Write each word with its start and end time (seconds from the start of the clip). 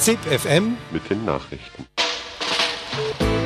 ZIP 0.00 0.18
FM 0.20 0.78
mit 0.92 1.10
den 1.10 1.26
Nachrichten. 1.26 1.86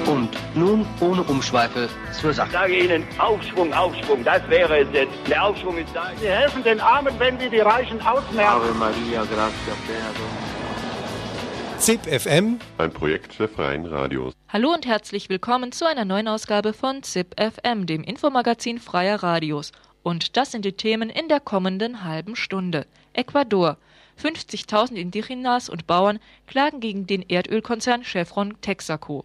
Und 0.06 0.30
nun 0.54 0.86
ohne 1.00 1.24
Umschweife 1.24 1.88
zur 2.12 2.30
Ich 2.30 2.36
Sache. 2.36 2.52
sage 2.52 2.78
Ihnen, 2.78 3.02
Aufschwung, 3.18 3.72
Aufschwung, 3.72 4.22
das 4.22 4.48
wäre 4.48 4.78
es 4.78 4.88
jetzt. 4.92 5.12
Der 5.28 5.44
Aufschwung 5.44 5.76
ist 5.78 5.88
da. 5.92 6.12
Sie 6.20 6.28
helfen 6.28 6.62
den 6.62 6.78
Armen, 6.78 7.12
wenn 7.18 7.40
sie 7.40 7.50
die 7.50 7.58
Reichen 7.58 8.00
ausmerzen. 8.00 8.70
ZIP 11.78 12.06
FM 12.20 12.60
Ein 12.78 12.92
Projekt 12.92 13.36
der 13.40 13.48
Freien 13.48 13.86
Radios. 13.86 14.32
Hallo 14.48 14.72
und 14.72 14.86
herzlich 14.86 15.28
willkommen 15.28 15.72
zu 15.72 15.88
einer 15.88 16.04
neuen 16.04 16.28
Ausgabe 16.28 16.72
von 16.72 17.02
ZIP 17.02 17.34
FM, 17.36 17.86
dem 17.86 18.04
Infomagazin 18.04 18.78
freier 18.78 19.24
Radios. 19.24 19.72
Und 20.04 20.36
das 20.36 20.52
sind 20.52 20.64
die 20.64 20.74
Themen 20.74 21.10
in 21.10 21.26
der 21.26 21.40
kommenden 21.40 22.04
halben 22.04 22.36
Stunde. 22.36 22.86
Ecuador. 23.12 23.76
50.000 24.20 24.94
Indigenas 24.94 25.68
und 25.68 25.86
Bauern 25.86 26.18
klagen 26.46 26.80
gegen 26.80 27.06
den 27.06 27.22
Erdölkonzern 27.22 28.04
Chevron 28.04 28.60
Texaco. 28.60 29.24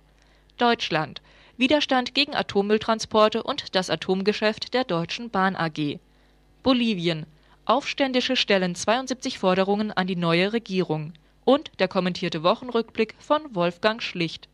Deutschland. 0.57 1.21
Widerstand 1.57 2.13
gegen 2.15 2.35
Atommülltransporte 2.35 3.43
und 3.43 3.75
das 3.75 3.89
Atomgeschäft 3.89 4.73
der 4.73 4.83
Deutschen 4.83 5.29
Bahn 5.29 5.55
AG. 5.55 5.99
Bolivien. 6.63 7.25
Aufständische 7.65 8.35
stellen 8.35 8.75
72 8.75 9.39
Forderungen 9.39 9.91
an 9.91 10.07
die 10.07 10.15
neue 10.15 10.53
Regierung. 10.53 11.13
Und 11.45 11.71
der 11.79 11.87
kommentierte 11.87 12.43
Wochenrückblick 12.43 13.15
von 13.19 13.41
Wolfgang 13.55 14.01
Schlicht. 14.01 14.49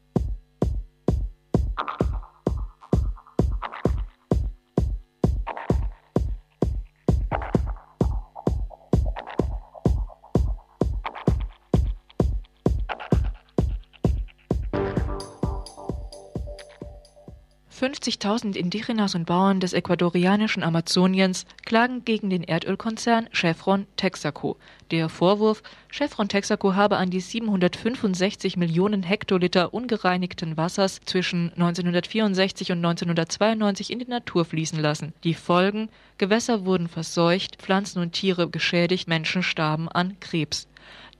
»50.000 17.86 18.56
Indigenas 18.56 19.14
und 19.14 19.28
Bauern 19.28 19.60
des 19.60 19.74
ecuadorianischen 19.74 20.64
Amazoniens 20.64 21.46
klagen 21.66 22.04
gegen 22.04 22.32
den 22.32 22.42
Erdölkonzern 22.42 23.30
Chevron 23.32 23.86
Texaco. 23.96 24.58
Der 24.90 25.08
Vorwurf, 25.08 25.62
Chevron 25.92 26.28
Texaco 26.28 26.74
habe 26.74 26.98
an 26.98 27.12
die 27.12 27.20
765 27.20 28.58
Millionen 28.58 29.04
Hektoliter 29.04 29.72
ungereinigten 29.72 30.58
Wassers 30.58 31.00
zwischen 31.06 31.52
1964 31.54 32.72
und 32.72 32.80
1992 32.80 33.92
in 33.92 34.00
die 34.00 34.10
Natur 34.10 34.46
fließen 34.46 34.80
lassen. 34.80 35.14
Die 35.24 35.36
Folgen: 35.36 35.90
Gewässer 36.18 36.66
wurden 36.66 36.88
verseucht, 36.88 37.58
Pflanzen 37.58 38.00
und 38.02 38.14
Tiere 38.14 38.50
geschädigt, 38.50 39.08
Menschen 39.08 39.44
starben 39.44 39.90
an 39.90 40.20
Krebs. 40.20 40.68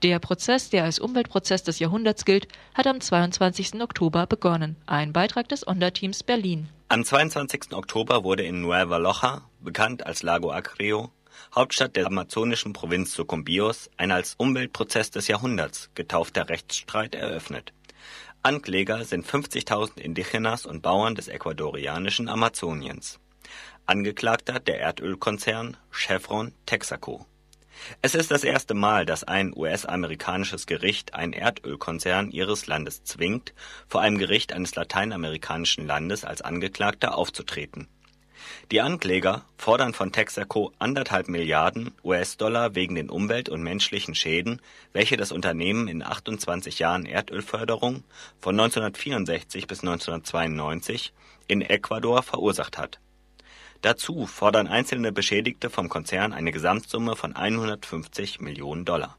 Der 0.02 0.18
Prozess, 0.18 0.68
der 0.68 0.84
als 0.84 0.98
Umweltprozess 0.98 1.62
des 1.62 1.78
Jahrhunderts 1.78 2.26
gilt, 2.26 2.48
hat 2.74 2.86
am 2.86 3.00
22. 3.00 3.80
Oktober 3.80 4.26
begonnen. 4.26 4.76
Ein 4.86 5.14
Beitrag 5.14 5.48
des 5.48 5.66
Onda-Teams 5.66 6.22
Berlin. 6.22 6.68
Am 6.88 7.02
22. 7.02 7.72
Oktober 7.72 8.22
wurde 8.22 8.42
in 8.42 8.60
Nueva 8.60 8.98
Loja, 8.98 9.42
bekannt 9.60 10.04
als 10.04 10.22
Lago 10.22 10.52
Acrio, 10.52 11.10
Hauptstadt 11.54 11.96
der 11.96 12.06
amazonischen 12.06 12.74
Provinz 12.74 13.14
Sucumbios, 13.14 13.90
ein 13.96 14.10
als 14.12 14.34
Umweltprozess 14.36 15.10
des 15.10 15.28
Jahrhunderts 15.28 15.90
getaufter 15.94 16.48
Rechtsstreit 16.48 17.14
eröffnet. 17.14 17.72
Ankläger 18.42 19.04
sind 19.04 19.26
50.000 19.26 19.98
Indigenas 19.98 20.66
und 20.66 20.82
Bauern 20.82 21.14
des 21.14 21.28
ecuadorianischen 21.28 22.28
Amazoniens. 22.28 23.18
Angeklagter 23.86 24.60
der 24.60 24.78
Erdölkonzern 24.80 25.76
Chevron 25.90 26.52
Texaco. 26.66 27.26
Es 28.02 28.14
ist 28.14 28.30
das 28.30 28.44
erste 28.44 28.74
Mal, 28.74 29.06
dass 29.06 29.24
ein 29.24 29.52
US-amerikanisches 29.56 30.66
Gericht 30.66 31.14
einen 31.14 31.32
Erdölkonzern 31.32 32.30
ihres 32.30 32.66
Landes 32.66 33.04
zwingt, 33.04 33.54
vor 33.88 34.00
einem 34.00 34.18
Gericht 34.18 34.52
eines 34.52 34.74
lateinamerikanischen 34.74 35.86
Landes 35.86 36.24
als 36.24 36.42
Angeklagter 36.42 37.16
aufzutreten. 37.16 37.88
Die 38.70 38.80
Ankläger 38.80 39.44
fordern 39.56 39.94
von 39.94 40.12
Texaco 40.12 40.72
anderthalb 40.78 41.28
Milliarden 41.28 41.92
US-Dollar 42.04 42.74
wegen 42.74 42.94
den 42.94 43.10
Umwelt- 43.10 43.48
und 43.48 43.62
menschlichen 43.62 44.14
Schäden, 44.14 44.60
welche 44.92 45.16
das 45.16 45.32
Unternehmen 45.32 45.88
in 45.88 46.02
28 46.02 46.78
Jahren 46.78 47.06
Erdölförderung 47.06 48.04
von 48.40 48.58
1964 48.58 49.66
bis 49.66 49.80
1992 49.80 51.12
in 51.46 51.60
Ecuador 51.62 52.22
verursacht 52.22 52.78
hat. 52.78 53.00
Dazu 53.82 54.26
fordern 54.26 54.66
einzelne 54.66 55.12
Beschädigte 55.12 55.70
vom 55.70 55.88
Konzern 55.88 56.32
eine 56.32 56.52
Gesamtsumme 56.52 57.16
von 57.16 57.36
150 57.36 58.40
Millionen 58.40 58.84
Dollar. 58.84 59.16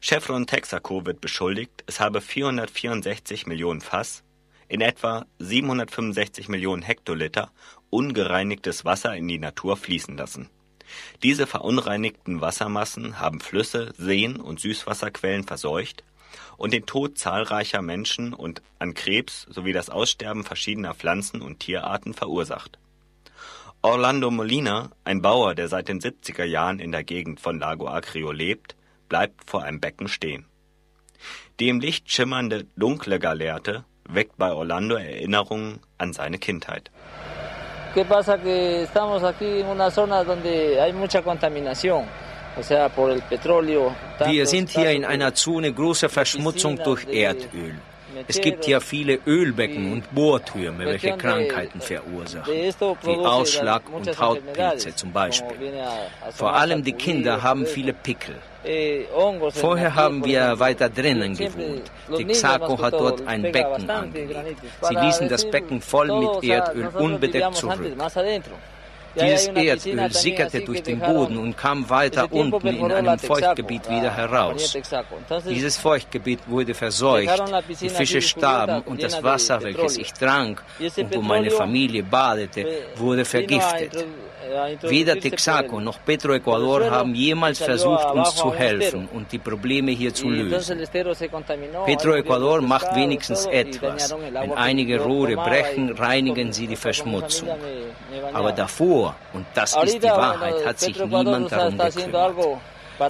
Chevron 0.00 0.46
Texaco 0.46 1.04
wird 1.06 1.20
beschuldigt, 1.20 1.84
es 1.86 2.00
habe 2.00 2.20
464 2.20 3.46
Millionen 3.46 3.80
Fass, 3.80 4.22
in 4.68 4.80
etwa 4.80 5.26
765 5.38 6.48
Millionen 6.48 6.82
Hektoliter 6.82 7.50
ungereinigtes 7.90 8.84
Wasser 8.84 9.16
in 9.16 9.28
die 9.28 9.38
Natur 9.38 9.76
fließen 9.76 10.16
lassen. 10.16 10.48
Diese 11.22 11.46
verunreinigten 11.46 12.40
Wassermassen 12.40 13.18
haben 13.18 13.40
Flüsse, 13.40 13.92
Seen 13.96 14.36
und 14.36 14.60
Süßwasserquellen 14.60 15.44
verseucht 15.44 16.04
und 16.56 16.72
den 16.72 16.86
Tod 16.86 17.18
zahlreicher 17.18 17.82
Menschen 17.82 18.32
und 18.32 18.62
an 18.78 18.94
Krebs 18.94 19.46
sowie 19.48 19.72
das 19.72 19.90
Aussterben 19.90 20.44
verschiedener 20.44 20.94
Pflanzen- 20.94 21.42
und 21.42 21.60
Tierarten 21.60 22.14
verursacht. 22.14 22.78
Orlando 23.88 24.32
Molina, 24.32 24.90
ein 25.04 25.22
Bauer, 25.22 25.54
der 25.54 25.68
seit 25.68 25.86
den 25.86 26.00
70er 26.00 26.42
Jahren 26.42 26.80
in 26.80 26.90
der 26.90 27.04
Gegend 27.04 27.38
von 27.38 27.60
Lago 27.60 27.86
Acrio 27.86 28.32
lebt, 28.32 28.74
bleibt 29.08 29.48
vor 29.48 29.62
einem 29.62 29.78
Becken 29.78 30.08
stehen. 30.08 30.46
Die 31.60 31.68
im 31.68 31.78
Licht 31.78 32.10
schimmernde, 32.10 32.66
dunkle 32.74 33.20
Galeerte 33.20 33.84
weckt 34.08 34.38
bei 34.38 34.50
Orlando 34.52 34.96
Erinnerungen 34.96 35.78
an 35.98 36.12
seine 36.12 36.38
Kindheit. 36.38 36.90
¿Qué 37.94 38.04
pasa? 38.04 38.38
Que 38.38 38.82
estamos 38.82 39.22
aquí 39.22 39.60
en 39.60 39.68
una 39.68 39.88
zona 39.92 40.24
donde 40.24 40.80
hay 40.80 40.92
mucha 40.92 41.22
contaminación, 41.22 42.06
o 42.58 42.62
sea, 42.64 42.88
por 42.88 43.12
el 43.12 43.22
petróleo. 43.22 43.94
Wir 44.18 44.46
sind 44.46 44.68
hier 44.68 44.90
in 44.90 45.04
einer 45.04 45.32
Zone 45.32 45.72
großer 45.72 46.08
Verschmutzung 46.08 46.76
durch 46.82 47.06
Erdöl. 47.06 47.76
Es 48.28 48.40
gibt 48.40 48.64
hier 48.64 48.80
viele 48.80 49.18
Ölbecken 49.26 49.92
und 49.92 50.14
Bohrtürme, 50.14 50.86
welche 50.86 51.16
Krankheiten 51.16 51.80
verursachen, 51.80 52.52
wie 52.54 53.16
Ausschlag 53.16 53.82
und 53.92 54.18
Hautpilze 54.18 54.94
zum 54.94 55.12
Beispiel. 55.12 55.72
Vor 56.32 56.54
allem 56.54 56.82
die 56.82 56.92
Kinder 56.92 57.42
haben 57.42 57.66
viele 57.66 57.92
Pickel. 57.92 58.36
Eh, 58.64 59.04
Vorher 59.52 59.94
haben 59.94 60.24
wir 60.24 60.58
weiter 60.58 60.88
drinnen 60.88 61.36
gewohnt. 61.36 61.90
Texaco 62.16 62.80
hat 62.82 62.94
dort 62.94 63.26
ein 63.26 63.42
Becken 63.42 63.88
angelegt. 63.88 64.60
Sie 64.82 64.94
ließen 64.94 65.28
das 65.28 65.48
Becken 65.48 65.80
voll 65.80 66.08
mit 66.08 66.42
Erdöl 66.50 66.88
unbedeckt 66.98 67.54
zurück. 67.54 67.80
Dieses 69.20 69.48
Erdöl 69.48 70.12
sickerte 70.12 70.60
durch 70.60 70.82
den 70.82 71.00
Boden 71.00 71.36
und 71.38 71.56
kam 71.56 71.88
weiter 71.88 72.30
unten 72.30 72.66
in 72.66 72.92
einem 72.92 73.18
Feuchtgebiet 73.18 73.88
wieder 73.88 74.14
heraus. 74.14 74.76
Dieses 75.48 75.76
Feuchtgebiet 75.76 76.40
wurde 76.46 76.74
verseucht, 76.74 77.42
die 77.80 77.88
Fische 77.88 78.20
starben 78.20 78.82
und 78.82 79.02
das 79.02 79.22
Wasser, 79.22 79.62
welches 79.62 79.98
ich 79.98 80.12
trank 80.12 80.62
und 80.96 81.14
wo 81.14 81.22
meine 81.22 81.50
Familie 81.50 82.02
badete, 82.02 82.66
wurde 82.96 83.24
vergiftet. 83.24 84.06
Weder 84.82 85.18
Texaco 85.18 85.80
noch 85.80 85.98
Petroecuador 86.04 86.90
haben 86.90 87.14
jemals 87.14 87.58
versucht, 87.58 88.06
uns 88.12 88.34
zu 88.34 88.52
helfen 88.54 89.08
und 89.12 89.30
die 89.32 89.38
Probleme 89.38 89.92
hier 89.92 90.12
zu 90.14 90.28
lösen. 90.28 90.78
Petroecuador 91.84 92.60
macht 92.60 92.94
wenigstens 92.94 93.46
etwas. 93.46 94.14
Wenn 94.32 94.52
einige 94.52 95.00
Rohre 95.00 95.36
brechen, 95.36 95.92
reinigen 95.92 96.52
sie 96.52 96.66
die 96.66 96.76
Verschmutzung. 96.76 97.48
Aber 98.32 98.52
davor, 98.52 99.14
und 99.32 99.46
das 99.54 99.76
ist 99.82 100.02
die 100.02 100.08
Wahrheit, 100.08 100.64
hat 100.64 100.80
sich 100.80 100.98
niemand 100.98 101.52
darum 101.52 101.78
gekümmert. 101.78 102.58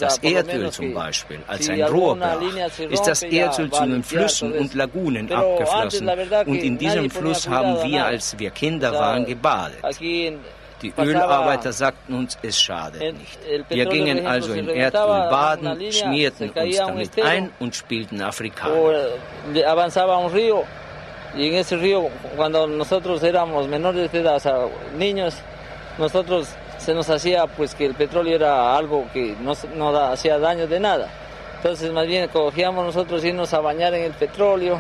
Das 0.00 0.18
Erdöl 0.18 0.70
zum 0.70 0.94
Beispiel, 0.94 1.38
als 1.46 1.68
ein 1.68 1.80
Rohr 1.82 2.16
brach, 2.16 2.40
ist 2.90 3.06
das 3.06 3.22
Erdöl 3.22 3.70
zu 3.70 3.86
den 3.86 4.02
Flüssen 4.02 4.52
und 4.52 4.74
Lagunen 4.74 5.30
abgeflossen 5.30 6.08
und 6.46 6.56
in 6.56 6.76
diesem 6.76 7.08
Fluss 7.08 7.48
haben 7.48 7.88
wir, 7.88 8.04
als 8.04 8.36
wir 8.38 8.50
Kinder 8.50 8.92
waren, 8.92 9.26
gebadet. 9.26 9.78
Die 10.82 10.92
Ölarbeiter 10.98 11.72
sagten 11.72 12.14
uns, 12.14 12.36
es 12.42 12.60
schadet 12.60 13.00
nicht. 13.14 13.38
Wir 13.70 13.86
gingen 13.86 14.26
also 14.26 14.52
in 14.52 14.68
Erdöl 14.68 15.30
baden, 15.30 15.90
schmierten 15.90 16.50
uns 16.50 16.76
damit 16.76 17.22
ein 17.24 17.50
und 17.60 17.74
spielten 17.74 18.20
Afrikaner. 18.20 19.08
río 20.32 20.64
y 21.34 21.48
en 21.48 21.54
ese 21.54 21.76
río 21.76 22.08
cuando 22.36 22.66
nosotros 22.66 23.22
éramos 23.22 23.68
menores 23.68 24.10
de 24.12 24.20
edad, 24.20 24.36
o 24.36 24.40
sea, 24.40 24.58
niños, 24.98 25.34
nosotros 25.98 26.48
se 26.78 26.92
nos 26.94 27.08
hacía 27.08 27.46
pues 27.46 27.74
que 27.74 27.86
el 27.86 27.94
petróleo 27.94 28.36
era 28.36 28.76
algo 28.76 29.06
que 29.12 29.34
no, 29.40 29.54
no 29.76 29.92
da- 29.92 30.12
hacía 30.12 30.38
daño 30.38 30.66
de 30.66 30.78
nada. 30.80 31.08
Entonces 31.56 31.90
más 31.90 32.06
bien 32.06 32.28
cogíamos 32.28 32.84
nosotros 32.84 33.24
irnos 33.24 33.52
a 33.54 33.60
bañar 33.60 33.94
en 33.94 34.04
el 34.04 34.12
petróleo 34.12 34.78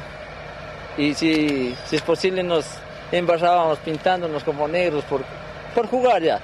y 0.98 1.14
si, 1.14 1.74
si 1.86 1.96
es 1.96 2.02
posible 2.02 2.42
nos 2.42 2.66
embarrábamos 3.12 3.78
pintándonos 3.78 4.44
como 4.44 4.68
negros 4.68 5.04
por, 5.04 5.22
por 5.76 5.86
jugar 5.92 6.22
ya. 6.22 6.40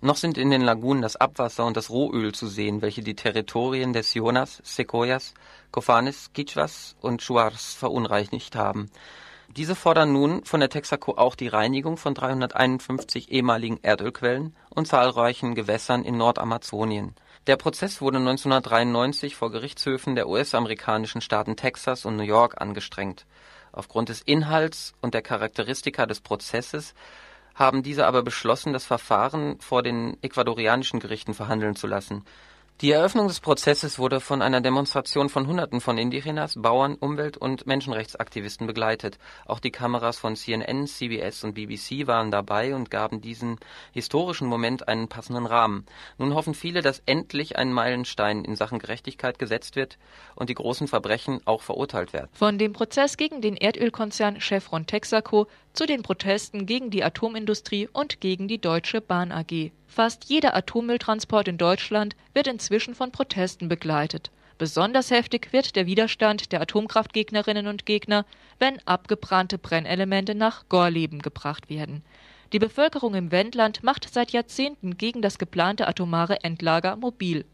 Noch 0.00 0.16
sind 0.16 0.38
in 0.38 0.50
den 0.50 0.62
Lagunen 0.62 1.02
das 1.02 1.16
Abwasser 1.16 1.66
und 1.66 1.76
das 1.76 1.90
Rohöl 1.90 2.32
zu 2.32 2.46
sehen, 2.46 2.80
welche 2.80 3.02
die 3.02 3.14
Territorien 3.14 3.92
des 3.92 4.14
Jonas, 4.14 4.62
Sequoias, 4.64 5.34
Cofanes, 5.70 6.30
Quichuas 6.32 6.96
und 7.02 7.20
Chuars 7.20 7.74
verunreinigt 7.74 8.56
haben. 8.56 8.90
Diese 9.56 9.74
fordern 9.74 10.12
nun 10.14 10.42
von 10.46 10.60
der 10.60 10.70
Texaco 10.70 11.12
auch 11.18 11.34
die 11.34 11.48
Reinigung 11.48 11.98
von 11.98 12.14
351 12.14 13.30
ehemaligen 13.30 13.78
Erdölquellen 13.82 14.56
und 14.70 14.88
zahlreichen 14.88 15.54
Gewässern 15.54 16.02
in 16.02 16.16
Nordamazonien. 16.16 17.14
Der 17.46 17.56
Prozess 17.56 18.00
wurde 18.00 18.18
1993 18.18 19.36
vor 19.36 19.50
Gerichtshöfen 19.52 20.14
der 20.14 20.28
US-amerikanischen 20.28 21.20
Staaten 21.20 21.56
Texas 21.56 22.06
und 22.06 22.16
New 22.16 22.22
York 22.22 22.58
angestrengt. 22.58 23.26
Aufgrund 23.70 24.08
des 24.08 24.22
Inhalts 24.22 24.94
und 25.02 25.12
der 25.12 25.22
Charakteristika 25.22 26.06
des 26.06 26.20
Prozesses 26.20 26.94
haben 27.54 27.82
diese 27.82 28.06
aber 28.06 28.22
beschlossen, 28.22 28.72
das 28.72 28.84
Verfahren 28.84 29.58
vor 29.60 29.82
den 29.82 30.16
ecuadorianischen 30.22 31.00
Gerichten 31.00 31.34
verhandeln 31.34 31.76
zu 31.76 31.86
lassen 31.86 32.24
die 32.80 32.90
Eröffnung 32.90 33.28
des 33.28 33.38
Prozesses 33.38 34.00
wurde 34.00 34.18
von 34.18 34.42
einer 34.42 34.60
Demonstration 34.60 35.28
von 35.28 35.46
Hunderten 35.46 35.80
von 35.80 35.96
Indigenas, 35.96 36.54
Bauern, 36.56 36.96
Umwelt 36.96 37.36
und 37.36 37.68
Menschenrechtsaktivisten 37.68 38.66
begleitet. 38.66 39.18
Auch 39.46 39.60
die 39.60 39.70
Kameras 39.70 40.18
von 40.18 40.34
CNN, 40.34 40.88
CBS 40.88 41.44
und 41.44 41.54
BBC 41.54 42.08
waren 42.08 42.32
dabei 42.32 42.74
und 42.74 42.90
gaben 42.90 43.20
diesem 43.20 43.58
historischen 43.92 44.48
Moment 44.48 44.88
einen 44.88 45.06
passenden 45.06 45.46
Rahmen. 45.46 45.86
Nun 46.18 46.34
hoffen 46.34 46.52
viele, 46.52 46.82
dass 46.82 47.00
endlich 47.06 47.56
ein 47.56 47.72
Meilenstein 47.72 48.44
in 48.44 48.56
Sachen 48.56 48.80
Gerechtigkeit 48.80 49.38
gesetzt 49.38 49.76
wird 49.76 49.96
und 50.34 50.50
die 50.50 50.54
großen 50.54 50.88
Verbrechen 50.88 51.40
auch 51.44 51.62
verurteilt 51.62 52.12
werden. 52.12 52.28
Von 52.32 52.58
dem 52.58 52.72
Prozess 52.72 53.16
gegen 53.16 53.40
den 53.40 53.56
Erdölkonzern 53.56 54.40
Chevron 54.40 54.86
Texaco 54.86 55.46
zu 55.74 55.86
den 55.86 56.02
Protesten 56.02 56.66
gegen 56.66 56.90
die 56.90 57.04
Atomindustrie 57.04 57.88
und 57.92 58.20
gegen 58.20 58.48
die 58.48 58.60
Deutsche 58.60 59.00
Bahn 59.00 59.32
AG. 59.32 59.72
Fast 59.86 60.24
jeder 60.26 60.56
Atommülltransport 60.56 61.48
in 61.48 61.58
Deutschland 61.58 62.16
wird 62.32 62.46
inzwischen 62.46 62.94
von 62.94 63.10
Protesten 63.12 63.68
begleitet. 63.68 64.30
Besonders 64.56 65.10
heftig 65.10 65.52
wird 65.52 65.74
der 65.74 65.86
Widerstand 65.86 66.52
der 66.52 66.60
Atomkraftgegnerinnen 66.60 67.66
und 67.66 67.86
Gegner, 67.86 68.24
wenn 68.60 68.78
abgebrannte 68.86 69.58
Brennelemente 69.58 70.36
nach 70.36 70.68
Gorleben 70.68 71.20
gebracht 71.20 71.68
werden. 71.68 72.02
Die 72.52 72.60
Bevölkerung 72.60 73.14
im 73.16 73.32
Wendland 73.32 73.82
macht 73.82 74.08
seit 74.12 74.30
Jahrzehnten 74.30 74.96
gegen 74.96 75.22
das 75.22 75.38
geplante 75.38 75.88
atomare 75.88 76.44
Endlager 76.44 76.94
mobil. 76.94 77.44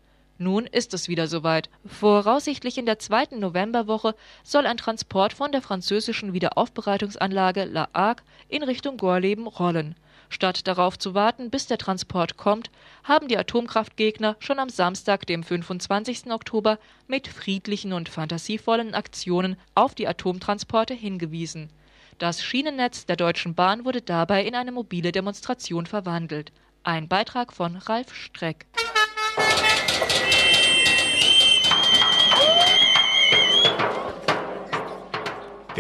Nun 0.43 0.65
ist 0.65 0.95
es 0.95 1.09
wieder 1.09 1.27
soweit. 1.27 1.69
Voraussichtlich 1.85 2.79
in 2.79 2.87
der 2.87 2.99
zweiten 2.99 3.41
Novemberwoche 3.41 4.15
soll 4.43 4.65
ein 4.65 4.79
Transport 4.79 5.35
von 5.35 5.53
der 5.53 5.61
französischen 5.61 6.33
Wiederaufbereitungsanlage 6.33 7.65
La 7.65 7.91
Hague 7.93 8.25
in 8.49 8.63
Richtung 8.63 8.97
Gorleben 8.97 9.47
rollen. 9.47 9.97
Statt 10.31 10.67
darauf 10.67 10.99
zu 10.99 11.13
warten, 11.13 11.51
bis 11.51 11.67
der 11.67 11.77
Transport 11.77 12.39
kommt, 12.39 12.71
haben 13.05 13.29
die 13.29 13.37
Atomkraftgegner 13.37 14.37
schon 14.39 14.59
am 14.61 14.71
Samstag, 14.71 15.27
dem 15.27 15.43
25. 15.43 16.33
Oktober, 16.33 16.79
mit 17.07 17.29
friedlichen 17.29 17.93
und 17.93 18.09
fantasievollen 18.09 18.95
Aktionen 18.95 19.57
auf 19.75 19.95
die 19.95 20.09
Atomtransporte 20.09 20.95
hingewiesen. 20.95 21.69
Das 22.17 22.43
Schienennetz 22.43 23.05
der 23.05 23.17
Deutschen 23.17 23.55
Bahn 23.55 23.85
wurde 23.85 24.01
dabei 24.01 24.47
in 24.47 24.55
eine 24.55 24.73
mobile 24.73 25.13
Demonstration 25.13 25.85
verwandelt. 25.85 26.51
Ein 26.83 27.09
Beitrag 27.09 27.53
von 27.53 27.77
Ralf 27.77 28.15
Streck. 28.15 28.65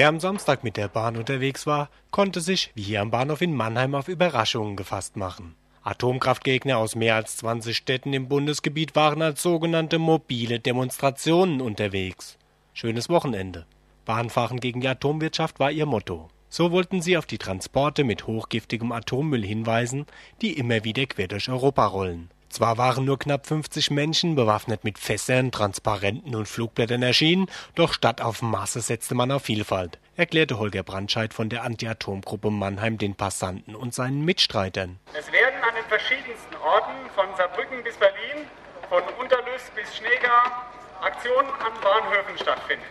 Wer 0.00 0.08
am 0.08 0.18
Samstag 0.18 0.64
mit 0.64 0.78
der 0.78 0.88
Bahn 0.88 1.18
unterwegs 1.18 1.66
war, 1.66 1.90
konnte 2.10 2.40
sich, 2.40 2.70
wie 2.74 2.80
hier 2.80 3.02
am 3.02 3.10
Bahnhof 3.10 3.42
in 3.42 3.54
Mannheim, 3.54 3.94
auf 3.94 4.08
Überraschungen 4.08 4.74
gefasst 4.74 5.18
machen. 5.18 5.56
Atomkraftgegner 5.82 6.78
aus 6.78 6.94
mehr 6.94 7.16
als 7.16 7.36
20 7.36 7.76
Städten 7.76 8.14
im 8.14 8.26
Bundesgebiet 8.26 8.96
waren 8.96 9.20
als 9.20 9.42
sogenannte 9.42 9.98
mobile 9.98 10.58
Demonstrationen 10.58 11.60
unterwegs. 11.60 12.38
Schönes 12.72 13.10
Wochenende. 13.10 13.66
Bahnfahren 14.06 14.58
gegen 14.58 14.80
die 14.80 14.88
Atomwirtschaft 14.88 15.60
war 15.60 15.70
ihr 15.70 15.84
Motto. 15.84 16.30
So 16.48 16.72
wollten 16.72 17.02
sie 17.02 17.18
auf 17.18 17.26
die 17.26 17.36
Transporte 17.36 18.02
mit 18.02 18.26
hochgiftigem 18.26 18.92
Atommüll 18.92 19.44
hinweisen, 19.44 20.06
die 20.40 20.54
immer 20.54 20.82
wieder 20.82 21.04
quer 21.04 21.28
durch 21.28 21.50
Europa 21.50 21.84
rollen. 21.84 22.30
Zwar 22.50 22.78
waren 22.78 23.04
nur 23.04 23.16
knapp 23.16 23.46
50 23.46 23.92
Menschen 23.92 24.34
bewaffnet 24.34 24.82
mit 24.82 24.98
Fässern, 24.98 25.52
Transparenten 25.52 26.34
und 26.34 26.48
Flugblättern 26.48 27.00
erschienen, 27.00 27.46
doch 27.76 27.92
statt 27.92 28.20
auf 28.20 28.42
Masse 28.42 28.80
setzte 28.80 29.14
man 29.14 29.30
auf 29.30 29.44
Vielfalt, 29.44 30.00
erklärte 30.16 30.58
Holger 30.58 30.82
Brandscheid 30.82 31.32
von 31.32 31.48
der 31.48 31.62
Anti-Atom-Gruppe 31.62 32.50
Mannheim 32.50 32.98
den 32.98 33.14
Passanten 33.14 33.76
und 33.76 33.94
seinen 33.94 34.24
Mitstreitern. 34.24 34.98
Es 35.16 35.30
werden 35.30 35.62
an 35.62 35.76
den 35.76 35.84
verschiedensten 35.84 36.56
Orten 36.56 37.08
von 37.14 37.26
Saarbrücken 37.36 37.84
bis 37.84 37.94
Berlin, 37.96 38.44
von 38.88 39.02
Unterlüss 39.20 39.70
bis 39.76 39.96
Schneegar 39.96 40.66
Aktionen 41.02 41.48
an 41.48 41.72
Bahnhöfen 41.80 42.36
stattfinden. 42.36 42.84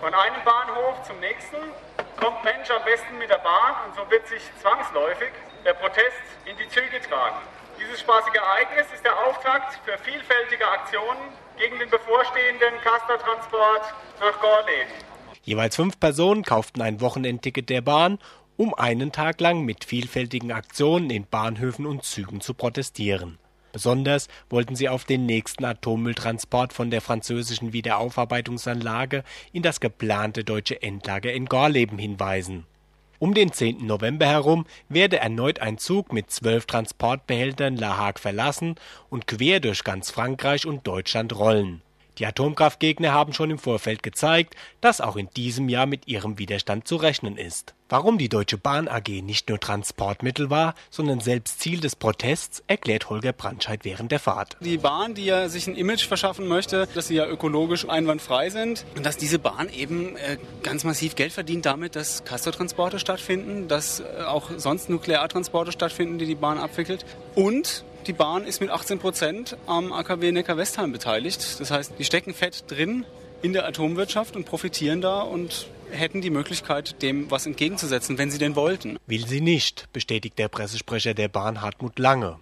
Von 0.00 0.14
einem 0.14 0.42
Bahnhof 0.42 1.02
zum 1.06 1.20
nächsten 1.20 1.58
kommt 2.16 2.42
Mensch 2.44 2.70
am 2.70 2.82
besten 2.84 3.18
mit 3.18 3.28
der 3.28 3.38
Bahn 3.44 3.76
und 3.86 3.94
so 3.94 4.10
wird 4.10 4.26
sich 4.26 4.42
zwangsläufig 4.62 5.30
der 5.66 5.74
Protest 5.74 6.24
in 6.46 6.56
die 6.56 6.68
Züge 6.70 6.98
tragen. 7.08 7.36
Dieses 7.82 8.00
spaßige 8.00 8.36
Ereignis 8.36 8.86
ist 8.94 9.04
der 9.04 9.16
Auftakt 9.26 9.74
für 9.84 9.98
vielfältige 9.98 10.68
Aktionen 10.68 11.18
gegen 11.58 11.78
den 11.80 11.90
bevorstehenden 11.90 12.80
Castertransport 12.84 13.94
nach 14.20 14.40
Gorleben. 14.40 14.92
Jeweils 15.42 15.74
fünf 15.74 15.98
Personen 15.98 16.44
kauften 16.44 16.80
ein 16.80 17.00
Wochenendticket 17.00 17.68
der 17.70 17.80
Bahn, 17.80 18.18
um 18.56 18.72
einen 18.74 19.10
Tag 19.10 19.40
lang 19.40 19.62
mit 19.62 19.84
vielfältigen 19.84 20.52
Aktionen 20.52 21.10
in 21.10 21.26
Bahnhöfen 21.26 21.86
und 21.86 22.04
Zügen 22.04 22.40
zu 22.40 22.54
protestieren. 22.54 23.38
Besonders 23.72 24.28
wollten 24.48 24.76
sie 24.76 24.88
auf 24.88 25.04
den 25.04 25.26
nächsten 25.26 25.64
Atommülltransport 25.64 26.72
von 26.72 26.90
der 26.90 27.00
französischen 27.00 27.72
Wiederaufarbeitungsanlage 27.72 29.24
in 29.52 29.62
das 29.62 29.80
geplante 29.80 30.44
deutsche 30.44 30.80
Endlager 30.82 31.32
in 31.32 31.46
Gorleben 31.46 31.98
hinweisen. 31.98 32.66
Um 33.22 33.34
den 33.34 33.52
10. 33.52 33.86
November 33.86 34.26
herum 34.26 34.66
werde 34.88 35.18
erneut 35.18 35.60
ein 35.60 35.78
Zug 35.78 36.12
mit 36.12 36.32
zwölf 36.32 36.66
Transportbehältern 36.66 37.76
La 37.76 37.96
Hague 37.96 38.20
verlassen 38.20 38.74
und 39.10 39.28
quer 39.28 39.60
durch 39.60 39.84
ganz 39.84 40.10
Frankreich 40.10 40.66
und 40.66 40.88
Deutschland 40.88 41.38
rollen 41.38 41.82
die 42.18 42.26
Atomkraftgegner 42.26 43.12
haben 43.12 43.32
schon 43.32 43.50
im 43.50 43.58
Vorfeld 43.58 44.02
gezeigt, 44.02 44.54
dass 44.80 45.00
auch 45.00 45.16
in 45.16 45.28
diesem 45.36 45.68
Jahr 45.68 45.86
mit 45.86 46.08
ihrem 46.08 46.38
Widerstand 46.38 46.86
zu 46.86 46.96
rechnen 46.96 47.36
ist. 47.36 47.74
Warum 47.88 48.16
die 48.16 48.30
Deutsche 48.30 48.56
Bahn 48.56 48.88
AG 48.88 49.08
nicht 49.22 49.50
nur 49.50 49.60
Transportmittel 49.60 50.48
war, 50.48 50.74
sondern 50.88 51.20
selbst 51.20 51.60
Ziel 51.60 51.80
des 51.80 51.94
Protests, 51.94 52.62
erklärt 52.66 53.10
Holger 53.10 53.34
Brandscheid 53.34 53.80
während 53.84 54.12
der 54.12 54.18
Fahrt. 54.18 54.56
Die 54.60 54.78
Bahn, 54.78 55.14
die 55.14 55.26
ja 55.26 55.50
sich 55.50 55.66
ein 55.66 55.76
Image 55.76 56.06
verschaffen 56.06 56.48
möchte, 56.48 56.88
dass 56.94 57.08
sie 57.08 57.16
ja 57.16 57.26
ökologisch 57.26 57.86
einwandfrei 57.86 58.48
sind 58.48 58.86
und 58.96 59.04
dass 59.04 59.18
diese 59.18 59.38
Bahn 59.38 59.68
eben 59.68 60.16
äh, 60.16 60.38
ganz 60.62 60.84
massiv 60.84 61.16
Geld 61.16 61.32
verdient 61.32 61.66
damit, 61.66 61.94
dass 61.94 62.24
Castortransporte 62.24 62.98
stattfinden, 62.98 63.68
dass 63.68 64.00
äh, 64.00 64.22
auch 64.26 64.50
sonst 64.56 64.88
Nukleartransporte 64.88 65.72
stattfinden, 65.72 66.18
die 66.18 66.26
die 66.26 66.34
Bahn 66.34 66.58
abwickelt 66.58 67.04
und 67.34 67.84
die 68.06 68.12
Bahn 68.12 68.44
ist 68.44 68.60
mit 68.60 68.70
18 68.70 68.98
Prozent 68.98 69.56
am 69.66 69.92
AKW 69.92 70.32
Neckar-Westheim 70.32 70.92
beteiligt. 70.92 71.60
Das 71.60 71.70
heißt, 71.70 71.92
die 71.98 72.04
stecken 72.04 72.34
fett 72.34 72.64
drin 72.70 73.04
in 73.42 73.52
der 73.52 73.66
Atomwirtschaft 73.66 74.36
und 74.36 74.44
profitieren 74.44 75.00
da 75.00 75.20
und 75.20 75.66
hätten 75.90 76.20
die 76.20 76.30
Möglichkeit, 76.30 77.02
dem 77.02 77.30
was 77.30 77.46
entgegenzusetzen, 77.46 78.18
wenn 78.18 78.30
sie 78.30 78.38
denn 78.38 78.56
wollten. 78.56 78.98
Will 79.06 79.26
sie 79.26 79.40
nicht, 79.40 79.92
bestätigt 79.92 80.38
der 80.38 80.48
Pressesprecher 80.48 81.14
der 81.14 81.28
Bahn 81.28 81.60
Hartmut 81.60 81.98
Lange. 81.98 82.38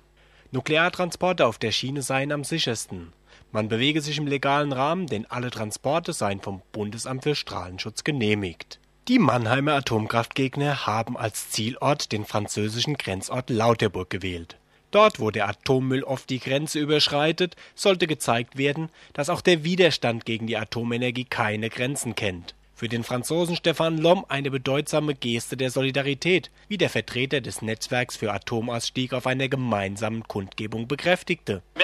Nukleartransporte 0.52 1.46
auf 1.46 1.58
der 1.58 1.72
Schiene 1.72 2.02
seien 2.02 2.32
am 2.32 2.44
sichersten. 2.44 3.12
Man 3.52 3.68
bewege 3.68 4.00
sich 4.00 4.18
im 4.18 4.26
legalen 4.26 4.72
Rahmen, 4.72 5.06
denn 5.06 5.26
alle 5.26 5.50
Transporte 5.50 6.12
seien 6.12 6.40
vom 6.40 6.62
Bundesamt 6.72 7.24
für 7.24 7.34
Strahlenschutz 7.34 8.04
genehmigt. 8.04 8.78
Die 9.08 9.18
Mannheimer 9.18 9.72
Atomkraftgegner 9.72 10.86
haben 10.86 11.16
als 11.16 11.50
Zielort 11.50 12.12
den 12.12 12.24
französischen 12.24 12.94
Grenzort 12.94 13.50
Lauterburg 13.50 14.08
gewählt. 14.08 14.59
Dort, 14.90 15.20
wo 15.20 15.30
der 15.30 15.48
Atommüll 15.48 16.02
oft 16.02 16.28
die 16.30 16.40
Grenze 16.40 16.80
überschreitet, 16.80 17.56
sollte 17.74 18.06
gezeigt 18.06 18.58
werden, 18.58 18.90
dass 19.12 19.30
auch 19.30 19.40
der 19.40 19.62
Widerstand 19.62 20.24
gegen 20.24 20.46
die 20.46 20.56
Atomenergie 20.56 21.24
keine 21.24 21.70
Grenzen 21.70 22.14
kennt. 22.14 22.54
Für 22.74 22.88
den 22.88 23.04
Franzosen 23.04 23.56
Stefan 23.56 23.98
Lom 23.98 24.24
eine 24.30 24.50
bedeutsame 24.50 25.14
Geste 25.14 25.58
der 25.58 25.70
Solidarität, 25.70 26.50
wie 26.66 26.78
der 26.78 26.88
Vertreter 26.88 27.42
des 27.42 27.60
Netzwerks 27.60 28.16
für 28.16 28.32
Atomausstieg 28.32 29.12
auf 29.12 29.26
einer 29.26 29.48
gemeinsamen 29.48 30.26
Kundgebung 30.26 30.88
bekräftigte. 30.88 31.62
Euh, 31.76 31.82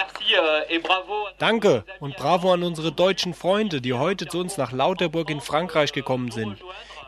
Danke 1.39 1.85
und 2.01 2.17
bravo 2.17 2.51
an 2.51 2.63
unsere 2.63 2.93
deutschen 2.93 3.35
Freunde, 3.35 3.83
die 3.83 3.93
heute 3.93 4.27
zu 4.27 4.39
uns 4.39 4.57
nach 4.57 4.73
Lauterburg 4.73 5.29
in 5.29 5.43
Frankreich 5.43 5.93
gekommen 5.93 6.31
sind. 6.31 6.57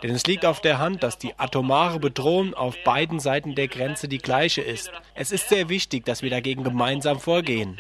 Denn 0.03 0.11
es 0.11 0.27
liegt 0.27 0.45
auf 0.45 0.61
der 0.61 0.79
Hand, 0.79 1.03
dass 1.03 1.19
die 1.19 1.39
atomare 1.39 1.99
Bedrohung 1.99 2.55
auf 2.55 2.77
beiden 2.85 3.19
Seiten 3.21 3.55
der 3.55 3.69
Grenze 3.69 4.09
die 4.09 4.19
gleiche 4.19 4.61
ist. 4.61 4.91
Es 5.15 5.33
ist 5.33 5.49
sehr 5.49 5.69
wichtig, 5.69 6.05
dass 6.05 6.23
wir 6.23 6.31
dagegen 6.31 6.65
gemeinsam 6.65 7.19
vorgehen. 7.19 7.77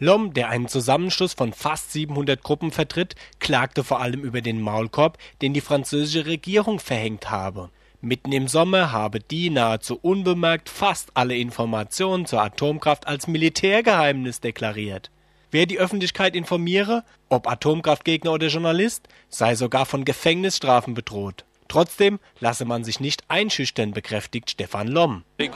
Lom, 0.00 0.34
der 0.34 0.48
einen 0.48 0.66
Zusammenschluss 0.66 1.34
von 1.34 1.52
fast 1.52 1.92
700 1.92 2.42
Gruppen 2.42 2.72
vertritt, 2.72 3.14
klagte 3.38 3.84
vor 3.84 4.00
allem 4.00 4.22
über 4.22 4.40
den 4.40 4.60
Maulkorb, 4.60 5.18
den 5.40 5.54
die 5.54 5.60
französische 5.60 6.26
Regierung 6.26 6.80
verhängt 6.80 7.30
habe. 7.30 7.70
Mitten 8.00 8.32
im 8.32 8.48
Sommer 8.48 8.92
habe 8.92 9.20
die 9.20 9.48
nahezu 9.48 9.98
unbemerkt 10.02 10.68
fast 10.68 11.16
alle 11.16 11.36
Informationen 11.36 12.26
zur 12.26 12.42
Atomkraft 12.42 13.06
als 13.06 13.28
Militärgeheimnis 13.28 14.40
deklariert. 14.40 15.10
Wer 15.54 15.66
die 15.66 15.78
Öffentlichkeit 15.78 16.34
informiere, 16.34 17.04
ob 17.28 17.46
Atomkraftgegner 17.46 18.32
oder 18.32 18.48
Journalist, 18.48 19.06
sei 19.28 19.54
sogar 19.54 19.86
von 19.86 20.04
Gefängnisstrafen 20.04 20.94
bedroht. 20.94 21.44
Trotzdem 21.68 22.18
lasse 22.40 22.64
man 22.64 22.82
sich 22.82 22.98
nicht 22.98 23.22
einschüchtern, 23.28 23.92
bekräftigt 23.92 24.50
Stefan 24.50 24.88
Lom. 24.88 25.22
Wir 25.38 25.48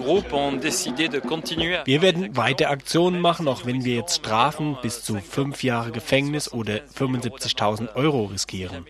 werden 2.00 2.36
weiter 2.36 2.70
Aktionen 2.70 3.20
machen, 3.20 3.48
auch 3.48 3.66
wenn 3.66 3.84
wir 3.84 3.96
jetzt 3.96 4.18
Strafen 4.18 4.78
bis 4.82 5.02
zu 5.02 5.16
fünf 5.16 5.64
Jahre 5.64 5.90
Gefängnis 5.90 6.52
oder 6.52 6.76
75.000 6.76 7.96
Euro 7.96 8.26
riskieren. 8.26 8.86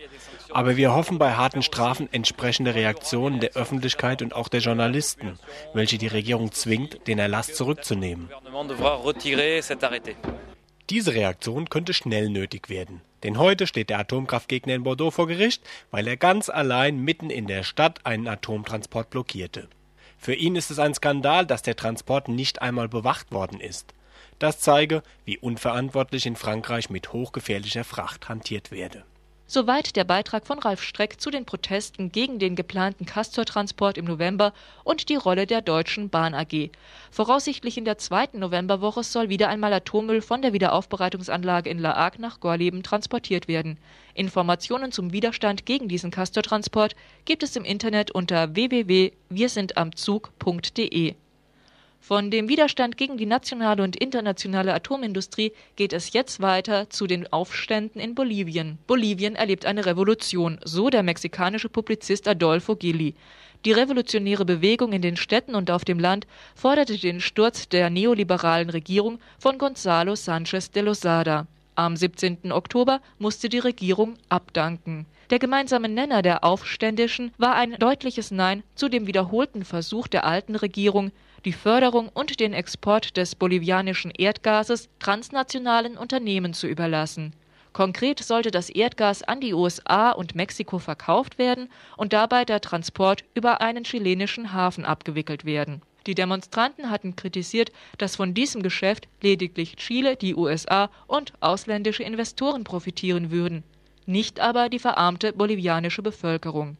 Aber 0.51 0.77
wir 0.77 0.93
hoffen 0.93 1.17
bei 1.17 1.33
harten 1.33 1.63
Strafen 1.63 2.07
entsprechende 2.11 2.75
Reaktionen 2.75 3.39
der 3.39 3.53
Öffentlichkeit 3.53 4.21
und 4.21 4.35
auch 4.35 4.47
der 4.47 4.59
Journalisten, 4.59 5.39
welche 5.73 5.97
die 5.97 6.05
Regierung 6.05 6.51
zwingt, 6.51 7.07
den 7.07 7.17
Erlass 7.17 7.55
zurückzunehmen. 7.55 8.29
Diese 10.89 11.13
Reaktion 11.13 11.69
könnte 11.69 11.93
schnell 11.93 12.29
nötig 12.29 12.69
werden. 12.69 13.01
Denn 13.23 13.37
heute 13.37 13.67
steht 13.67 13.89
der 13.89 13.99
Atomkraftgegner 13.99 14.73
in 14.73 14.83
Bordeaux 14.83 15.11
vor 15.11 15.27
Gericht, 15.27 15.61
weil 15.91 16.07
er 16.07 16.17
ganz 16.17 16.49
allein 16.49 16.99
mitten 16.99 17.29
in 17.29 17.47
der 17.47 17.63
Stadt 17.63 18.05
einen 18.05 18.27
Atomtransport 18.27 19.09
blockierte. 19.09 19.67
Für 20.17 20.33
ihn 20.33 20.55
ist 20.55 20.71
es 20.71 20.79
ein 20.79 20.93
Skandal, 20.93 21.45
dass 21.45 21.61
der 21.61 21.75
Transport 21.75 22.27
nicht 22.27 22.61
einmal 22.61 22.89
bewacht 22.89 23.31
worden 23.31 23.59
ist. 23.59 23.93
Das 24.39 24.59
zeige, 24.59 25.03
wie 25.25 25.37
unverantwortlich 25.37 26.25
in 26.25 26.35
Frankreich 26.35 26.89
mit 26.89 27.13
hochgefährlicher 27.13 27.83
Fracht 27.83 28.27
hantiert 28.27 28.71
werde 28.71 29.03
Soweit 29.51 29.95
der 29.95 30.03
Beitrag 30.03 30.45
von 30.45 30.59
Ralf 30.59 30.83
Streck 30.83 31.19
zu 31.19 31.31
den 31.31 31.43
Protesten 31.43 32.11
gegen 32.11 32.37
den 32.37 32.55
geplanten 32.55 33.07
Castor-Transport 33.07 33.97
im 33.97 34.05
November 34.05 34.53
und 34.83 35.09
die 35.09 35.15
Rolle 35.15 35.47
der 35.47 35.63
Deutschen 35.63 36.09
Bahn 36.09 36.35
AG. 36.35 36.69
Voraussichtlich 37.09 37.75
in 37.75 37.83
der 37.83 37.97
zweiten 37.97 38.37
Novemberwoche 38.37 39.03
soll 39.03 39.29
wieder 39.29 39.49
einmal 39.49 39.73
Atommüll 39.73 40.21
von 40.21 40.43
der 40.43 40.53
Wiederaufbereitungsanlage 40.53 41.67
in 41.67 41.79
La 41.79 41.95
Hague 41.95 42.21
nach 42.21 42.39
Gorleben 42.39 42.83
transportiert 42.83 43.47
werden. 43.47 43.79
Informationen 44.13 44.91
zum 44.91 45.13
Widerstand 45.13 45.65
gegen 45.65 45.87
diesen 45.87 46.11
Castor-Transport 46.11 46.95
gibt 47.25 47.41
es 47.41 47.55
im 47.55 47.65
Internet 47.65 48.11
unter 48.11 48.53
www.wirsindamzug.de. 48.53 51.15
Von 52.01 52.31
dem 52.31 52.49
Widerstand 52.49 52.97
gegen 52.97 53.17
die 53.17 53.25
nationale 53.25 53.83
und 53.83 53.95
internationale 53.95 54.73
Atomindustrie 54.73 55.51
geht 55.75 55.93
es 55.93 56.13
jetzt 56.13 56.41
weiter 56.41 56.89
zu 56.89 57.07
den 57.07 57.31
Aufständen 57.31 58.01
in 58.01 58.15
Bolivien. 58.15 58.79
Bolivien 58.87 59.35
erlebt 59.35 59.65
eine 59.65 59.85
Revolution, 59.85 60.59
so 60.63 60.89
der 60.89 61.03
mexikanische 61.03 61.69
Publizist 61.69 62.27
Adolfo 62.27 62.75
Gili. 62.75 63.15
Die 63.65 63.73
revolutionäre 63.73 64.45
Bewegung 64.45 64.93
in 64.93 65.01
den 65.01 65.17
Städten 65.17 65.53
und 65.53 65.69
auf 65.69 65.83
dem 65.83 65.99
Land 65.99 66.25
forderte 66.55 66.97
den 66.97 67.19
Sturz 67.19 67.67
der 67.67 67.89
neoliberalen 67.89 68.69
Regierung 68.69 69.19
von 69.37 69.57
Gonzalo 69.57 70.15
Sanchez 70.15 70.71
de 70.71 70.83
Lozada. 70.83 71.45
Am 71.75 71.95
17. 71.95 72.51
Oktober 72.51 73.01
musste 73.19 73.49
die 73.49 73.59
Regierung 73.59 74.15
abdanken. 74.29 75.05
Der 75.29 75.39
gemeinsame 75.39 75.89
Nenner 75.89 76.21
der 76.21 76.43
Aufständischen 76.43 77.31
war 77.37 77.55
ein 77.55 77.73
deutliches 77.73 78.31
Nein 78.31 78.63
zu 78.75 78.89
dem 78.89 79.05
wiederholten 79.05 79.63
Versuch 79.63 80.07
der 80.07 80.25
alten 80.25 80.55
Regierung, 80.55 81.11
die 81.45 81.53
Förderung 81.53 82.09
und 82.09 82.39
den 82.39 82.53
Export 82.53 83.17
des 83.17 83.35
bolivianischen 83.35 84.11
Erdgases 84.11 84.89
transnationalen 84.99 85.97
Unternehmen 85.97 86.53
zu 86.53 86.67
überlassen. 86.67 87.33
Konkret 87.71 88.19
sollte 88.19 88.51
das 88.51 88.69
Erdgas 88.69 89.23
an 89.23 89.41
die 89.41 89.53
USA 89.53 90.11
und 90.11 90.35
Mexiko 90.35 90.79
verkauft 90.79 91.37
werden 91.37 91.69
und 91.97 92.13
dabei 92.13 92.43
der 92.43 92.61
Transport 92.61 93.23
über 93.35 93.61
einen 93.61 93.83
chilenischen 93.83 94.53
Hafen 94.53 94.85
abgewickelt 94.85 95.45
werden. 95.45 95.81
Die 96.07 96.15
Demonstranten 96.15 96.89
hatten 96.89 97.15
kritisiert, 97.15 97.71
dass 97.97 98.15
von 98.15 98.33
diesem 98.33 98.63
Geschäft 98.63 99.07
lediglich 99.21 99.75
Chile, 99.75 100.15
die 100.15 100.35
USA 100.35 100.89
und 101.07 101.33
ausländische 101.39 102.03
Investoren 102.03 102.63
profitieren 102.63 103.31
würden, 103.31 103.63
nicht 104.05 104.39
aber 104.39 104.69
die 104.69 104.79
verarmte 104.79 105.33
bolivianische 105.33 106.01
Bevölkerung. 106.01 106.77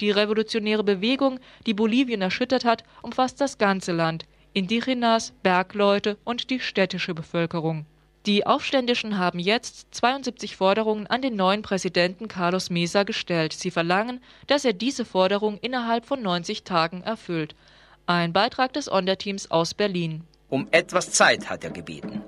Die 0.00 0.10
revolutionäre 0.10 0.84
Bewegung, 0.84 1.40
die 1.66 1.74
Bolivien 1.74 2.22
erschüttert 2.22 2.64
hat, 2.64 2.84
umfasst 3.02 3.40
das 3.40 3.58
ganze 3.58 3.92
Land, 3.92 4.26
Indigenas, 4.52 5.32
Bergleute 5.42 6.16
und 6.24 6.50
die 6.50 6.60
städtische 6.60 7.14
Bevölkerung. 7.14 7.86
Die 8.26 8.46
Aufständischen 8.46 9.18
haben 9.18 9.38
jetzt 9.38 9.94
72 9.94 10.56
Forderungen 10.56 11.06
an 11.06 11.20
den 11.20 11.36
neuen 11.36 11.60
Präsidenten 11.60 12.26
Carlos 12.26 12.70
Mesa 12.70 13.02
gestellt. 13.02 13.52
Sie 13.52 13.70
verlangen, 13.70 14.22
dass 14.46 14.64
er 14.64 14.72
diese 14.72 15.04
Forderung 15.04 15.58
innerhalb 15.58 16.06
von 16.06 16.22
90 16.22 16.64
Tagen 16.64 17.02
erfüllt. 17.02 17.54
Ein 18.06 18.32
Beitrag 18.32 18.72
des 18.72 18.88
Onderteams 18.88 19.50
aus 19.50 19.74
Berlin. 19.74 20.24
Um 20.48 20.68
etwas 20.70 21.10
Zeit 21.10 21.50
hat 21.50 21.64
er 21.64 21.70
gebeten 21.70 22.22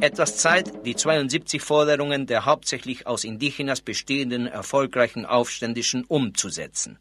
etwas 0.00 0.36
Zeit 0.36 0.86
die 0.86 0.94
72 0.94 1.60
Forderungen 1.60 2.26
der 2.26 2.44
hauptsächlich 2.44 3.06
aus 3.06 3.24
Indigenas 3.24 3.80
bestehenden 3.80 4.46
erfolgreichen 4.46 5.26
Aufständischen 5.26 6.04
umzusetzen. 6.04 6.98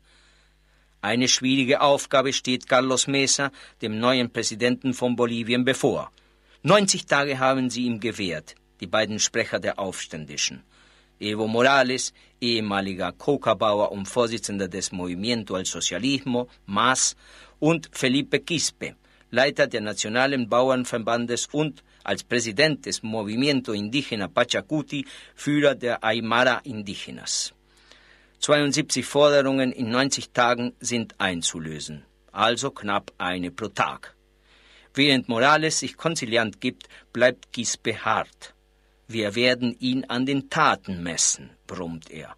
Eine 1.01 1.27
schwierige 1.27 1.82
Aufgabe 1.82 2.34
steht 2.34 2.68
Carlos 2.68 3.06
Mesa, 3.06 3.51
dem 3.84 4.00
neuen 4.00 4.32
Präsidenten 4.32 4.96
von 4.96 5.16
Bolivien, 5.16 5.63
bevor. 5.63 6.12
90 6.63 7.06
Tage 7.06 7.38
haben 7.38 7.70
sie 7.70 7.86
ihm 7.86 8.00
gewährt, 8.00 8.56
die 8.80 8.88
beiden 8.88 9.20
Sprecher 9.20 9.60
der 9.60 9.77
Aufständischen. 9.77 10.63
Evo 11.20 11.48
Morales, 11.48 12.13
ehemaliger 12.42 13.12
Coca-Bauer 13.12 13.92
und 13.92 14.08
Vorsitzender 14.08 14.68
des 14.68 14.92
Movimiento 14.92 15.56
al 15.56 15.66
Socialismo, 15.66 16.48
MAS, 16.66 17.16
und 17.60 17.89
Felipe 17.92 18.39
Quispe, 18.39 18.96
Leiter 19.30 19.68
der 19.68 19.82
Nationalen 19.82 20.50
Bauernverbandes 20.50 21.48
und 21.51 21.84
als 22.08 22.24
Präsident 22.24 22.86
des 22.86 23.04
Movimiento 23.04 23.74
Indígena 23.74 24.28
Pachacuti 24.28 25.06
Führer 25.36 25.76
der 25.76 26.04
Aymara 26.04 26.62
Indígenas. 26.64 27.54
72 28.40 29.06
Forderungen 29.06 29.72
in 29.72 29.90
90 29.90 30.30
Tagen 30.32 30.74
sind 30.80 31.20
einzulösen, 31.20 32.06
also 32.32 32.72
knapp 32.72 33.12
eine 33.18 33.52
pro 33.52 33.68
Tag. 33.68 34.16
Während 34.94 35.28
Morales 35.28 35.80
sich 35.80 35.98
konziliant 35.98 36.62
gibt, 36.62 36.88
bleibt 37.12 37.52
Gispe 37.52 37.94
hart. 38.06 38.54
Wir 39.08 39.36
werden 39.36 39.76
ihn 39.80 40.06
an 40.06 40.26
den 40.26 40.50
Taten 40.50 41.04
messen, 41.04 41.50
brummt 41.68 42.10
er. 42.10 42.36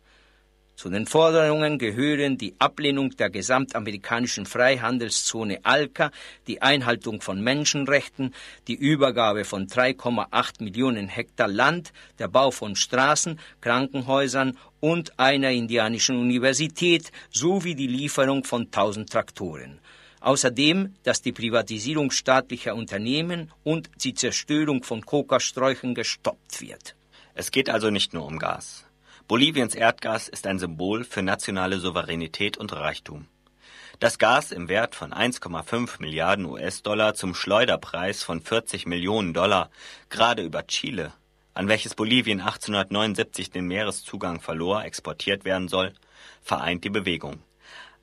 Zu 0.79 0.89
den 0.89 1.07
Forderungen 1.07 1.77
gehören 1.77 2.37
die 2.37 2.55
Ablehnung 2.57 3.09
der 3.17 3.29
gesamtamerikanischen 3.29 4.45
Freihandelszone 4.45 5.59
ALCA, 5.63 6.09
die 6.47 6.61
Einhaltung 6.61 7.19
von 7.19 7.41
Menschenrechten, 7.41 8.33
die 8.69 8.75
Übergabe 8.75 9.43
von 9.43 9.67
3,8 9.67 10.63
Millionen 10.63 11.09
Hektar 11.09 11.49
Land, 11.49 11.91
der 12.17 12.29
Bau 12.29 12.51
von 12.51 12.77
Straßen, 12.77 13.41
Krankenhäusern 13.59 14.57
und 14.79 15.19
einer 15.19 15.51
indianischen 15.51 16.17
Universität 16.17 17.11
sowie 17.29 17.75
die 17.75 17.87
Lieferung 17.87 18.45
von 18.45 18.67
1000 18.67 19.09
Traktoren. 19.09 19.81
Außerdem, 20.21 20.95
dass 21.03 21.21
die 21.21 21.33
Privatisierung 21.33 22.09
staatlicher 22.09 22.73
Unternehmen 22.73 23.51
und 23.65 23.89
die 24.01 24.13
Zerstörung 24.13 24.83
von 24.83 25.05
Kokasträuchen 25.05 25.93
gestoppt 25.93 26.61
wird. 26.61 26.95
Es 27.33 27.51
geht 27.51 27.69
also 27.69 27.89
nicht 27.89 28.13
nur 28.13 28.25
um 28.25 28.39
Gas. 28.39 28.85
Boliviens 29.29 29.75
Erdgas 29.75 30.27
ist 30.27 30.47
ein 30.47 30.57
Symbol 30.57 31.03
für 31.03 31.21
nationale 31.21 31.77
Souveränität 31.77 32.57
und 32.57 32.73
Reichtum. 32.73 33.27
Das 33.99 34.17
Gas 34.17 34.51
im 34.51 34.69
Wert 34.69 34.95
von 34.95 35.13
1,5 35.13 36.01
Milliarden 36.01 36.45
US-Dollar 36.45 37.13
zum 37.13 37.35
Schleuderpreis 37.35 38.23
von 38.23 38.41
40 38.41 38.87
Millionen 38.87 39.35
Dollar 39.35 39.69
gerade 40.09 40.41
über 40.41 40.65
Chile, 40.65 41.13
an 41.53 41.67
welches 41.67 41.93
Bolivien 41.93 42.39
1879 42.39 43.51
den 43.51 43.67
Meereszugang 43.67 44.41
verlor, 44.41 44.83
exportiert 44.83 45.45
werden 45.45 45.67
soll, 45.67 45.93
vereint 46.41 46.83
die 46.83 46.89
Bewegung. 46.89 47.43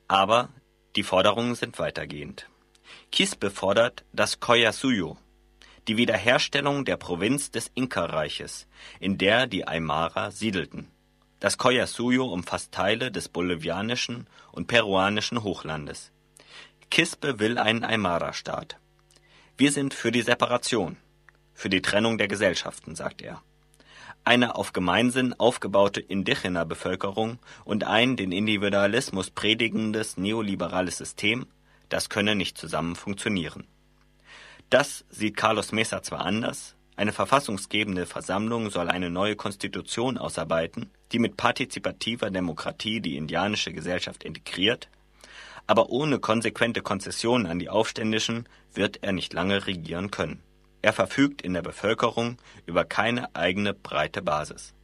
Aber 0.06 0.50
die 0.94 1.02
Forderungen 1.02 1.56
sind 1.56 1.80
weitergehend. 1.80 2.48
Quispe 3.10 3.50
fordert 3.50 4.04
das 4.12 4.38
Collasuyo, 4.38 5.16
die 5.88 5.96
Wiederherstellung 5.96 6.84
der 6.84 6.96
Provinz 6.96 7.50
des 7.50 7.68
Inka-Reiches, 7.74 8.68
in 9.00 9.18
der 9.18 9.48
die 9.48 9.66
Aymara 9.66 10.30
siedelten. 10.30 10.92
Das 11.40 11.58
Collasuyo 11.58 12.26
umfasst 12.26 12.72
Teile 12.72 13.10
des 13.10 13.28
bolivianischen 13.28 14.26
und 14.52 14.68
peruanischen 14.68 15.42
Hochlandes. 15.42 16.12
Quispe 16.90 17.38
will 17.38 17.58
einen 17.58 17.84
Aymara-Staat. 17.84 18.78
Wir 19.58 19.72
sind 19.72 19.92
für 19.92 20.12
die 20.12 20.22
Separation, 20.22 20.96
für 21.52 21.68
die 21.68 21.82
Trennung 21.82 22.16
der 22.16 22.28
Gesellschaften, 22.28 22.94
sagt 22.94 23.20
er. 23.22 23.42
Eine 24.24 24.56
auf 24.56 24.72
Gemeinsinn 24.72 25.34
aufgebaute 25.34 26.00
Indigener-Bevölkerung 26.00 27.38
und 27.64 27.84
ein 27.84 28.16
den 28.16 28.32
Individualismus 28.32 29.30
predigendes 29.30 30.16
neoliberales 30.16 30.98
System, 30.98 31.46
das 31.88 32.08
könne 32.08 32.34
nicht 32.34 32.58
zusammen 32.58 32.96
funktionieren. 32.96 33.66
Das 34.70 35.04
sieht 35.10 35.36
Carlos 35.36 35.70
Mesa 35.70 36.02
zwar 36.02 36.20
anders, 36.20 36.75
eine 36.96 37.12
verfassungsgebende 37.12 38.06
Versammlung 38.06 38.70
soll 38.70 38.88
eine 38.88 39.10
neue 39.10 39.36
Konstitution 39.36 40.16
ausarbeiten, 40.16 40.90
die 41.12 41.18
mit 41.18 41.36
partizipativer 41.36 42.30
Demokratie 42.30 43.00
die 43.00 43.16
indianische 43.16 43.72
Gesellschaft 43.72 44.24
integriert, 44.24 44.88
Aber 45.68 45.90
ohne 45.90 46.20
konsequente 46.20 46.80
Konzessionen 46.80 47.46
an 47.46 47.58
die 47.58 47.68
Aufständischen 47.68 48.48
wird 48.72 49.02
er 49.02 49.12
nicht 49.12 49.32
lange 49.32 49.66
regieren 49.66 50.10
können. 50.10 50.40
Er 50.80 50.92
verfügt 50.92 51.42
in 51.42 51.54
der 51.54 51.62
Bevölkerung 51.62 52.38
über 52.66 52.84
keine 52.84 53.34
eigene 53.34 53.74
breite 53.74 54.22
Basis. 54.22 54.74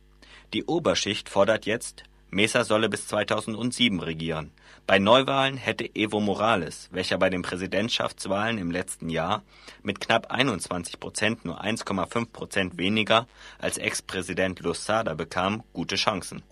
Die 0.53 0.65
Oberschicht 0.65 1.29
fordert 1.29 1.67
jetzt, 1.67 2.03
Mesa 2.31 2.65
solle 2.65 2.89
bis 2.89 3.07
2007 3.07 4.01
regieren. 4.01 4.51
Bei 4.87 4.99
Neuwahlen 4.99 5.57
hätte 5.57 5.89
Evo 5.95 6.21
Morales, 6.21 6.89
welcher 6.91 7.17
bei 7.17 7.31
den 7.31 7.43
Präsidentschaftswahlen 7.43 8.59
im 8.59 8.71
letzten 8.71 9.09
Jahr 9.09 9.43
mit 9.83 10.01
knapp 10.01 10.31
21 10.31 10.99
Prozent 10.99 11.45
nur 11.45 11.63
1,5 11.63 12.27
Prozent 12.33 12.79
weniger 12.79 13.27
als 13.59 13.79
Ex-Präsident 13.79 14.61
Losada 14.61 15.15
bekam, 15.15 15.63
gute 15.73 15.95
Chancen. 15.95 16.43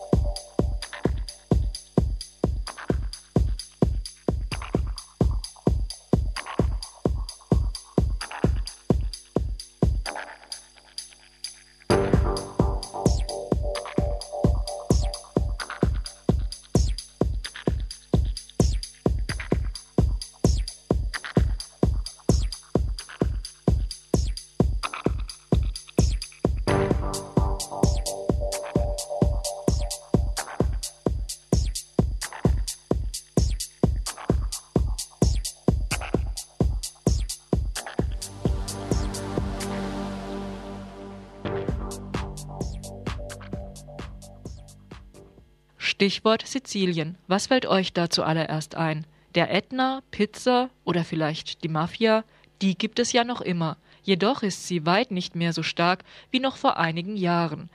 Stichwort 46.00 46.46
Sizilien. 46.46 47.18
Was 47.26 47.48
fällt 47.48 47.66
euch 47.66 47.92
da 47.92 48.08
zuallererst 48.08 48.74
ein? 48.74 49.04
Der 49.34 49.52
Ätna, 49.52 50.00
Pizza 50.10 50.70
oder 50.82 51.04
vielleicht 51.04 51.62
die 51.62 51.68
Mafia? 51.68 52.24
Die 52.62 52.74
gibt 52.74 52.98
es 52.98 53.12
ja 53.12 53.22
noch 53.22 53.42
immer. 53.42 53.76
Jedoch 54.02 54.42
ist 54.42 54.66
sie 54.66 54.86
weit 54.86 55.10
nicht 55.10 55.36
mehr 55.36 55.52
so 55.52 55.62
stark 55.62 56.04
wie 56.30 56.40
noch 56.40 56.56
vor 56.56 56.78
einigen 56.78 57.18
Jahren. 57.18 57.68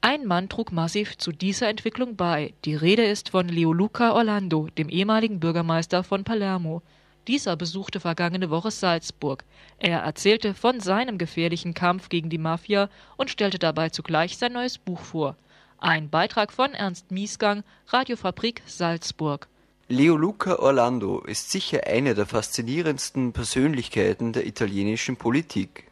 Ein 0.00 0.26
Mann 0.26 0.48
trug 0.48 0.70
massiv 0.70 1.18
zu 1.18 1.32
dieser 1.32 1.68
Entwicklung 1.68 2.14
bei. 2.14 2.54
Die 2.64 2.76
Rede 2.76 3.02
ist 3.02 3.30
von 3.30 3.48
Leoluca 3.48 4.12
Orlando, 4.12 4.68
dem 4.78 4.88
ehemaligen 4.88 5.40
Bürgermeister 5.40 6.04
von 6.04 6.22
Palermo. 6.22 6.82
Dieser 7.26 7.56
besuchte 7.56 7.98
vergangene 7.98 8.48
Woche 8.48 8.70
Salzburg. 8.70 9.44
Er 9.78 10.02
erzählte 10.02 10.54
von 10.54 10.78
seinem 10.78 11.18
gefährlichen 11.18 11.74
Kampf 11.74 12.10
gegen 12.10 12.30
die 12.30 12.38
Mafia 12.38 12.88
und 13.16 13.28
stellte 13.28 13.58
dabei 13.58 13.88
zugleich 13.88 14.36
sein 14.36 14.52
neues 14.52 14.78
Buch 14.78 15.00
vor. 15.00 15.36
Ein 15.84 16.10
Beitrag 16.10 16.52
von 16.52 16.74
Ernst 16.74 17.10
Miesgang, 17.10 17.64
Radiofabrik 17.88 18.62
Salzburg. 18.66 19.48
Leo 19.88 20.16
Luca 20.16 20.60
Orlando 20.60 21.18
ist 21.22 21.50
sicher 21.50 21.88
eine 21.88 22.14
der 22.14 22.24
faszinierendsten 22.24 23.32
Persönlichkeiten 23.32 24.32
der 24.32 24.46
italienischen 24.46 25.16
Politik. 25.16 25.90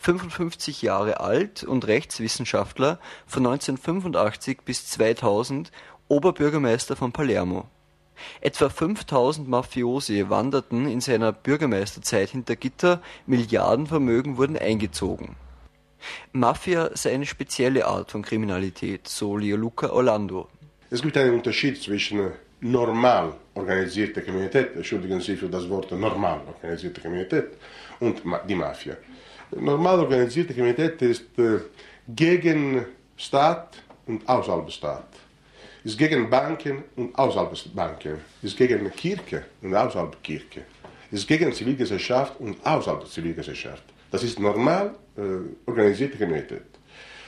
55 0.00 0.82
Jahre 0.82 1.20
alt 1.20 1.62
und 1.62 1.86
Rechtswissenschaftler 1.86 2.98
von 3.28 3.46
1985 3.46 4.62
bis 4.64 4.88
2000 4.88 5.70
Oberbürgermeister 6.08 6.96
von 6.96 7.12
Palermo. 7.12 7.68
Etwa 8.40 8.68
5000 8.68 9.48
Mafiosi 9.48 10.28
wanderten 10.28 10.88
in 10.88 11.00
seiner 11.00 11.30
Bürgermeisterzeit 11.30 12.30
hinter 12.30 12.56
Gitter, 12.56 13.00
Milliardenvermögen 13.26 14.36
wurden 14.36 14.58
eingezogen. 14.58 15.36
Mafia 16.32 16.90
sei 16.94 17.14
eine 17.14 17.26
spezielle 17.26 17.86
Art 17.86 18.10
von 18.10 18.22
Kriminalität, 18.22 19.08
so 19.08 19.36
Leoluca 19.36 19.90
Orlando. 19.90 20.48
Es 20.90 21.02
gibt 21.02 21.16
einen 21.16 21.34
Unterschied 21.34 21.80
zwischen 21.82 22.32
normal 22.60 23.34
organisierte 23.54 24.22
Kriminalität, 24.22 24.74
entschuldigen 24.74 25.20
Sie 25.20 25.36
für 25.36 25.48
das 25.48 25.68
Wort 25.68 25.92
normal 25.92 26.40
organisierte 26.46 27.00
Kriminalität, 27.00 27.48
und 28.00 28.22
die 28.48 28.54
Mafia. 28.54 28.96
Normal 29.50 30.00
organisierte 30.00 30.54
Kriminalität 30.54 31.00
ist 31.02 31.38
äh, 31.38 31.60
gegen 32.08 32.84
Staat 33.16 33.78
und 34.06 34.28
außerhalb 34.28 34.70
Staat. 34.70 35.08
Ist 35.84 35.96
gegen 35.96 36.28
Banken 36.28 36.84
und 36.96 37.18
außerhalb 37.18 37.74
Banken. 37.74 38.18
Ist 38.42 38.56
gegen 38.56 38.90
Kirche 38.92 39.44
und 39.62 39.74
außerhalb 39.74 40.22
Kirche. 40.22 40.62
Ist 41.10 41.26
gegen 41.26 41.52
Zivilgesellschaft 41.52 42.38
und 42.40 42.64
außerhalb 42.64 43.06
Zivilgesellschaft. 43.06 43.84
Das 44.10 44.22
ist 44.22 44.38
normal 44.38 44.94
äh, 45.16 45.20
organisierte 45.66 46.16
Kriminalität. 46.16 46.62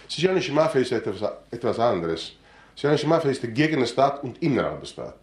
Sizilianische 0.09 0.53
Mafia 0.53 0.81
ist 0.81 0.93
etwas, 0.93 1.23
etwas 1.51 1.79
anderes. 1.79 2.33
Sizilianische 2.75 3.07
Mafia 3.07 3.31
ist 3.31 3.43
gegen 3.55 3.77
den 3.77 3.87
Staat 3.87 4.23
und 4.25 4.43
innerhalb 4.43 4.81
des 4.81 4.90
Staat. 4.90 5.21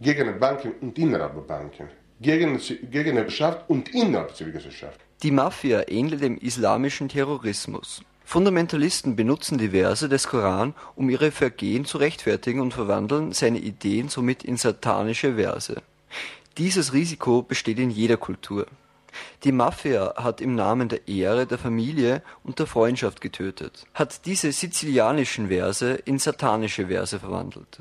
Gegen 0.00 0.38
Banken 0.38 0.72
und 0.80 0.98
innerhalb 0.98 1.34
der 1.34 1.42
Banken. 1.42 1.88
Gegen, 2.20 2.58
gegen 2.90 3.16
die 3.16 3.22
Wirtschaft 3.22 3.68
und 3.68 3.94
innerhalb 3.94 4.28
der 4.28 4.36
Zivilgesellschaft. 4.36 4.98
Die 5.22 5.30
Mafia 5.30 5.84
ähnelt 5.88 6.22
dem 6.22 6.38
islamischen 6.38 7.08
Terrorismus. 7.08 8.02
Fundamentalisten 8.24 9.16
benutzen 9.16 9.58
die 9.58 9.70
Verse 9.70 10.08
des 10.08 10.28
Koran, 10.28 10.74
um 10.94 11.10
ihre 11.10 11.30
Vergehen 11.30 11.84
zu 11.84 11.98
rechtfertigen 11.98 12.60
und 12.60 12.72
verwandeln 12.72 13.32
seine 13.32 13.58
Ideen 13.58 14.08
somit 14.08 14.44
in 14.44 14.56
satanische 14.56 15.34
Verse. 15.34 15.82
Dieses 16.56 16.92
Risiko 16.92 17.42
besteht 17.42 17.78
in 17.78 17.90
jeder 17.90 18.16
Kultur. 18.16 18.66
Die 19.44 19.52
Mafia 19.52 20.14
hat 20.16 20.40
im 20.40 20.54
Namen 20.54 20.88
der 20.88 21.08
Ehre, 21.08 21.46
der 21.46 21.58
Familie 21.58 22.22
und 22.44 22.58
der 22.58 22.66
Freundschaft 22.66 23.20
getötet, 23.20 23.86
hat 23.94 24.26
diese 24.26 24.52
sizilianischen 24.52 25.48
Verse 25.48 25.94
in 26.04 26.18
satanische 26.18 26.88
Verse 26.88 27.18
verwandelt. 27.18 27.80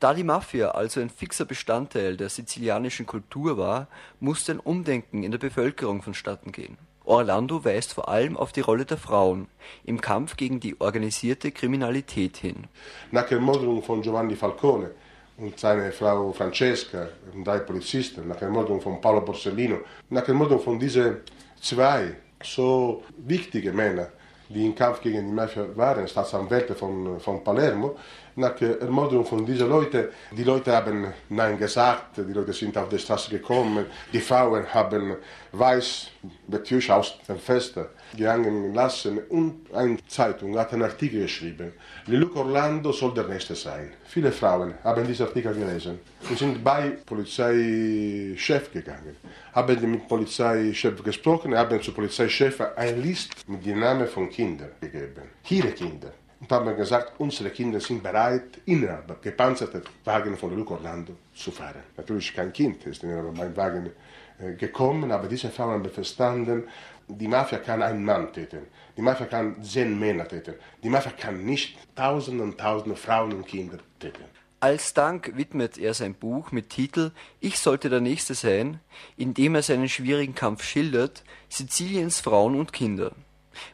Da 0.00 0.14
die 0.14 0.24
Mafia 0.24 0.70
also 0.70 1.00
ein 1.00 1.10
fixer 1.10 1.44
Bestandteil 1.44 2.16
der 2.16 2.28
sizilianischen 2.28 3.06
Kultur 3.06 3.58
war, 3.58 3.88
musste 4.20 4.52
ein 4.52 4.60
Umdenken 4.60 5.22
in 5.22 5.30
der 5.30 5.38
Bevölkerung 5.38 6.02
vonstatten 6.02 6.52
gehen. 6.52 6.78
Orlando 7.04 7.64
weist 7.64 7.94
vor 7.94 8.08
allem 8.08 8.36
auf 8.36 8.52
die 8.52 8.60
Rolle 8.60 8.84
der 8.84 8.98
Frauen 8.98 9.48
im 9.84 10.00
Kampf 10.00 10.36
gegen 10.36 10.60
die 10.60 10.78
organisierte 10.78 11.52
Kriminalität 11.52 12.36
hin. 12.36 12.64
Nach 13.10 13.26
der 13.26 13.38
Ermordung 13.38 13.82
von 13.82 14.02
Giovanni 14.02 14.36
Falcone 14.36 14.90
und 15.38 15.58
seine 15.58 15.92
Frau 15.92 16.32
Francesca 16.32 17.08
und 17.32 17.44
drei 17.44 17.60
Polizisten, 17.60 18.26
nach 18.28 18.36
der 18.36 18.48
Ermordung 18.48 18.80
von 18.80 19.00
Paolo 19.00 19.20
Borsellino, 19.20 19.78
nach 20.10 20.22
der 20.22 20.30
Ermordung 20.30 20.60
von 20.60 20.78
diesen 20.78 21.18
zwei 21.60 22.14
so 22.42 23.02
wichtigen 23.18 23.74
Männern, 23.74 24.08
die 24.48 24.66
im 24.66 24.74
Kampf 24.74 25.00
gegen 25.00 25.26
die 25.26 25.32
Mafia 25.32 25.66
waren, 25.76 26.08
Staatsanwälte 26.08 26.74
von, 26.74 27.20
von 27.20 27.42
Palermo, 27.44 27.96
nach 28.38 28.60
Ermordung 28.60 29.24
von 29.24 29.44
diesen 29.44 29.68
Leuten, 29.68 30.08
die 30.30 30.44
Leute 30.44 30.72
haben 30.72 31.12
Nein 31.28 31.58
gesagt, 31.58 32.16
die 32.16 32.32
Leute 32.32 32.52
sind 32.52 32.76
auf 32.78 32.88
die 32.88 32.98
Straße 32.98 33.30
gekommen, 33.30 33.86
die 34.12 34.20
Frauen 34.20 34.72
haben 34.72 35.16
weiß 35.52 36.08
Betüsch 36.46 36.90
aus 36.90 37.18
dem 37.28 37.38
Fenster 37.38 37.90
gegangen 38.16 38.74
lassen 38.74 39.18
und 39.28 39.72
eine 39.74 39.98
Zeitung 40.06 40.58
hat 40.58 40.72
einen 40.72 40.82
Artikel 40.82 41.22
geschrieben. 41.22 41.72
Leluc 42.06 42.36
Orlando 42.36 42.92
soll 42.92 43.14
der 43.14 43.24
Nächste 43.24 43.54
sein. 43.54 43.92
Viele 44.04 44.32
Frauen 44.32 44.74
haben 44.84 45.06
diesen 45.06 45.26
Artikel 45.26 45.54
gelesen 45.54 46.00
und 46.28 46.38
sind 46.38 46.62
bei 46.62 46.98
Polizeichef 47.06 48.72
gegangen, 48.72 49.16
haben 49.52 49.90
mit 49.90 50.08
Polizeichef 50.08 51.02
gesprochen, 51.02 51.56
haben 51.56 51.80
zum 51.82 51.94
Polizeichef 51.94 52.60
eine 52.76 53.00
Liste 53.00 53.36
mit 53.46 53.64
den 53.64 53.80
Namen 53.80 54.06
von 54.06 54.28
Kindern 54.28 54.70
gegeben. 54.80 55.22
Ihre 55.48 55.72
Kinder. 55.72 56.12
Und 56.40 56.50
haben 56.52 56.76
gesagt, 56.76 57.14
unsere 57.18 57.50
Kinder 57.50 57.80
sind 57.80 58.02
bereit, 58.02 58.60
innerhalb 58.66 59.20
gepanzerte 59.20 59.82
Wagen 60.04 60.36
von 60.36 60.50
Leluc 60.50 60.70
Orlando 60.70 61.14
zu 61.34 61.50
fahren. 61.50 61.82
Natürlich 61.96 62.34
kein 62.34 62.52
Kind 62.52 62.86
ist 62.86 63.02
in 63.02 63.10
meinem 63.34 63.56
Wagen 63.56 63.90
äh, 64.38 64.54
gekommen, 64.54 65.10
aber 65.10 65.26
diese 65.26 65.50
Frauen 65.50 65.72
haben 65.72 65.90
verstanden, 65.90 66.64
die 67.08 67.26
Mafia 67.26 67.58
kann 67.58 67.82
einen 67.82 68.04
Mann 68.04 68.32
töten, 68.32 68.66
die 68.96 69.02
Mafia 69.02 69.26
kann 69.26 69.62
zehn 69.62 69.98
Männer 69.98 70.28
töten, 70.28 70.54
die 70.82 70.88
Mafia 70.88 71.12
kann 71.12 71.44
nicht 71.44 71.76
tausende 71.96 72.44
und 72.44 72.58
tausende 72.58 72.96
Frauen 72.96 73.32
und 73.32 73.46
Kinder 73.46 73.78
töten. 73.98 74.24
Als 74.60 74.92
Dank 74.92 75.36
widmet 75.36 75.78
er 75.78 75.94
sein 75.94 76.14
Buch 76.14 76.50
mit 76.50 76.70
Titel 76.70 77.12
Ich 77.40 77.60
sollte 77.60 77.90
der 77.90 78.00
Nächste 78.00 78.34
sein, 78.34 78.80
in 79.16 79.32
dem 79.32 79.54
er 79.54 79.62
seinen 79.62 79.88
schwierigen 79.88 80.34
Kampf 80.34 80.64
schildert, 80.64 81.22
Siziliens 81.48 82.20
Frauen 82.20 82.56
und 82.56 82.72
Kinder. 82.72 83.12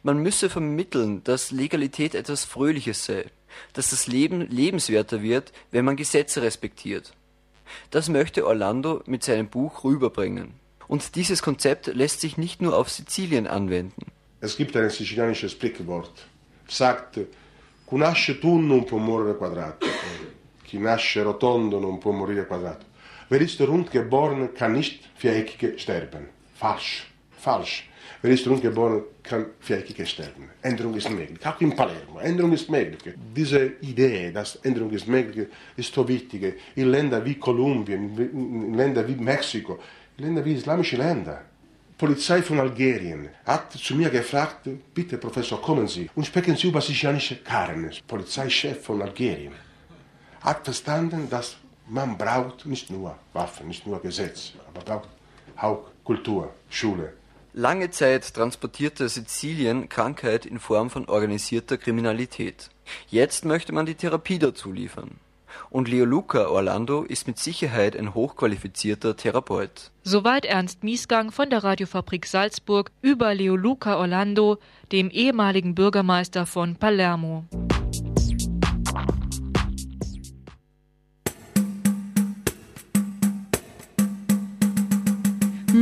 Man 0.02 0.18
müsse 0.18 0.50
vermitteln, 0.50 1.22
dass 1.24 1.50
Legalität 1.50 2.14
etwas 2.14 2.44
Fröhliches 2.44 3.04
sei, 3.04 3.26
dass 3.72 3.90
das 3.90 4.06
Leben 4.06 4.40
lebenswerter 4.48 5.22
wird, 5.22 5.52
wenn 5.70 5.84
man 5.84 5.96
Gesetze 5.96 6.42
respektiert. 6.42 7.14
Das 7.90 8.08
möchte 8.08 8.46
Orlando 8.46 9.02
mit 9.06 9.24
seinem 9.24 9.48
Buch 9.48 9.84
rüberbringen. 9.84 10.54
Und 10.86 11.16
dieses 11.16 11.42
Konzept 11.42 11.86
lässt 11.86 12.20
sich 12.20 12.36
nicht 12.36 12.60
nur 12.60 12.76
auf 12.76 12.90
Sizilien 12.90 13.46
anwenden. 13.46 14.06
Es 14.40 14.56
gibt 14.56 14.76
ein 14.76 14.90
sizilianisches 14.90 15.52
Sprichwort, 15.52 16.26
sagt, 16.68 17.18
chi 17.88 17.96
nasce 17.96 18.38
tu 18.38 18.58
non 18.58 18.84
può 18.84 18.98
quadrato, 19.38 19.86
chi 20.64 20.78
nasce 20.78 21.22
rotondo 21.22 21.80
non 21.80 21.98
può 21.98 22.12
morire 22.12 22.46
quadrato. 22.46 22.84
Wer 23.30 23.40
ist 23.40 23.60
rund 23.60 23.90
geboren, 23.90 24.52
kann 24.54 24.72
nicht 24.72 25.08
viereckige 25.16 25.78
sterben. 25.78 26.28
Falsch. 26.54 27.06
Falsch. 27.38 27.88
Wer 28.22 28.32
ist 28.32 28.44
geboren, 28.44 29.02
kann 29.22 29.46
viereckige 29.60 30.06
sterben. 30.06 30.50
Änderung 30.62 30.94
ist 30.94 31.10
möglich. 31.10 31.44
Auch 31.46 31.60
in 31.60 31.74
Palermo. 31.74 32.18
Änderung 32.20 32.52
ist 32.52 32.70
möglich. 32.70 33.14
Diese 33.36 33.72
Idee, 33.80 34.32
dass 34.32 34.56
Änderung 34.56 34.90
ist 34.90 35.06
möglich, 35.06 35.48
ist 35.76 35.92
so 35.94 36.06
wichtig. 36.08 36.54
In 36.76 36.90
Ländern 36.90 37.24
wie 37.24 37.34
Kolumbien, 37.34 38.18
in 38.18 38.74
Ländern 38.74 39.06
wie 39.08 39.14
Mexiko, 39.14 39.78
in 40.16 40.24
Ländern 40.24 40.44
wie 40.44 40.54
islamische 40.54 40.96
Länder. 40.96 41.42
Polizei 41.96 42.42
von 42.42 42.58
Algerien 42.58 43.28
hat 43.46 43.72
zu 43.72 43.94
mir 43.94 44.10
gefragt, 44.10 44.68
bitte 44.92 45.16
Professor, 45.16 45.62
kommen 45.62 45.86
Sie 45.86 46.10
und 46.16 46.26
sprechen 46.26 46.56
Sie 46.56 46.68
über 46.68 46.80
sicherliche 46.80 47.36
Karen, 47.36 47.90
Polizeichef 48.06 48.82
von 48.82 49.00
Algerien. 49.00 49.52
Hat 50.40 50.64
verstanden, 50.64 51.28
dass 51.30 51.56
man 51.88 52.18
braucht 52.18 52.66
nicht 52.66 52.90
nur 52.90 53.16
Waffen, 53.32 53.68
nicht 53.68 53.86
nur 53.86 54.00
Gesetz, 54.02 54.52
aber 54.68 54.84
braucht 54.84 55.08
auch 55.56 55.84
Kultur, 56.02 56.52
Schule. 56.68 57.12
Lange 57.56 57.90
Zeit 57.90 58.34
transportierte 58.34 59.08
Sizilien 59.08 59.88
Krankheit 59.88 60.44
in 60.44 60.58
Form 60.58 60.90
von 60.90 61.08
organisierter 61.08 61.76
Kriminalität. 61.76 62.70
Jetzt 63.06 63.44
möchte 63.44 63.72
man 63.72 63.86
die 63.86 63.94
Therapie 63.94 64.40
dazu 64.40 64.72
liefern. 64.72 65.20
Und 65.70 65.88
Leoluca 65.88 66.48
Orlando 66.48 67.04
ist 67.04 67.28
mit 67.28 67.38
Sicherheit 67.38 67.96
ein 67.96 68.12
hochqualifizierter 68.12 69.16
Therapeut. 69.16 69.92
Soweit 70.02 70.46
Ernst 70.46 70.82
Miesgang 70.82 71.30
von 71.30 71.48
der 71.48 71.62
Radiofabrik 71.62 72.26
Salzburg 72.26 72.90
über 73.02 73.32
Leoluca 73.36 73.98
Orlando, 73.98 74.58
dem 74.90 75.08
ehemaligen 75.10 75.76
Bürgermeister 75.76 76.46
von 76.46 76.74
Palermo. 76.74 77.44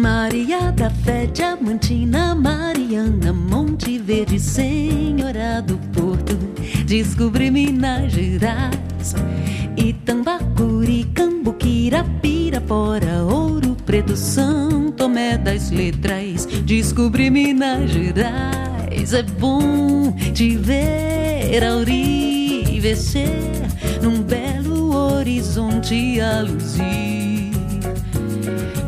Maria 0.03 0.73
da 0.73 0.91
Fé, 0.91 1.27
Diamantina, 1.27 2.35
Mariana, 2.35 3.33
Monte 3.33 3.99
Verde, 3.99 4.41
Senhora 4.41 5.63
do 5.63 5.79
Porto, 5.93 6.37
descobri 6.85 7.53
Minas 7.53 8.13
Gerais, 8.13 9.15
Itambacuri, 9.77 11.05
Cambuquira, 11.15 12.05
Pirapora, 12.21 13.23
Ouro 13.23 13.77
Preto, 13.87 14.17
São 14.17 14.91
Tomé 14.91 15.39
das 15.39 15.71
Letras, 15.71 16.47
descobri 16.65 17.31
Minas 17.31 17.89
Gerais. 17.89 19.15
É 19.15 19.23
bom 19.23 20.11
te 20.35 20.57
ver 20.57 21.63
a 21.63 21.77
orivecer 21.77 23.29
num 24.03 24.21
belo 24.21 24.97
horizonte 24.97 26.21
a 26.21 26.41
luzir 26.41 27.13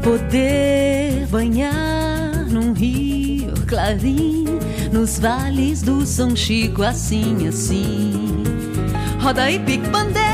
poder 0.05 1.27
banhar 1.31 2.45
num 2.51 2.75
rio 2.75 3.55
clarinho, 3.67 4.59
nos 4.93 5.19
vales 5.19 5.81
do 5.81 6.05
São 6.05 6.37
Chico, 6.37 6.83
assim, 6.83 7.49
assim. 7.49 8.45
Roda 9.19 9.51
e 9.51 9.59
pique 9.61 9.89
bandeira, 9.89 10.27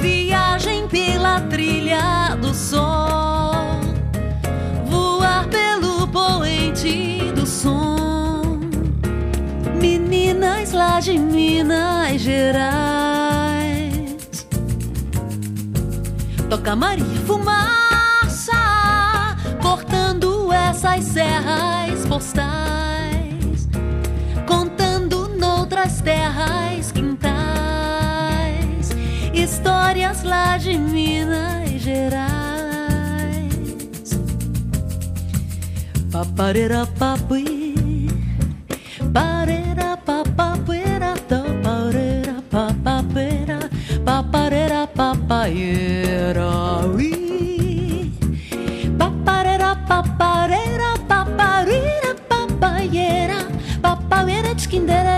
viagem 0.00 0.88
pela 0.88 1.40
trilha 1.42 2.34
do 2.42 2.52
sol, 2.52 3.80
voar 4.86 5.46
pelo 5.46 6.08
poente 6.08 7.30
do 7.36 7.46
som. 7.46 8.58
Meninas 9.80 10.72
lá 10.72 10.98
de 10.98 11.16
Minas 11.16 12.20
Gerais 12.20 12.98
Toca 16.48 16.74
Maria 16.74 17.07
fumaça, 17.28 18.56
cortando 19.60 20.50
essas 20.50 21.04
serras 21.04 22.06
postais, 22.08 23.68
contando 24.46 25.28
noutras 25.36 26.00
terras 26.00 26.90
quintais, 26.90 27.36
histórias 29.34 30.22
lá 30.22 30.56
de 30.56 30.78
Minas 30.78 31.68
Gerais. 31.82 32.30
Paparera 36.10 36.86
papi, 36.98 38.08
parera 39.12 39.98
papapuera, 39.98 41.14
parera 41.62 42.42
papapera, 42.50 43.70
paparera 44.02 44.86
papaera. 44.86 46.08
paparera, 49.98 50.94
paparira, 51.08 52.14
papayera, 52.28 53.38
papavera, 53.82 54.54
skindera. 54.56 55.17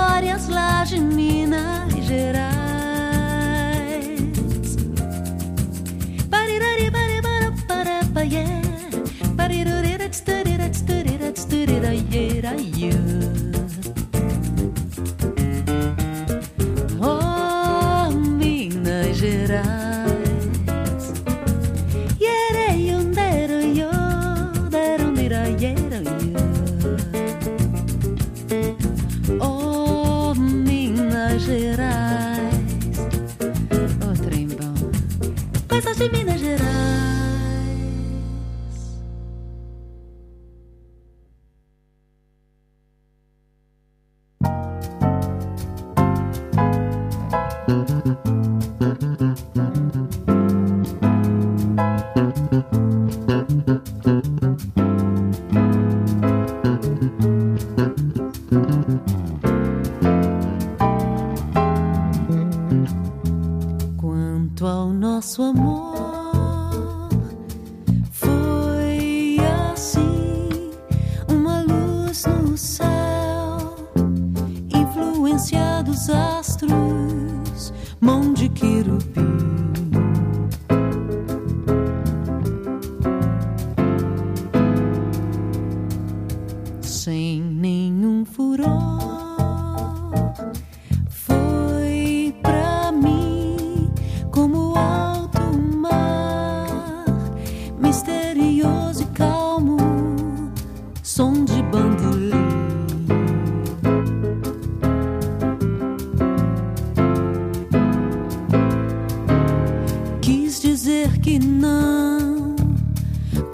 Histórias 0.00 0.48
lá 0.48 0.84
de 0.84 0.98
Minas 0.98 1.92
Gerais. 2.06 2.48
Parirari, 6.30 6.90
yeah, 12.12 12.56
yeah. 12.76 13.39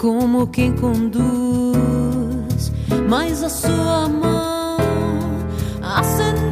Como 0.07 0.47
quem 0.47 0.73
conduz, 0.73 1.73
mas 3.09 3.43
a 3.43 3.49
sua 3.49 4.09
mão 4.09 4.77
acendeu 5.83 6.46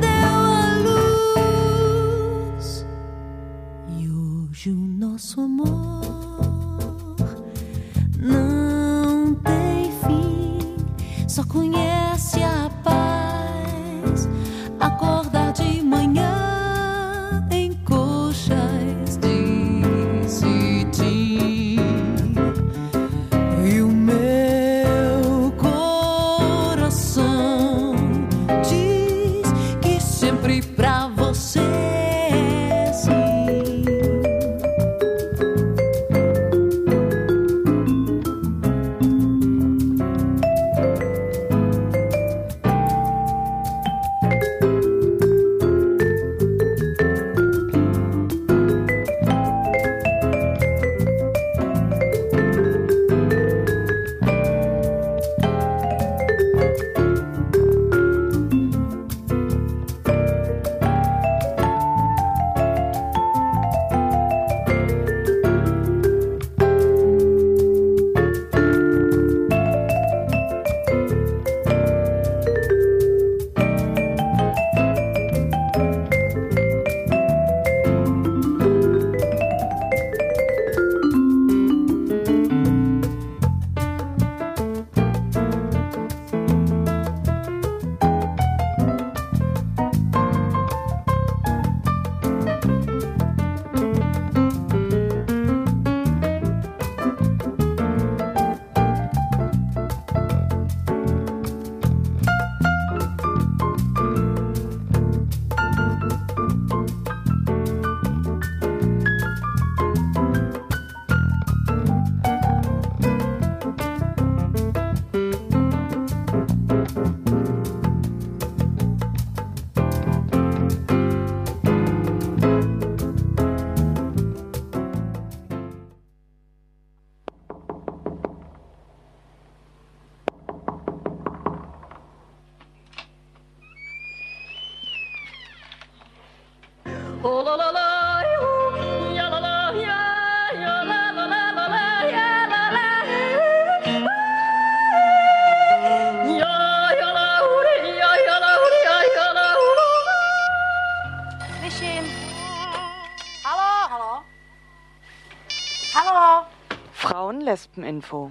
Frauen-Lesben-Info. 157.55 158.31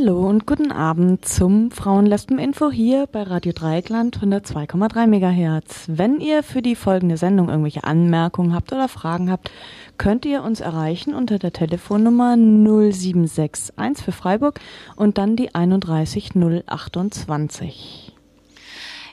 Hallo 0.00 0.26
und 0.26 0.46
guten 0.46 0.72
Abend 0.72 1.26
zum 1.26 1.70
Frauen-Lesben-Info 1.70 2.70
hier 2.70 3.06
bei 3.06 3.22
Radio 3.22 3.52
Dreieckland 3.52 4.18
102,3 4.18 5.06
MHz. 5.06 5.88
Wenn 5.88 6.20
ihr 6.20 6.42
für 6.42 6.62
die 6.62 6.74
folgende 6.74 7.18
Sendung 7.18 7.50
irgendwelche 7.50 7.84
Anmerkungen 7.84 8.54
habt 8.54 8.72
oder 8.72 8.88
Fragen 8.88 9.30
habt, 9.30 9.50
könnt 9.98 10.24
ihr 10.24 10.42
uns 10.42 10.60
erreichen 10.60 11.12
unter 11.12 11.38
der 11.38 11.52
Telefonnummer 11.52 12.34
0761 12.34 13.74
für 14.02 14.12
Freiburg 14.12 14.58
und 14.96 15.18
dann 15.18 15.36
die 15.36 15.54
31028. 15.54 18.09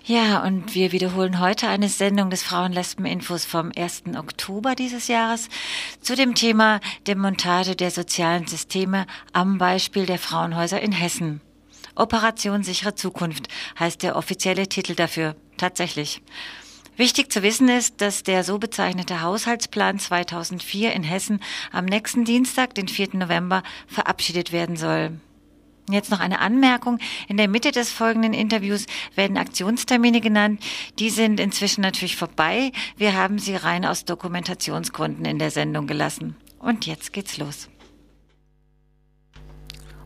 Ja, 0.08 0.41
und 0.41 0.74
wir 0.74 0.93
wiederholen 0.93 1.41
heute 1.41 1.67
eine 1.67 1.89
Sendung 1.89 2.30
des 2.30 2.41
Frauen-Lesben-Infos 2.41 3.43
vom 3.43 3.74
1. 3.76 4.04
Oktober 4.17 4.74
dieses 4.74 5.10
Jahres 5.10 5.50
zu 6.00 6.15
dem 6.15 6.34
Thema 6.34 6.80
Demontage 7.08 7.76
der 7.76 7.91
sozialen 7.91 8.48
Systeme 8.48 9.06
am 9.34 9.58
Beispiel 9.58 10.06
der 10.06 10.17
Frauenhäuser 10.17 10.82
in 10.82 10.93
Hessen. 10.93 11.41
Operation 11.93 12.63
sichere 12.63 12.96
Zukunft 12.96 13.50
heißt 13.78 14.02
der 14.02 14.15
offizielle 14.15 14.70
Titel 14.70 14.96
dafür. 14.96 15.36
Tatsächlich. 15.58 16.22
Wichtig 16.96 17.30
zu 17.30 17.43
wissen 17.43 17.67
ist, 17.67 18.00
dass 18.00 18.24
der 18.24 18.46
so 18.46 18.60
bezeichnete 18.60 19.22
Haushaltsplan 19.22 20.00
2004 20.00 20.93
in 20.93 21.04
Hessen 21.04 21.41
am 21.74 21.84
nächsten 21.84 22.24
Dienstag, 22.24 22.76
den 22.76 22.88
4. 22.88 23.10
November, 23.15 23.62
verabschiedet 23.88 24.54
werden 24.54 24.78
soll. 24.78 25.20
Jetzt 25.89 26.12
noch 26.12 26.19
eine 26.19 26.39
Anmerkung. 26.39 27.00
In 27.30 27.38
der 27.38 27.47
Mitte 27.47 27.71
des 27.71 27.91
folgenden 27.91 28.34
Interviews 28.34 28.86
werden 29.15 29.38
Aktionstermine 29.38 30.19
genannt. 30.19 30.62
Die 31.00 31.10
sind 31.10 31.39
inzwischen 31.39 31.82
natürlich 31.82 32.17
vorbei. 32.17 32.71
Wir 32.97 33.15
haben 33.15 33.39
sie 33.39 33.56
rein 33.56 33.86
aus 33.86 34.04
Dokumentationsgründen 34.04 35.26
in 35.26 35.39
der 35.39 35.52
Sendung 35.52 35.88
gelassen. 35.88 36.36
Und 36.60 36.86
jetzt 36.86 37.13
geht's 37.13 37.38
los. 37.38 37.69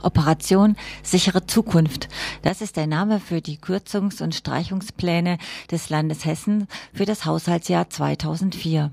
Operation 0.03 0.75
sichere 1.03 1.45
Zukunft. 1.45 2.09
Das 2.41 2.61
ist 2.61 2.75
der 2.75 2.87
Name 2.87 3.19
für 3.19 3.41
die 3.41 3.57
Kürzungs- 3.57 4.21
und 4.21 4.35
Streichungspläne 4.35 5.37
des 5.69 5.89
Landes 5.89 6.25
Hessen 6.25 6.67
für 6.93 7.05
das 7.05 7.25
Haushaltsjahr 7.25 7.89
2004. 7.89 8.91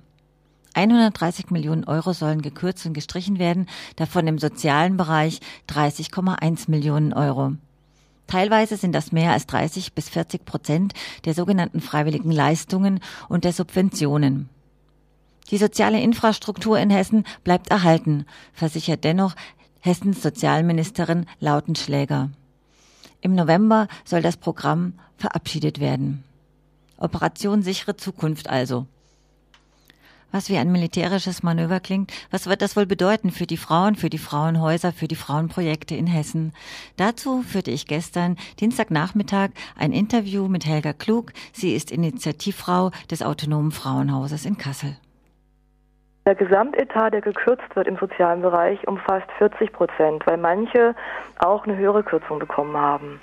130 0.78 1.50
Millionen 1.50 1.84
Euro 1.84 2.12
sollen 2.12 2.40
gekürzt 2.40 2.86
und 2.86 2.92
gestrichen 2.92 3.40
werden, 3.40 3.66
davon 3.96 4.28
im 4.28 4.38
sozialen 4.38 4.96
Bereich 4.96 5.40
30,1 5.68 6.70
Millionen 6.70 7.12
Euro. 7.12 7.54
Teilweise 8.28 8.76
sind 8.76 8.92
das 8.92 9.10
mehr 9.10 9.32
als 9.32 9.46
30 9.46 9.94
bis 9.94 10.08
40 10.08 10.44
Prozent 10.44 10.94
der 11.24 11.34
sogenannten 11.34 11.80
freiwilligen 11.80 12.30
Leistungen 12.30 13.00
und 13.28 13.42
der 13.42 13.52
Subventionen. 13.52 14.48
Die 15.50 15.58
soziale 15.58 16.00
Infrastruktur 16.00 16.78
in 16.78 16.90
Hessen 16.90 17.24
bleibt 17.42 17.70
erhalten, 17.70 18.24
versichert 18.52 19.02
dennoch 19.02 19.34
Hessens 19.80 20.22
Sozialministerin 20.22 21.26
Lautenschläger. 21.40 22.30
Im 23.20 23.34
November 23.34 23.88
soll 24.04 24.22
das 24.22 24.36
Programm 24.36 24.92
verabschiedet 25.16 25.80
werden. 25.80 26.22
Operation 26.98 27.62
sichere 27.62 27.96
Zukunft 27.96 28.48
also. 28.48 28.86
Was 30.30 30.50
wie 30.50 30.58
ein 30.58 30.70
militärisches 30.70 31.42
Manöver 31.42 31.80
klingt, 31.80 32.12
was 32.30 32.46
wird 32.46 32.60
das 32.60 32.76
wohl 32.76 32.84
bedeuten 32.84 33.30
für 33.30 33.46
die 33.46 33.56
Frauen, 33.56 33.94
für 33.94 34.10
die 34.10 34.18
Frauenhäuser, 34.18 34.92
für 34.92 35.08
die 35.08 35.16
Frauenprojekte 35.16 35.94
in 35.94 36.06
Hessen? 36.06 36.52
Dazu 36.98 37.40
führte 37.40 37.70
ich 37.70 37.86
gestern, 37.86 38.36
Dienstagnachmittag, 38.60 39.50
ein 39.78 39.92
Interview 39.92 40.46
mit 40.48 40.66
Helga 40.66 40.92
Klug. 40.92 41.32
Sie 41.52 41.74
ist 41.74 41.90
Initiativfrau 41.90 42.90
des 43.10 43.22
Autonomen 43.22 43.72
Frauenhauses 43.72 44.44
in 44.44 44.58
Kassel. 44.58 44.96
Der 46.26 46.34
Gesamtetat, 46.34 47.14
der 47.14 47.22
gekürzt 47.22 47.74
wird 47.74 47.86
im 47.86 47.96
sozialen 47.96 48.42
Bereich, 48.42 48.86
umfasst 48.86 49.30
40 49.38 49.72
Prozent, 49.72 50.26
weil 50.26 50.36
manche 50.36 50.94
auch 51.38 51.64
eine 51.64 51.74
höhere 51.74 52.02
Kürzung 52.02 52.38
bekommen 52.38 52.76
haben. 52.76 53.18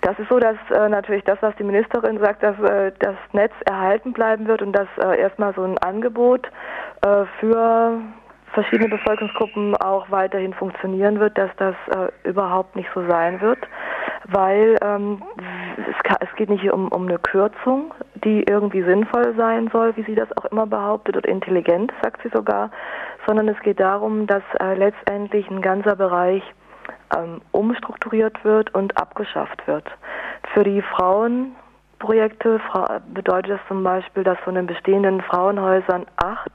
Das 0.00 0.18
ist 0.18 0.28
so, 0.28 0.38
dass 0.38 0.56
äh, 0.70 0.88
natürlich 0.88 1.24
das, 1.24 1.38
was 1.40 1.54
die 1.56 1.64
Ministerin 1.64 2.18
sagt, 2.18 2.42
dass 2.42 2.58
äh, 2.60 2.92
das 2.98 3.16
Netz 3.32 3.52
erhalten 3.64 4.12
bleiben 4.12 4.46
wird 4.46 4.62
und 4.62 4.72
dass 4.72 4.88
äh, 5.02 5.20
erstmal 5.20 5.54
so 5.54 5.62
ein 5.62 5.78
Angebot 5.78 6.46
äh, 7.02 7.24
für 7.40 8.00
verschiedene 8.54 8.88
Bevölkerungsgruppen 8.88 9.76
auch 9.76 10.10
weiterhin 10.10 10.54
funktionieren 10.54 11.20
wird, 11.20 11.36
dass 11.36 11.50
das 11.56 11.74
äh, 11.90 12.28
überhaupt 12.28 12.76
nicht 12.76 12.88
so 12.94 13.06
sein 13.08 13.40
wird, 13.40 13.58
weil 14.28 14.76
ähm, 14.82 15.22
es, 15.76 16.02
kann, 16.04 16.16
es, 16.20 16.34
geht 16.36 16.48
nicht 16.48 16.70
um, 16.72 16.88
um 16.88 17.06
eine 17.08 17.18
Kürzung, 17.18 17.92
die 18.14 18.44
irgendwie 18.44 18.82
sinnvoll 18.82 19.34
sein 19.36 19.68
soll, 19.72 19.96
wie 19.96 20.04
sie 20.04 20.14
das 20.14 20.28
auch 20.36 20.46
immer 20.46 20.66
behauptet, 20.66 21.16
oder 21.16 21.28
intelligent, 21.28 21.92
sagt 22.02 22.22
sie 22.22 22.30
sogar, 22.32 22.70
sondern 23.26 23.48
es 23.48 23.58
geht 23.60 23.80
darum, 23.80 24.26
dass 24.26 24.42
äh, 24.60 24.74
letztendlich 24.74 25.50
ein 25.50 25.60
ganzer 25.60 25.96
Bereich 25.96 26.42
ähm, 27.16 27.40
umstrukturiert 27.52 28.44
wird 28.44 28.74
und 28.74 28.96
abgeschafft 28.96 29.66
wird. 29.66 29.86
Für 30.52 30.64
die 30.64 30.82
Frauenprojekte 30.82 32.60
bedeutet 33.12 33.52
das 33.52 33.60
zum 33.68 33.82
Beispiel, 33.82 34.24
dass 34.24 34.38
von 34.40 34.54
den 34.54 34.66
bestehenden 34.66 35.20
Frauenhäusern 35.22 36.06
acht 36.16 36.52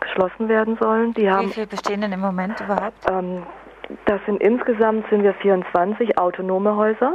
geschlossen 0.00 0.48
werden 0.48 0.76
sollen. 0.80 1.14
Die 1.14 1.30
haben, 1.30 1.48
Wie 1.48 1.52
viele 1.52 1.66
bestehen 1.66 2.00
denn 2.00 2.12
im 2.12 2.20
Moment 2.20 2.60
überhaupt? 2.60 3.10
Ähm, 3.10 3.42
das 4.06 4.20
sind 4.26 4.40
insgesamt 4.40 5.08
sind 5.10 5.22
wir 5.22 5.34
24 5.34 6.18
autonome 6.18 6.76
Häuser. 6.76 7.14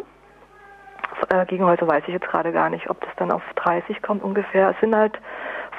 Äh, 1.30 1.46
Gegenhäuser 1.46 1.88
weiß 1.88 2.04
ich 2.08 2.14
jetzt 2.14 2.28
gerade 2.28 2.52
gar 2.52 2.70
nicht, 2.70 2.90
ob 2.90 3.00
das 3.02 3.10
dann 3.18 3.32
auf 3.32 3.42
30 3.56 4.02
kommt 4.02 4.24
ungefähr. 4.24 4.72
Es 4.72 4.80
sind 4.82 4.96
halt 4.96 5.18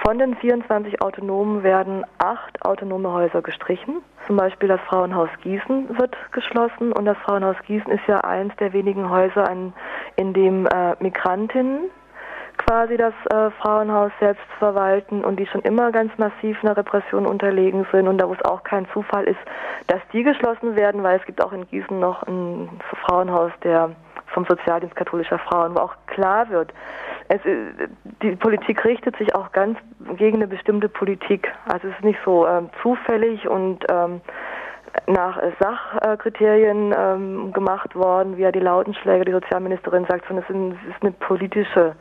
von 0.03 0.19
den 0.19 0.37
24 0.37 1.03
Autonomen 1.03 1.63
werden 1.63 2.05
acht 2.19 2.65
autonome 2.65 3.13
Häuser 3.13 3.43
gestrichen. 3.43 4.03
Zum 4.27 4.37
Beispiel 4.37 4.69
das 4.69 4.81
Frauenhaus 4.83 5.29
Gießen 5.43 5.99
wird 5.99 6.17
geschlossen 6.33 6.93
und 6.93 7.05
das 7.05 7.17
Frauenhaus 7.19 7.57
Gießen 7.67 7.91
ist 7.91 8.07
ja 8.07 8.21
eins 8.21 8.55
der 8.57 8.73
wenigen 8.73 9.11
Häuser, 9.11 9.49
in 10.17 10.33
dem 10.33 10.67
äh, 10.67 10.97
Migrantinnen 11.01 11.91
quasi 12.57 12.97
das 12.97 13.15
äh, 13.31 13.51
Frauenhaus 13.63 14.13
selbst 14.19 14.45
verwalten 14.59 15.25
und 15.25 15.39
die 15.39 15.47
schon 15.47 15.61
immer 15.63 15.93
ganz 15.93 16.17
massiv 16.19 16.63
einer 16.63 16.77
Repression 16.77 17.27
unterlegen 17.27 17.87
sind 17.93 18.09
und 18.09 18.19
da 18.19 18.29
wo 18.29 18.35
es 18.35 18.45
auch 18.45 18.63
kein 18.63 18.87
Zufall 18.93 19.25
ist, 19.25 19.39
dass 19.87 20.01
die 20.13 20.23
geschlossen 20.23 20.77
werden, 20.77 21.03
weil 21.03 21.19
es 21.19 21.27
gibt 21.27 21.43
auch 21.43 21.53
in 21.53 21.67
Gießen 21.69 21.99
noch 21.99 22.23
ein 22.23 22.69
Frauenhaus 23.03 23.53
der 23.63 23.91
vom 24.27 24.45
Sozialdienst 24.47 24.97
katholischer 24.97 25.39
Frauen, 25.39 25.77
wo 25.77 25.81
auch 25.81 25.95
klar 26.07 26.49
wird, 26.51 26.73
es, 27.29 27.41
die 28.23 28.37
Politik 28.37 28.85
richtet 28.85 29.17
sich 29.17 29.35
auch 29.35 29.53
ganz 29.53 29.79
gegen 30.17 30.37
eine 30.37 30.47
bestimmte 30.47 30.89
Politik. 30.89 31.53
Also 31.67 31.89
es 31.89 31.95
ist 31.95 32.05
nicht 32.05 32.19
so 32.25 32.47
ähm, 32.47 32.71
zufällig 32.83 33.49
und 33.49 33.85
ähm, 33.91 34.21
nach 35.07 35.41
Sachkriterien 35.61 36.95
ähm, 36.97 37.53
gemacht 37.53 37.95
worden, 37.95 38.37
wie 38.37 38.43
ja 38.43 38.53
die 38.53 38.61
Lautenschläge, 38.61 39.25
die 39.25 39.33
Sozialministerin 39.33 40.07
sagt, 40.09 40.27
sondern 40.29 40.45
es 40.73 40.95
ist 40.95 41.03
eine 41.03 41.13
politische 41.13 41.95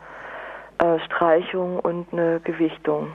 äh, 0.78 0.98
Streichung 1.00 1.78
und 1.80 2.12
eine 2.12 2.40
Gewichtung. 2.40 3.12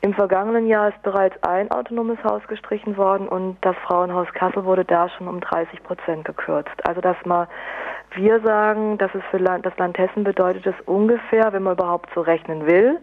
Im 0.00 0.14
vergangenen 0.14 0.66
Jahr 0.66 0.88
ist 0.88 1.00
bereits 1.02 1.40
ein 1.44 1.70
autonomes 1.70 2.18
Haus 2.24 2.42
gestrichen 2.48 2.96
worden 2.96 3.28
und 3.28 3.56
das 3.60 3.76
Frauenhaus 3.86 4.26
Kassel 4.34 4.64
wurde 4.64 4.84
da 4.84 5.08
schon 5.08 5.28
um 5.28 5.40
30 5.40 5.82
Prozent 5.84 6.24
gekürzt. 6.24 6.74
Also 6.88 7.00
dass 7.00 7.16
man 7.24 7.46
wir 8.14 8.40
sagen, 8.40 8.98
dass 8.98 9.14
es 9.14 9.22
für 9.30 9.38
Land, 9.38 9.66
das 9.66 9.76
Land 9.78 9.98
Hessen 9.98 10.24
bedeutet 10.24 10.66
es 10.66 10.74
ungefähr, 10.86 11.52
wenn 11.52 11.62
man 11.62 11.74
überhaupt 11.74 12.10
so 12.14 12.20
rechnen 12.20 12.66
will, 12.66 12.98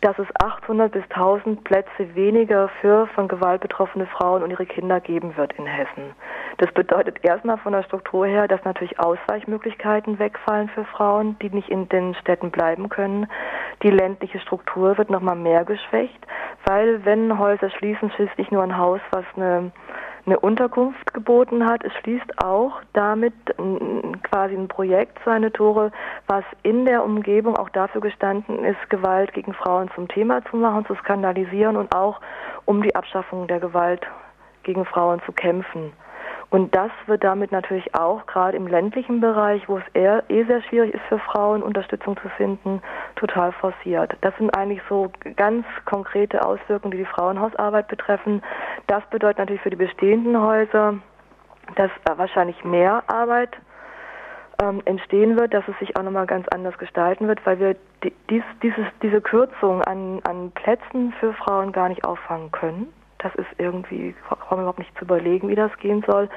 dass 0.00 0.18
es 0.18 0.26
800 0.42 0.92
bis 0.92 1.02
1000 1.10 1.62
Plätze 1.64 2.14
weniger 2.14 2.68
für 2.80 3.06
von 3.08 3.28
Gewalt 3.28 3.60
betroffene 3.60 4.06
Frauen 4.06 4.42
und 4.42 4.50
ihre 4.50 4.64
Kinder 4.64 5.00
geben 5.00 5.36
wird 5.36 5.52
in 5.54 5.66
Hessen. 5.66 6.14
Das 6.58 6.72
bedeutet 6.72 7.22
erstmal 7.22 7.58
von 7.58 7.72
der 7.72 7.82
Struktur 7.82 8.26
her, 8.26 8.48
dass 8.48 8.64
natürlich 8.64 8.98
Ausweichmöglichkeiten 8.98 10.18
wegfallen 10.18 10.68
für 10.70 10.84
Frauen, 10.84 11.36
die 11.40 11.50
nicht 11.50 11.68
in 11.68 11.88
den 11.88 12.14
Städten 12.14 12.50
bleiben 12.50 12.88
können. 12.88 13.26
Die 13.82 13.90
ländliche 13.90 14.40
Struktur 14.40 14.96
wird 14.96 15.10
nochmal 15.10 15.36
mehr 15.36 15.64
geschwächt, 15.64 16.26
weil 16.64 17.04
wenn 17.04 17.38
Häuser 17.38 17.70
schließen, 17.70 18.10
schließt 18.10 18.38
nicht 18.38 18.52
nur 18.52 18.62
ein 18.62 18.76
Haus, 18.76 19.00
was 19.10 19.24
eine 19.36 19.70
eine 20.26 20.38
Unterkunft 20.38 21.12
geboten 21.14 21.66
hat. 21.66 21.84
Es 21.84 21.92
schließt 21.94 22.42
auch 22.42 22.80
damit 22.92 23.34
quasi 24.22 24.54
ein 24.54 24.68
Projekt 24.68 25.18
seine 25.24 25.52
Tore, 25.52 25.92
was 26.26 26.44
in 26.62 26.84
der 26.84 27.04
Umgebung 27.04 27.56
auch 27.56 27.70
dafür 27.70 28.00
gestanden 28.00 28.64
ist, 28.64 28.90
Gewalt 28.90 29.32
gegen 29.32 29.54
Frauen 29.54 29.90
zum 29.94 30.08
Thema 30.08 30.44
zu 30.46 30.56
machen, 30.56 30.86
zu 30.86 30.94
skandalisieren 30.96 31.76
und 31.76 31.94
auch 31.94 32.20
um 32.64 32.82
die 32.82 32.94
Abschaffung 32.94 33.46
der 33.46 33.60
Gewalt 33.60 34.06
gegen 34.62 34.84
Frauen 34.84 35.20
zu 35.24 35.32
kämpfen. 35.32 35.92
Und 36.50 36.74
das 36.74 36.90
wird 37.06 37.22
damit 37.22 37.52
natürlich 37.52 37.94
auch 37.94 38.26
gerade 38.26 38.56
im 38.56 38.66
ländlichen 38.66 39.20
Bereich, 39.20 39.68
wo 39.68 39.78
es 39.78 39.84
eher 39.94 40.24
eh 40.28 40.42
sehr 40.44 40.60
schwierig 40.62 40.94
ist 40.94 41.04
für 41.08 41.20
Frauen 41.20 41.62
Unterstützung 41.62 42.16
zu 42.16 42.28
finden, 42.30 42.82
total 43.14 43.52
forciert. 43.52 44.16
Das 44.20 44.36
sind 44.36 44.56
eigentlich 44.56 44.82
so 44.88 45.12
ganz 45.36 45.64
konkrete 45.84 46.44
Auswirkungen, 46.44 46.90
die 46.90 46.98
die 46.98 47.04
Frauenhausarbeit 47.04 47.86
betreffen. 47.86 48.42
Das 48.88 49.04
bedeutet 49.10 49.38
natürlich 49.38 49.62
für 49.62 49.70
die 49.70 49.76
bestehenden 49.76 50.40
Häuser, 50.40 50.94
dass 51.76 51.90
wahrscheinlich 52.16 52.64
mehr 52.64 53.04
Arbeit 53.06 53.56
ähm, 54.60 54.82
entstehen 54.86 55.38
wird, 55.38 55.54
dass 55.54 55.66
es 55.68 55.78
sich 55.78 55.96
auch 55.96 56.02
nochmal 56.02 56.26
ganz 56.26 56.48
anders 56.48 56.76
gestalten 56.78 57.28
wird, 57.28 57.46
weil 57.46 57.60
wir 57.60 57.76
dies, 58.28 58.42
dieses, 58.62 58.86
diese 59.02 59.20
Kürzung 59.20 59.82
an, 59.82 60.20
an 60.24 60.50
Plätzen 60.50 61.14
für 61.20 61.32
Frauen 61.32 61.70
gar 61.70 61.88
nicht 61.88 62.04
auffangen 62.04 62.50
können. 62.50 62.92
Das 63.22 63.34
ist 63.34 63.48
irgendwie 63.58 64.14
kaum 64.28 64.60
überhaupt 64.60 64.78
nicht 64.78 64.96
zu 64.98 65.04
überlegen, 65.04 65.48
wie 65.48 65.54
das 65.54 65.76
gehen 65.78 66.02
soll. 66.06 66.28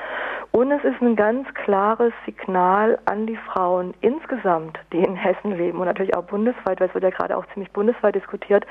Und 0.51 0.71
es 0.71 0.83
ist 0.83 1.01
ein 1.01 1.15
ganz 1.15 1.51
klares 1.53 2.13
Signal 2.25 2.99
an 3.05 3.25
die 3.25 3.37
Frauen 3.37 3.93
insgesamt, 4.01 4.77
die 4.91 4.99
in 4.99 5.15
Hessen 5.15 5.57
leben 5.57 5.79
und 5.79 5.85
natürlich 5.85 6.15
auch 6.15 6.25
bundesweit, 6.25 6.79
weil 6.79 6.89
es 6.89 6.93
wird 6.93 7.03
ja 7.03 7.09
gerade 7.09 7.37
auch 7.37 7.45
ziemlich 7.53 7.71
bundesweit 7.71 8.13
diskutiert, 8.13 8.65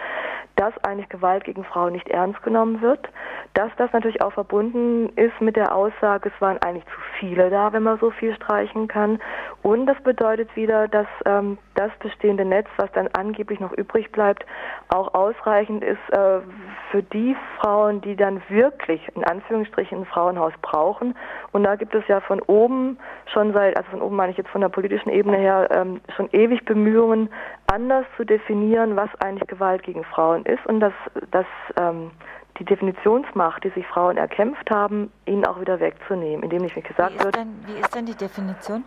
dass 0.57 0.72
eigentlich 0.85 1.09
Gewalt 1.09 1.44
gegen 1.44 1.64
Frauen 1.64 1.92
nicht 1.92 2.09
ernst 2.09 2.42
genommen 2.42 2.83
wird, 2.83 3.09
dass 3.55 3.70
das 3.79 3.92
natürlich 3.92 4.22
auch 4.22 4.33
verbunden 4.33 5.09
ist 5.16 5.40
mit 5.40 5.57
der 5.57 5.75
Aussage, 5.75 6.31
es 6.33 6.40
waren 6.40 6.59
eigentlich 6.59 6.85
zu 6.85 7.01
viele 7.18 7.51
da, 7.51 7.72
wenn 7.72 7.83
man 7.83 7.98
so 7.98 8.11
viel 8.11 8.35
streichen 8.37 8.87
kann. 8.87 9.18
Und 9.62 9.87
das 9.87 10.01
bedeutet 10.03 10.55
wieder, 10.55 10.88
dass 10.88 11.07
ähm, 11.25 11.59
das 11.75 11.90
bestehende 12.01 12.44
Netz, 12.44 12.68
was 12.77 12.92
dann 12.92 13.09
angeblich 13.14 13.61
noch 13.61 13.72
übrig 13.72 14.12
bleibt, 14.12 14.44
auch 14.88 15.14
ausreichend 15.14 15.83
ist 15.83 16.11
äh, 16.11 16.40
für 16.90 17.03
die 17.03 17.35
Frauen, 17.59 18.01
die 18.02 18.16
dann 18.16 18.42
wirklich 18.48 19.00
in 19.14 19.24
Anführungsstrichen 19.24 20.00
ein 20.00 20.04
Frauenhaus 20.04 20.52
brauchen. 20.60 21.16
Und 21.52 21.64
da 21.64 21.76
gibt 21.76 21.94
es 21.94 22.06
ja 22.08 22.20
von 22.20 22.40
oben 22.42 22.98
schon 23.32 23.52
seit, 23.52 23.76
also 23.76 23.90
von 23.90 24.02
oben 24.02 24.16
meine 24.16 24.32
ich 24.32 24.38
jetzt 24.38 24.50
von 24.50 24.60
der 24.60 24.68
politischen 24.68 25.10
Ebene 25.10 25.38
her, 25.38 25.68
ähm, 25.70 26.00
schon 26.16 26.28
ewig 26.32 26.64
Bemühungen, 26.64 27.28
anders 27.72 28.04
zu 28.16 28.24
definieren, 28.24 28.96
was 28.96 29.08
eigentlich 29.20 29.48
Gewalt 29.48 29.82
gegen 29.82 30.04
Frauen 30.04 30.44
ist 30.44 30.64
und 30.66 30.80
dass, 30.80 30.94
dass 31.30 31.46
ähm, 31.80 32.10
die 32.58 32.64
Definitionsmacht, 32.64 33.64
die 33.64 33.70
sich 33.70 33.86
Frauen 33.86 34.16
erkämpft 34.16 34.70
haben, 34.70 35.10
ihnen 35.24 35.46
auch 35.46 35.60
wieder 35.60 35.80
wegzunehmen, 35.80 36.42
indem 36.42 36.62
nicht 36.62 36.74
gesagt 36.74 37.14
wie 37.18 37.24
wird. 37.24 37.37
Denn, 37.37 37.64
wie 37.66 37.81
ist 37.81 37.94
denn 37.94 38.06
die 38.06 38.14
Definition? 38.14 38.85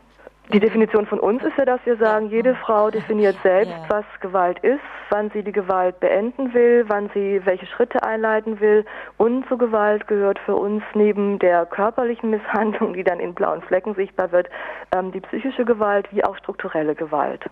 Die 0.53 0.59
Definition 0.59 1.07
von 1.07 1.19
uns 1.19 1.43
ist 1.43 1.57
ja, 1.57 1.65
dass 1.65 1.79
wir 1.85 1.97
sagen, 1.97 2.29
jede 2.29 2.53
Frau 2.55 2.91
definiert 2.91 3.35
selbst, 3.41 3.73
was 3.87 4.05
Gewalt 4.21 4.59
ist, 4.59 4.79
wann 5.09 5.31
sie 5.31 5.41
die 5.41 5.51
Gewalt 5.51 5.99
beenden 5.99 6.53
will, 6.53 6.85
wann 6.87 7.09
sie 7.15 7.41
welche 7.45 7.65
Schritte 7.65 8.03
einleiten 8.03 8.59
will. 8.59 8.85
Und 9.17 9.47
zur 9.47 9.57
Gewalt 9.57 10.07
gehört 10.07 10.37
für 10.39 10.55
uns 10.55 10.83
neben 10.93 11.39
der 11.39 11.65
körperlichen 11.65 12.29
Misshandlung, 12.29 12.93
die 12.93 13.03
dann 13.03 13.19
in 13.19 13.33
blauen 13.33 13.63
Flecken 13.63 13.95
sichtbar 13.95 14.31
wird, 14.31 14.47
ähm, 14.95 15.11
die 15.11 15.21
psychische 15.21 15.65
Gewalt 15.65 16.07
wie 16.11 16.23
auch 16.23 16.37
strukturelle 16.37 16.93
Gewalt. 16.93 17.43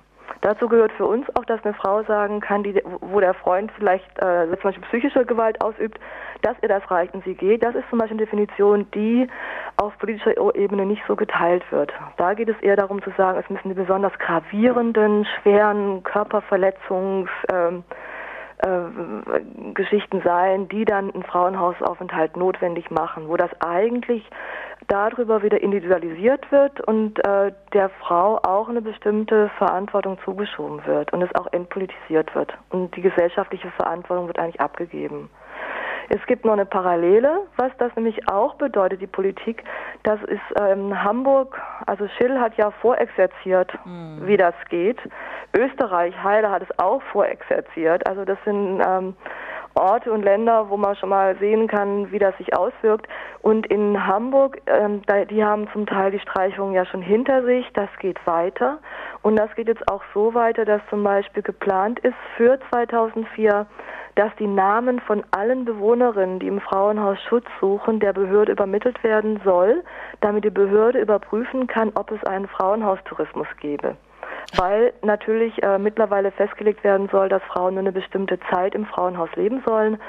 Dazu 0.44 0.68
gehört 0.68 0.92
für 0.92 1.06
uns 1.06 1.26
auch, 1.36 1.46
dass 1.46 1.64
eine 1.64 1.74
Frau 1.74 2.04
sagen 2.04 2.42
kann, 2.42 2.64
die, 2.64 2.76
wo 3.00 3.22
der 3.22 3.34
Freund 3.34 3.72
vielleicht 3.78 4.06
äh, 4.18 4.46
zum 4.50 4.62
Beispiel 4.62 4.84
psychische 4.90 5.26
Gewalt 5.26 5.64
ausübt, 5.64 5.98
dass 6.42 6.58
ihr 6.62 6.68
das 6.68 6.84
reicht 6.92 7.14
und 7.14 7.24
sie 7.24 7.34
geht. 7.34 7.64
Das 7.64 7.74
ist 7.76 7.90
zum 7.90 7.98
Beispiel 7.98 8.18
eine 8.18 8.26
Definition, 8.26 8.86
die 8.94 9.26
auf 9.78 9.98
politischer 10.00 10.36
Ebene 10.56 10.86
nicht 10.86 11.02
so 11.08 11.16
geteilt 11.16 11.64
wird. 11.72 11.94
Da 12.18 12.34
geht 12.34 12.50
es 12.50 12.60
eher 12.62 12.76
darum 12.76 13.02
zu 13.02 13.12
sagen, 13.18 13.40
es 13.40 13.50
müssen 13.50 13.70
die 13.70 13.74
besonders 13.76 14.12
gravierenden, 14.20 15.26
schweren 15.26 16.04
Körperverletzungs- 16.04 17.30
ähm, 17.50 17.86
äh, 18.64 19.74
Geschichten 19.74 20.22
sein, 20.24 20.68
die 20.70 20.86
dann 20.86 21.12
einen 21.12 21.24
Frauenhausaufenthalt 21.24 22.38
notwendig 22.38 22.92
machen, 22.92 23.28
wo 23.28 23.38
das 23.38 23.50
eigentlich 23.60 24.24
darüber 24.88 25.44
wieder 25.44 25.62
individualisiert 25.62 26.52
wird 26.52 26.82
und 26.82 27.20
äh, 27.26 27.52
der 27.74 27.90
Frau 27.90 28.38
auch 28.44 28.70
eine 28.70 28.82
bestimmte 28.82 29.50
Verantwortung 29.58 30.18
zugeschoben 30.24 30.86
wird 30.86 31.14
und 31.14 31.22
es 31.22 31.34
auch 31.36 31.48
entpolitisiert 31.52 32.34
wird 32.36 32.54
und 32.70 32.96
die 32.96 33.02
gesellschaftliche 33.02 33.72
Verantwortung 33.72 34.28
wird 34.28 34.40
eigentlich 34.40 34.62
abgegeben. 34.62 35.30
Es 36.10 36.26
gibt 36.28 36.46
noch 36.46 36.54
eine 36.54 36.66
Parallele, 36.66 37.42
was 37.58 37.72
das 37.78 37.96
nämlich 37.96 38.30
auch 38.30 38.56
bedeutet, 38.56 39.02
die 39.02 39.08
Politik. 39.08 39.64
Das 40.04 40.22
ist 40.24 40.42
ähm, 40.60 41.04
Hamburg, 41.04 41.60
also 41.86 42.08
Schill 42.18 42.40
hat 42.40 42.56
ja 42.58 42.72
vorexerziert, 42.72 43.72
mhm. 43.86 44.26
wie 44.26 44.38
das 44.38 44.56
geht. 44.70 44.98
Österreich, 45.56 46.14
Heide 46.24 46.50
hat 46.50 46.64
es 46.64 46.80
auch 46.80 47.02
vorexerziert. 47.12 48.08
Also 48.08 48.26
das 48.26 48.38
sind 48.46 48.82
ähm, 48.86 49.16
Orte 49.76 50.12
und 50.12 50.24
Länder, 50.24 50.70
wo 50.70 50.78
man 50.78 50.96
schon 50.96 51.10
mal 51.10 51.36
sehen 51.38 51.68
kann, 51.68 52.12
wie 52.12 52.20
das 52.20 52.38
sich 52.38 52.56
auswirkt. 52.56 53.08
Und 53.42 53.66
in 53.68 54.06
Hamburg, 54.06 54.62
ähm, 54.68 55.02
die 55.30 55.44
haben 55.44 55.68
zum 55.74 55.86
Teil 55.86 56.12
die 56.12 56.20
Streichung 56.20 56.74
ja 56.74 56.86
schon 56.86 57.02
hinter 57.02 57.44
sich. 57.44 57.66
Das 57.74 57.90
geht 58.00 58.26
weiter. 58.26 58.80
Und 59.22 59.38
das 59.38 59.54
geht 59.56 59.68
jetzt 59.68 59.90
auch 59.92 60.04
so 60.14 60.34
weiter, 60.34 60.66
dass 60.66 60.82
zum 60.90 61.04
Beispiel 61.04 61.44
geplant 61.44 62.00
ist 62.00 62.16
für 62.38 62.60
2004, 62.72 63.66
dass 64.16 64.32
die 64.38 64.48
Namen 64.48 65.00
von 65.00 65.24
allen 65.32 65.66
Bewohnerinnen, 65.66 66.40
die 66.40 66.48
im 66.48 66.62
Frauenhaus 66.62 67.18
Schutz 67.28 67.48
suchen, 67.60 68.00
der 68.00 68.14
Behörde 68.14 68.52
übermittelt 68.52 69.04
werden 69.04 69.42
soll, 69.44 69.84
damit 70.22 70.44
die 70.46 70.50
Behörde 70.52 71.00
überprüfen 71.00 71.68
kann, 71.68 71.92
ob 71.96 72.12
es 72.12 72.24
einen 72.26 72.48
Frauenhaustourismus 72.48 73.48
gäbe 73.60 73.98
weil 74.56 74.94
natürlich 75.02 75.62
äh, 75.64 75.78
mittlerweile 75.78 76.32
festgelegt 76.32 76.84
werden 76.84 77.10
soll, 77.12 77.30
dass 77.30 77.42
Frauen 77.44 77.76
nur 77.76 77.82
eine 77.82 77.92
bestimmte 77.92 78.40
Zeit 78.52 78.76
im 78.76 78.86
Frauenhaus 78.86 79.30
leben 79.36 79.64
sollen 79.66 80.00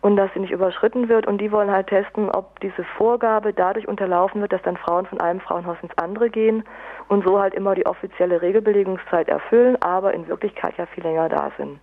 und 0.00 0.16
dass 0.16 0.32
sie 0.34 0.40
nicht 0.40 0.52
überschritten 0.52 1.08
wird. 1.08 1.26
Und 1.26 1.38
die 1.38 1.50
wollen 1.52 1.70
halt 1.70 1.86
testen, 1.86 2.30
ob 2.30 2.60
diese 2.60 2.84
Vorgabe 2.96 3.52
dadurch 3.52 3.88
unterlaufen 3.88 4.40
wird, 4.40 4.52
dass 4.52 4.62
dann 4.62 4.76
Frauen 4.76 5.06
von 5.06 5.20
einem 5.20 5.40
Frauenhaus 5.40 5.76
ins 5.82 5.96
andere 5.96 6.30
gehen 6.30 6.64
und 7.08 7.24
so 7.24 7.40
halt 7.40 7.54
immer 7.54 7.74
die 7.74 7.86
offizielle 7.86 8.42
Regelbelegungszeit 8.42 9.28
erfüllen, 9.28 9.80
aber 9.82 10.12
in 10.14 10.28
Wirklichkeit 10.28 10.76
ja 10.76 10.86
viel 10.86 11.04
länger 11.04 11.28
da 11.28 11.50
sind. 11.56 11.78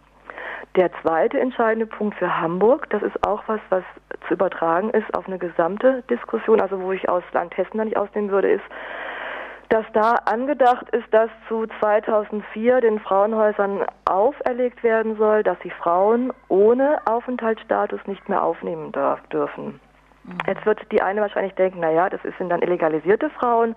Der 0.76 0.90
zweite 1.02 1.40
entscheidende 1.40 1.86
Punkt 1.86 2.18
für 2.18 2.40
Hamburg, 2.40 2.90
das 2.92 3.02
ist 3.02 3.28
auch 3.28 3.44
was, 3.48 3.60
was 3.70 3.84
zu 4.28 4.36
übertragen 4.36 4.90
ist 4.92 5.14
auf 5.14 5.28
eine 5.28 5.38
gesamte 5.38 6.04
Diskussion, 6.10 6.62
also 6.62 6.80
wo 6.80 6.94
ich 6.94 7.10
aus 7.10 7.24
Land 7.34 7.58
Hessen 7.58 7.78
da 7.78 7.84
nicht 7.84 7.98
ausnehmen 7.98 8.32
würde, 8.32 8.52
ist, 8.52 8.64
dass 9.72 9.86
da 9.94 10.16
angedacht 10.26 10.90
ist, 10.90 11.08
dass 11.12 11.30
zu 11.48 11.66
2004 11.80 12.82
den 12.82 13.00
Frauenhäusern 13.00 13.86
auferlegt 14.04 14.84
werden 14.84 15.16
soll, 15.16 15.44
dass 15.44 15.58
sie 15.64 15.70
Frauen 15.70 16.34
ohne 16.50 17.00
Aufenthaltsstatus 17.06 18.02
nicht 18.06 18.28
mehr 18.28 18.44
aufnehmen 18.44 18.92
darf, 18.92 19.22
dürfen. 19.30 19.80
Mhm. 20.26 20.38
Jetzt 20.46 20.66
wird 20.66 20.80
die 20.92 21.02
eine 21.02 21.22
wahrscheinlich 21.22 21.56
denken, 21.56 21.80
naja, 21.80 22.10
das 22.10 22.20
sind 22.38 22.50
dann 22.50 22.62
illegalisierte 22.62 23.30
Frauen, 23.30 23.74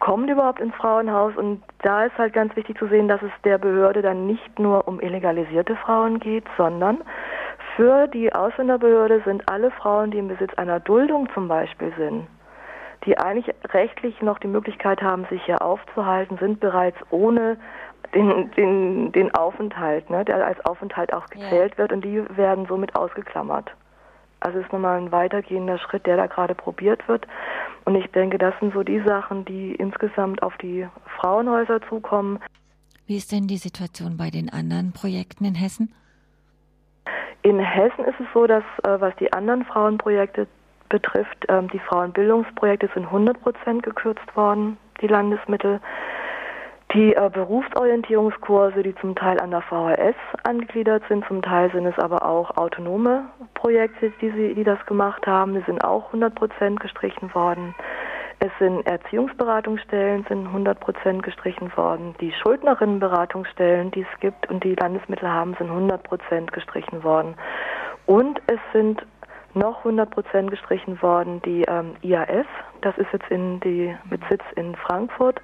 kommen 0.00 0.26
die 0.26 0.32
überhaupt 0.32 0.58
ins 0.58 0.74
Frauenhaus? 0.74 1.36
Und 1.36 1.62
da 1.82 2.06
ist 2.06 2.18
halt 2.18 2.32
ganz 2.32 2.56
wichtig 2.56 2.76
zu 2.76 2.88
sehen, 2.88 3.06
dass 3.06 3.22
es 3.22 3.30
der 3.44 3.58
Behörde 3.58 4.02
dann 4.02 4.26
nicht 4.26 4.58
nur 4.58 4.88
um 4.88 4.98
illegalisierte 4.98 5.76
Frauen 5.76 6.18
geht, 6.18 6.44
sondern 6.56 6.98
für 7.76 8.08
die 8.08 8.32
Ausländerbehörde 8.32 9.22
sind 9.24 9.48
alle 9.48 9.70
Frauen, 9.70 10.10
die 10.10 10.18
im 10.18 10.26
Besitz 10.26 10.52
einer 10.54 10.80
Duldung 10.80 11.28
zum 11.34 11.46
Beispiel 11.46 11.92
sind, 11.96 12.26
die 13.04 13.18
eigentlich 13.18 13.54
rechtlich 13.72 14.20
noch 14.20 14.38
die 14.38 14.48
Möglichkeit 14.48 15.02
haben, 15.02 15.24
sich 15.30 15.42
hier 15.44 15.62
aufzuhalten, 15.62 16.38
sind 16.38 16.60
bereits 16.60 16.98
ohne 17.10 17.56
den, 18.14 18.50
den, 18.52 19.12
den 19.12 19.34
Aufenthalt, 19.34 20.10
ne, 20.10 20.24
der 20.24 20.44
als 20.44 20.64
Aufenthalt 20.64 21.12
auch 21.12 21.26
gezählt 21.26 21.72
ja. 21.72 21.78
wird 21.78 21.92
und 21.92 22.04
die 22.04 22.24
werden 22.36 22.66
somit 22.66 22.94
ausgeklammert. 22.96 23.70
Also 24.40 24.58
ist 24.58 24.72
nochmal 24.72 24.98
ein 24.98 25.12
weitergehender 25.12 25.78
Schritt, 25.78 26.06
der 26.06 26.16
da 26.16 26.26
gerade 26.26 26.54
probiert 26.54 27.06
wird. 27.08 27.26
Und 27.84 27.94
ich 27.94 28.10
denke, 28.12 28.38
das 28.38 28.54
sind 28.58 28.72
so 28.72 28.82
die 28.82 29.02
Sachen, 29.06 29.44
die 29.44 29.72
insgesamt 29.74 30.42
auf 30.42 30.56
die 30.58 30.88
Frauenhäuser 31.18 31.80
zukommen. 31.88 32.38
Wie 33.06 33.16
ist 33.16 33.32
denn 33.32 33.48
die 33.48 33.58
Situation 33.58 34.16
bei 34.16 34.30
den 34.30 34.50
anderen 34.50 34.92
Projekten 34.92 35.44
in 35.44 35.54
Hessen? 35.54 35.94
In 37.42 37.58
Hessen 37.58 38.04
ist 38.04 38.18
es 38.18 38.26
so, 38.32 38.46
dass 38.46 38.64
äh, 38.84 39.00
was 39.00 39.14
die 39.16 39.32
anderen 39.32 39.64
Frauenprojekte 39.64 40.46
betrifft, 40.90 41.46
ähm, 41.48 41.68
die 41.68 41.78
Frauenbildungsprojekte 41.78 42.90
sind 42.92 43.06
100 43.06 43.40
Prozent 43.40 43.82
gekürzt 43.82 44.36
worden, 44.36 44.76
die 45.00 45.06
Landesmittel. 45.06 45.80
Die 46.92 47.14
äh, 47.14 47.30
Berufsorientierungskurse, 47.32 48.82
die 48.82 48.94
zum 48.96 49.14
Teil 49.14 49.40
an 49.40 49.52
der 49.52 49.62
VHS 49.62 50.16
angegliedert 50.42 51.02
sind, 51.08 51.24
zum 51.26 51.40
Teil 51.40 51.70
sind 51.70 51.86
es 51.86 51.98
aber 51.98 52.26
auch 52.26 52.56
autonome 52.56 53.26
Projekte, 53.54 54.12
die, 54.20 54.30
sie, 54.30 54.54
die 54.54 54.64
das 54.64 54.84
gemacht 54.86 55.26
haben, 55.26 55.54
die 55.54 55.62
sind 55.62 55.84
auch 55.84 56.06
100 56.06 56.34
Prozent 56.34 56.80
gestrichen 56.80 57.32
worden. 57.32 57.74
Es 58.40 58.50
sind 58.58 58.86
Erziehungsberatungsstellen, 58.86 60.24
sind 60.26 60.46
100 60.46 60.80
Prozent 60.80 61.22
gestrichen 61.22 61.70
worden. 61.76 62.14
Die 62.20 62.32
Schuldnerinnenberatungsstellen, 62.32 63.90
die 63.90 64.00
es 64.00 64.20
gibt 64.20 64.50
und 64.50 64.64
die 64.64 64.74
Landesmittel 64.74 65.28
haben, 65.28 65.54
sind 65.58 65.68
100 65.68 66.02
Prozent 66.02 66.50
gestrichen 66.50 67.04
worden. 67.04 67.34
Und 68.06 68.40
es 68.46 68.58
sind 68.72 69.06
noch 69.54 69.78
100 69.78 70.10
Prozent 70.10 70.50
gestrichen 70.50 71.00
worden 71.02 71.40
die 71.44 71.62
ähm, 71.62 71.96
IAF, 72.02 72.46
das 72.80 72.96
ist 72.98 73.12
jetzt 73.12 73.30
in 73.30 73.60
die, 73.60 73.94
mit 74.08 74.20
Sitz 74.28 74.44
in 74.56 74.74
Frankfurt, 74.76 75.40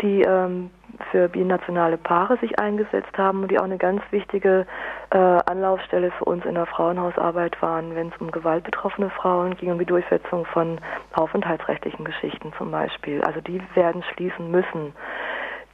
die 0.00 0.22
ähm, 0.22 0.70
für 1.10 1.28
binationale 1.28 1.96
Paare 1.96 2.36
sich 2.38 2.58
eingesetzt 2.58 3.16
haben 3.16 3.42
und 3.42 3.50
die 3.50 3.58
auch 3.58 3.64
eine 3.64 3.78
ganz 3.78 4.02
wichtige 4.10 4.66
äh, 5.10 5.16
Anlaufstelle 5.16 6.10
für 6.12 6.24
uns 6.24 6.44
in 6.44 6.54
der 6.54 6.66
Frauenhausarbeit 6.66 7.60
waren, 7.62 7.94
wenn 7.94 8.08
es 8.08 8.20
um 8.20 8.30
gewaltbetroffene 8.30 9.10
Frauen 9.10 9.56
ging, 9.56 9.72
um 9.72 9.78
die 9.78 9.86
Durchsetzung 9.86 10.44
von 10.46 10.78
aufenthaltsrechtlichen 11.14 12.04
Geschichten 12.04 12.52
zum 12.58 12.70
Beispiel. 12.70 13.22
Also 13.22 13.40
die 13.40 13.60
werden 13.74 14.02
schließen 14.14 14.50
müssen. 14.50 14.92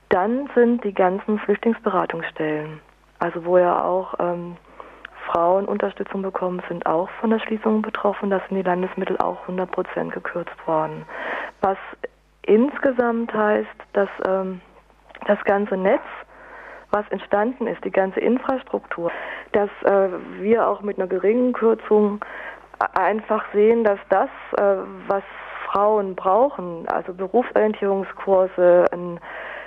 Dann 0.08 0.48
sind 0.54 0.84
die 0.84 0.94
ganzen 0.94 1.38
Flüchtlingsberatungsstellen, 1.38 2.80
also 3.18 3.44
wo 3.44 3.58
ja 3.58 3.84
auch 3.84 4.14
ähm, 4.18 4.56
Frauen 5.30 5.66
Unterstützung 5.66 6.22
bekommen, 6.22 6.62
sind 6.68 6.86
auch 6.86 7.08
von 7.20 7.30
der 7.30 7.38
Schließung 7.38 7.82
betroffen. 7.82 8.30
Da 8.30 8.40
sind 8.48 8.56
die 8.56 8.62
Landesmittel 8.62 9.16
auch 9.18 9.42
100 9.42 9.70
Prozent 9.70 10.12
gekürzt 10.12 10.66
worden. 10.66 11.04
Was 11.60 11.78
insgesamt 12.42 13.32
heißt, 13.32 13.68
dass 13.92 14.08
ähm, 14.26 14.60
das 15.26 15.42
ganze 15.44 15.76
Netz, 15.76 16.02
was 16.90 17.08
entstanden 17.10 17.66
ist, 17.66 17.84
die 17.84 17.90
ganze 17.90 18.20
Infrastruktur, 18.20 19.12
dass 19.52 19.70
äh, 19.84 20.08
wir 20.40 20.66
auch 20.66 20.82
mit 20.82 20.98
einer 20.98 21.06
geringen 21.06 21.52
Kürzung 21.52 22.24
einfach 22.94 23.44
sehen, 23.52 23.84
dass 23.84 23.98
das, 24.08 24.30
äh, 24.56 24.76
was 25.06 25.22
Frauen 25.66 26.16
brauchen, 26.16 26.88
also 26.88 27.14
Berufsorientierungskurse, 27.14 28.86
ein 28.92 29.20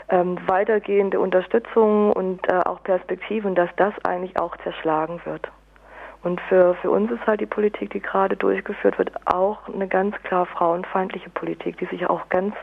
ähm, 0.09 0.37
weitergehende 0.47 1.19
Unterstützung 1.19 2.11
und 2.11 2.47
äh, 2.49 2.59
auch 2.65 2.83
Perspektiven, 2.83 3.55
dass 3.55 3.69
das 3.77 3.93
eigentlich 4.03 4.39
auch 4.39 4.55
zerschlagen 4.57 5.21
wird. 5.25 5.49
Und 6.23 6.39
für, 6.47 6.75
für 6.75 6.89
uns 6.89 7.11
ist 7.11 7.25
halt 7.27 7.41
die 7.41 7.45
Politik, 7.45 7.91
die 7.91 7.99
gerade 7.99 8.37
durchgeführt 8.37 8.97
wird, 8.97 9.11
auch 9.25 9.67
eine 9.67 9.87
ganz 9.87 10.15
klar 10.23 10.45
frauenfeindliche 10.45 11.29
Politik, 11.29 11.77
die 11.79 11.85
sich 11.85 12.09
auch 12.09 12.29
ganz, 12.29 12.55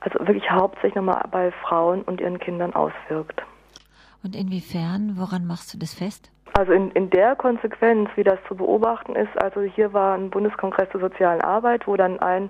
also 0.00 0.20
wirklich 0.20 0.48
hauptsächlich 0.50 0.94
nochmal 0.94 1.24
bei 1.30 1.50
Frauen 1.50 2.02
und 2.02 2.20
ihren 2.20 2.38
Kindern 2.38 2.72
auswirkt. 2.72 3.42
Und 4.22 4.36
inwiefern, 4.36 5.14
woran 5.16 5.44
machst 5.44 5.74
du 5.74 5.78
das 5.78 5.92
fest? 5.92 6.30
Also 6.56 6.72
in, 6.72 6.92
in 6.92 7.10
der 7.10 7.34
Konsequenz, 7.34 8.08
wie 8.14 8.22
das 8.22 8.38
zu 8.46 8.54
beobachten 8.54 9.16
ist, 9.16 9.42
also 9.42 9.62
hier 9.62 9.92
war 9.92 10.16
ein 10.16 10.30
Bundeskongress 10.30 10.88
zur 10.90 11.00
sozialen 11.00 11.40
Arbeit, 11.40 11.88
wo 11.88 11.96
dann 11.96 12.20
ein 12.20 12.48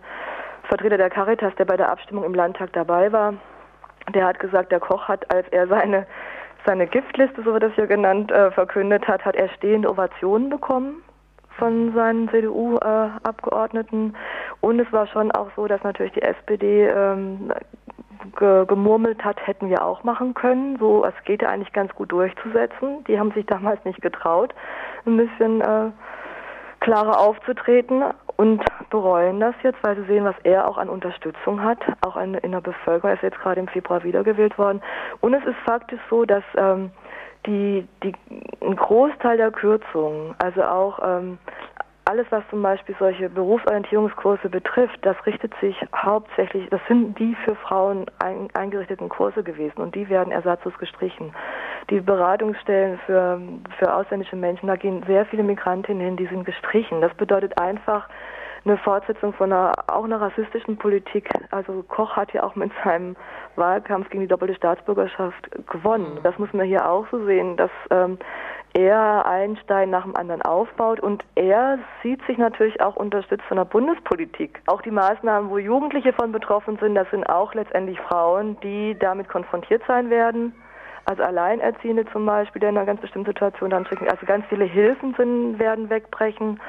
Vertreter 0.69 0.99
der 0.99 1.09
Caritas, 1.09 1.55
der 1.57 1.65
bei 1.65 1.79
der 1.79 1.91
Abstimmung 1.91 2.25
im 2.25 2.35
Landtag 2.35 2.73
dabei 2.75 3.11
war, 3.13 3.35
der 4.13 4.27
hat 4.27 4.39
gesagt, 4.39 4.73
der 4.73 4.81
Koch 4.81 5.09
hat, 5.09 5.33
als 5.33 5.47
er 5.49 5.67
seine, 5.67 6.07
seine 6.67 6.87
Giftliste, 6.87 7.43
so 7.43 7.53
wird 7.53 7.63
das 7.63 7.75
hier 7.75 7.87
genannt, 7.87 8.31
äh, 8.31 8.51
verkündet 8.51 9.07
hat, 9.09 9.25
hat 9.25 9.37
er 9.37 9.49
stehende 9.51 9.91
Ovationen 9.91 10.51
bekommen 10.51 11.03
von 11.59 11.93
seinen 11.95 12.29
CDU-Abgeordneten. 12.31 14.15
Äh, 14.15 14.67
Und 14.67 14.81
es 14.81 14.93
war 14.93 15.07
schon 15.07 15.31
auch 15.33 15.49
so, 15.57 15.67
dass 15.67 15.83
natürlich 15.83 16.13
die 16.13 16.23
SPD 16.23 16.89
ähm, 16.89 17.53
ge 18.39 18.65
gemurmelt 18.67 19.25
hat, 19.25 19.47
hätten 19.47 19.69
wir 19.69 19.85
auch 19.85 20.03
machen 20.03 20.35
können. 20.35 20.79
So, 20.79 21.05
es 21.05 21.15
geht 21.25 21.43
ja 21.43 21.49
eigentlich 21.49 21.73
ganz 21.73 21.95
gut 21.95 22.11
durchzusetzen. 22.11 23.05
Die 23.05 23.19
haben 23.19 23.33
sich 23.33 23.47
damals 23.47 23.85
nicht 23.85 24.01
getraut, 24.03 24.55
ein 25.07 25.17
bisschen 25.17 25.61
äh, 25.61 25.91
klarer 26.81 27.21
aufzutreten 27.21 28.03
und 28.37 28.63
bereuen 28.91 29.41
das 29.41 29.55
jetzt, 29.63 29.79
weil 29.83 29.97
sie 29.97 30.05
sehen, 30.05 30.25
was 30.25 30.35
er 30.43 30.67
auch 30.67 30.77
an 30.77 30.89
Unterstützung 30.89 31.63
hat, 31.63 31.79
auch 32.01 32.17
in, 32.17 32.35
in 32.35 32.53
der 32.53 32.61
Bevölkerung. 32.61 33.11
Er 33.11 33.17
ist 33.17 33.23
jetzt 33.23 33.39
gerade 33.39 33.61
im 33.61 33.69
Februar 33.69 34.03
wiedergewählt 34.03 34.59
worden. 34.59 34.83
Und 35.21 35.35
es 35.35 35.45
ist 35.45 35.59
faktisch 35.65 36.01
so, 36.11 36.25
dass 36.25 36.43
ähm, 36.57 36.91
die, 37.47 37.87
die, 38.03 38.15
ein 38.61 38.77
Großteil 38.77 39.37
der 39.37 39.51
Kürzungen, 39.51 40.35
also 40.39 40.63
auch 40.63 40.99
ähm, 41.03 41.39
alles, 42.07 42.27
was 42.31 42.43
zum 42.51 42.63
Beispiel 42.63 42.95
solche 42.99 43.31
Berufsorientierungskurse 43.31 44.49
betrifft, 44.49 44.99
das 45.03 45.17
richtet 45.27 45.53
sich 45.61 45.77
hauptsächlich, 45.95 46.69
das 46.71 46.81
sind 46.89 47.19
die 47.19 47.35
für 47.45 47.55
Frauen 47.55 48.07
ein, 48.19 48.49
eingerichteten 48.55 49.09
Kurse 49.09 49.43
gewesen 49.43 49.81
und 49.81 49.95
die 49.95 50.09
werden 50.09 50.33
ersatzlos 50.33 50.77
gestrichen. 50.79 51.35
die 51.91 52.01
Beratungsstellen 52.01 52.99
für, 53.07 53.41
für 53.79 53.95
ausländische 53.95 54.37
Menschen, 54.37 54.67
da 54.67 54.77
gehen 54.77 55.03
sehr 55.07 55.27
viele 55.27 55.43
Migrantinnen 55.43 56.03
hin, 56.03 56.17
die 56.17 56.27
sind 56.27 56.45
gestrichen. 56.45 57.01
Das 57.01 57.15
bedeutet 57.15 57.59
einfach, 57.61 58.09
eine 58.65 58.79
Fortsetzung 58.79 59.33
von 59.35 59.53
einer 59.53 59.73
auch 59.89 60.05
einer 60.05 60.21
rassistischen 60.21 60.79
Politik. 60.79 61.29
Also 61.51 61.85
Koch 61.87 62.17
hat 62.17 62.33
ja 62.33 62.43
auch 62.43 62.55
mit 62.55 62.73
seinem 62.83 63.17
Wahlkampf 63.57 64.09
gegen 64.11 64.23
die 64.23 64.29
doppelte 64.29 64.55
Staatsbürgerschaft 64.55 65.51
gewonnen. 65.71 66.15
Mhm. 66.15 66.23
Das 66.23 66.39
muss 66.39 66.53
man 66.53 66.67
hier 66.67 66.89
auch 66.89 67.07
so 67.11 67.25
sehen, 67.27 67.57
dass 67.57 67.71
ähm, 67.91 68.19
er 68.75 69.25
einen 69.25 69.57
Stein 69.59 69.91
nach 69.91 70.03
dem 70.03 70.17
anderen 70.17 70.43
aufbaut 70.43 71.01
und 71.01 71.25
er 71.37 71.79
sieht 72.03 72.21
sich 72.27 72.37
natürlich 72.39 72.81
auch 72.83 72.97
unterstützt 72.97 73.45
von 73.47 73.57
der 73.57 73.65
Bundespolitik. 73.65 74.61
Auch 74.67 74.83
die 74.83 74.91
Maßnahmen, 74.91 75.49
wo 75.49 75.59
Jugendliche 75.59 76.13
von 76.13 76.33
betroffen 76.33 76.77
sind, 76.79 76.97
das 76.97 77.09
sind 77.11 77.25
auch 77.29 77.55
letztendlich 77.55 77.99
Frauen, 78.01 78.59
die 78.63 78.97
damit 78.99 79.29
konfrontiert 79.29 79.83
sein 79.87 80.11
werden. 80.11 80.53
Also 81.07 81.23
Alleinerziehende 81.23 82.05
zum 82.13 82.27
Beispiel, 82.27 82.61
die 82.61 82.67
in 82.67 82.77
einer 82.77 82.87
ganz 82.87 83.01
bestimmten 83.01 83.31
Situation 83.31 83.71
dann 83.71 83.87
schicken. 83.87 84.09
Also 84.09 84.27
ganz 84.27 84.45
viele 84.49 84.65
Hilfen 84.65 85.15
sind, 85.17 85.59
werden 85.59 85.89
wegbrechen. 85.91 86.61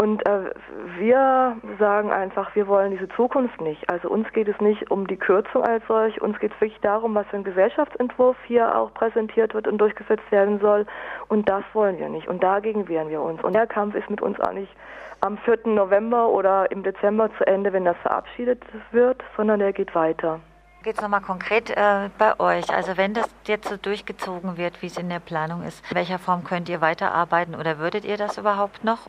Und 0.00 0.26
äh, 0.26 0.50
wir 0.96 1.58
sagen 1.78 2.10
einfach, 2.10 2.54
wir 2.54 2.66
wollen 2.68 2.92
diese 2.92 3.10
Zukunft 3.10 3.60
nicht. 3.60 3.90
Also 3.90 4.08
uns 4.08 4.32
geht 4.32 4.48
es 4.48 4.58
nicht 4.58 4.90
um 4.90 5.06
die 5.06 5.18
Kürzung 5.18 5.62
als 5.62 5.86
solch, 5.88 6.22
uns 6.22 6.38
geht 6.38 6.52
es 6.54 6.60
wirklich 6.62 6.80
darum, 6.80 7.14
was 7.14 7.26
für 7.26 7.36
ein 7.36 7.44
Gesellschaftsentwurf 7.44 8.38
hier 8.46 8.74
auch 8.74 8.94
präsentiert 8.94 9.52
wird 9.52 9.68
und 9.68 9.76
durchgesetzt 9.76 10.24
werden 10.30 10.58
soll. 10.58 10.86
Und 11.28 11.50
das 11.50 11.64
wollen 11.74 11.98
wir 11.98 12.08
nicht. 12.08 12.28
Und 12.28 12.42
dagegen 12.42 12.88
wehren 12.88 13.10
wir 13.10 13.20
uns. 13.20 13.44
Und 13.44 13.52
der 13.52 13.66
Kampf 13.66 13.94
ist 13.94 14.08
mit 14.08 14.22
uns 14.22 14.40
auch 14.40 14.52
nicht 14.52 14.72
am 15.20 15.36
4. 15.36 15.66
November 15.66 16.30
oder 16.30 16.70
im 16.70 16.82
Dezember 16.82 17.28
zu 17.36 17.46
Ende, 17.46 17.70
wenn 17.74 17.84
das 17.84 17.98
verabschiedet 17.98 18.62
wird, 18.92 19.22
sondern 19.36 19.58
der 19.58 19.74
geht 19.74 19.94
weiter. 19.94 20.40
Geht 20.82 20.96
es 20.96 21.02
nochmal 21.02 21.20
konkret 21.20 21.68
äh, 21.76 22.08
bei 22.16 22.40
euch? 22.40 22.72
Also 22.72 22.96
wenn 22.96 23.12
das 23.12 23.28
jetzt 23.46 23.68
so 23.68 23.76
durchgezogen 23.76 24.56
wird, 24.56 24.80
wie 24.80 24.86
es 24.86 24.96
in 24.96 25.10
der 25.10 25.20
Planung 25.20 25.62
ist, 25.62 25.84
in 25.90 25.96
welcher 25.98 26.18
Form 26.18 26.42
könnt 26.42 26.70
ihr 26.70 26.80
weiterarbeiten 26.80 27.54
oder 27.54 27.78
würdet 27.78 28.06
ihr 28.06 28.16
das 28.16 28.38
überhaupt 28.38 28.82
noch? 28.82 29.00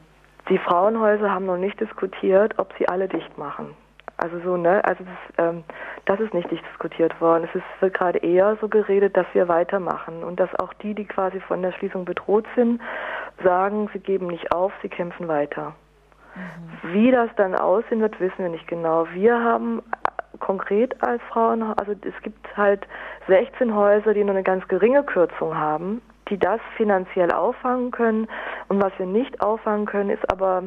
Die 0.49 0.57
Frauenhäuser 0.57 1.31
haben 1.31 1.45
noch 1.45 1.57
nicht 1.57 1.79
diskutiert, 1.79 2.57
ob 2.57 2.73
sie 2.77 2.87
alle 2.87 3.07
dicht 3.07 3.37
machen. 3.37 3.75
Also 4.17 4.39
so, 4.43 4.55
ne? 4.55 4.83
Also 4.85 5.03
das, 5.03 5.45
ähm, 5.45 5.63
das 6.05 6.19
ist 6.19 6.33
nicht 6.33 6.49
diskutiert 6.51 7.19
worden. 7.19 7.47
Es 7.49 7.55
ist, 7.55 7.65
wird 7.79 7.95
gerade 7.95 8.19
eher 8.19 8.55
so 8.61 8.67
geredet, 8.67 9.17
dass 9.17 9.25
wir 9.33 9.47
weitermachen 9.47 10.23
und 10.23 10.39
dass 10.39 10.53
auch 10.59 10.73
die, 10.75 10.93
die 10.93 11.05
quasi 11.05 11.39
von 11.39 11.61
der 11.61 11.71
Schließung 11.71 12.05
bedroht 12.05 12.45
sind, 12.55 12.81
sagen, 13.43 13.89
sie 13.93 13.99
geben 13.99 14.27
nicht 14.27 14.51
auf, 14.51 14.71
sie 14.81 14.89
kämpfen 14.89 15.27
weiter. 15.27 15.73
Mhm. 16.35 16.93
Wie 16.93 17.11
das 17.11 17.29
dann 17.35 17.55
aussehen 17.55 18.01
wird, 18.01 18.19
wissen 18.19 18.37
wir 18.39 18.49
nicht 18.49 18.67
genau. 18.67 19.07
Wir 19.13 19.39
haben 19.39 19.81
konkret 20.39 21.01
als 21.03 21.21
Frauen, 21.31 21.63
also 21.63 21.93
es 21.93 22.21
gibt 22.21 22.57
halt 22.57 22.87
16 23.27 23.75
Häuser, 23.75 24.13
die 24.13 24.23
nur 24.23 24.35
eine 24.35 24.43
ganz 24.43 24.67
geringe 24.67 25.03
Kürzung 25.03 25.57
haben 25.57 26.01
die 26.31 26.39
das 26.39 26.59
finanziell 26.77 27.31
auffangen 27.31 27.91
können. 27.91 28.27
Und 28.69 28.81
was 28.81 28.91
wir 28.97 29.05
nicht 29.05 29.41
auffangen 29.41 29.85
können, 29.85 30.09
ist 30.09 30.31
aber 30.31 30.63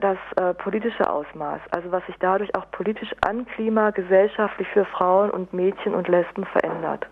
das 0.00 0.18
äh, 0.36 0.54
politische 0.54 1.08
Ausmaß, 1.08 1.60
also 1.70 1.92
was 1.92 2.04
sich 2.06 2.16
dadurch 2.18 2.54
auch 2.54 2.70
politisch 2.70 3.10
an 3.20 3.46
Klima 3.46 3.90
gesellschaftlich 3.90 4.66
für 4.68 4.84
Frauen 4.86 5.30
und 5.30 5.52
Mädchen 5.52 5.94
und 5.94 6.08
Lesben 6.08 6.44
verändert. 6.46 7.06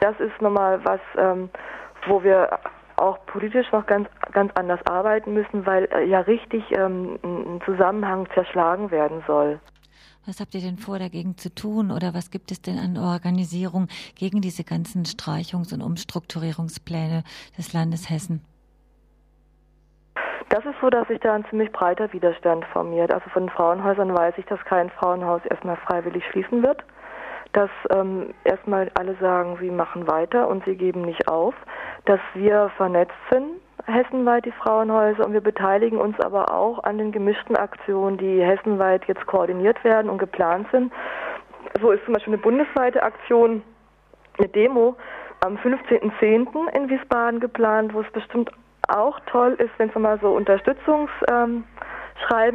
Das 0.00 0.18
ist 0.20 0.40
nochmal 0.40 0.80
was, 0.84 1.00
ähm, 1.16 1.50
wo 2.06 2.22
wir 2.22 2.58
auch 2.96 3.18
politisch 3.26 3.70
noch 3.72 3.86
ganz, 3.86 4.08
ganz 4.32 4.52
anders 4.54 4.80
arbeiten 4.86 5.34
müssen, 5.34 5.66
weil 5.66 5.84
äh, 5.92 6.04
ja 6.04 6.20
richtig 6.20 6.64
ähm, 6.72 7.18
ein 7.22 7.60
Zusammenhang 7.64 8.26
zerschlagen 8.34 8.90
werden 8.90 9.22
soll. 9.26 9.60
Was 10.28 10.40
habt 10.40 10.54
ihr 10.54 10.60
denn 10.60 10.76
vor, 10.76 10.98
dagegen 10.98 11.38
zu 11.38 11.48
tun? 11.54 11.90
Oder 11.90 12.12
was 12.12 12.30
gibt 12.30 12.50
es 12.50 12.60
denn 12.60 12.78
an 12.78 12.98
Organisierung 12.98 13.88
gegen 14.14 14.42
diese 14.42 14.62
ganzen 14.62 15.04
Streichungs- 15.04 15.72
und 15.72 15.80
Umstrukturierungspläne 15.80 17.24
des 17.56 17.72
Landes 17.72 18.10
Hessen? 18.10 18.44
Das 20.50 20.66
ist 20.66 20.74
so, 20.82 20.90
dass 20.90 21.08
sich 21.08 21.18
da 21.20 21.32
ein 21.32 21.46
ziemlich 21.48 21.72
breiter 21.72 22.12
Widerstand 22.12 22.66
formiert. 22.66 23.10
Also 23.10 23.30
von 23.30 23.48
Frauenhäusern 23.48 24.14
weiß 24.14 24.34
ich, 24.36 24.44
dass 24.44 24.62
kein 24.66 24.90
Frauenhaus 24.90 25.40
erstmal 25.46 25.76
freiwillig 25.76 26.22
schließen 26.30 26.62
wird. 26.62 26.84
Dass 27.54 27.70
ähm, 27.88 28.34
erstmal 28.44 28.90
alle 28.98 29.16
sagen, 29.20 29.56
sie 29.62 29.70
machen 29.70 30.06
weiter 30.08 30.46
und 30.48 30.62
sie 30.66 30.76
geben 30.76 31.06
nicht 31.06 31.26
auf. 31.26 31.54
Dass 32.04 32.20
wir 32.34 32.70
vernetzt 32.76 33.16
sind 33.30 33.62
hessenweit 33.88 34.44
die 34.44 34.52
Frauenhäuser 34.52 35.24
und 35.24 35.32
wir 35.32 35.40
beteiligen 35.40 35.98
uns 35.98 36.18
aber 36.20 36.52
auch 36.52 36.84
an 36.84 36.98
den 36.98 37.10
gemischten 37.12 37.56
Aktionen, 37.56 38.18
die 38.18 38.40
hessenweit 38.42 39.04
jetzt 39.06 39.26
koordiniert 39.26 39.82
werden 39.82 40.10
und 40.10 40.18
geplant 40.18 40.68
sind. 40.70 40.92
So 41.80 41.90
ist 41.90 42.04
zum 42.04 42.14
Beispiel 42.14 42.34
eine 42.34 42.42
bundesweite 42.42 43.02
Aktion, 43.02 43.62
eine 44.38 44.48
Demo 44.48 44.96
am 45.44 45.56
15.10. 45.56 46.68
in 46.76 46.88
Wiesbaden 46.88 47.40
geplant, 47.40 47.94
wo 47.94 48.00
es 48.00 48.10
bestimmt 48.12 48.50
auch 48.88 49.18
toll 49.26 49.54
ist, 49.58 49.70
wenn 49.78 49.88
es 49.90 49.94
mal 49.94 50.18
so 50.20 50.30
Unterstützungsschreiben 50.30 51.64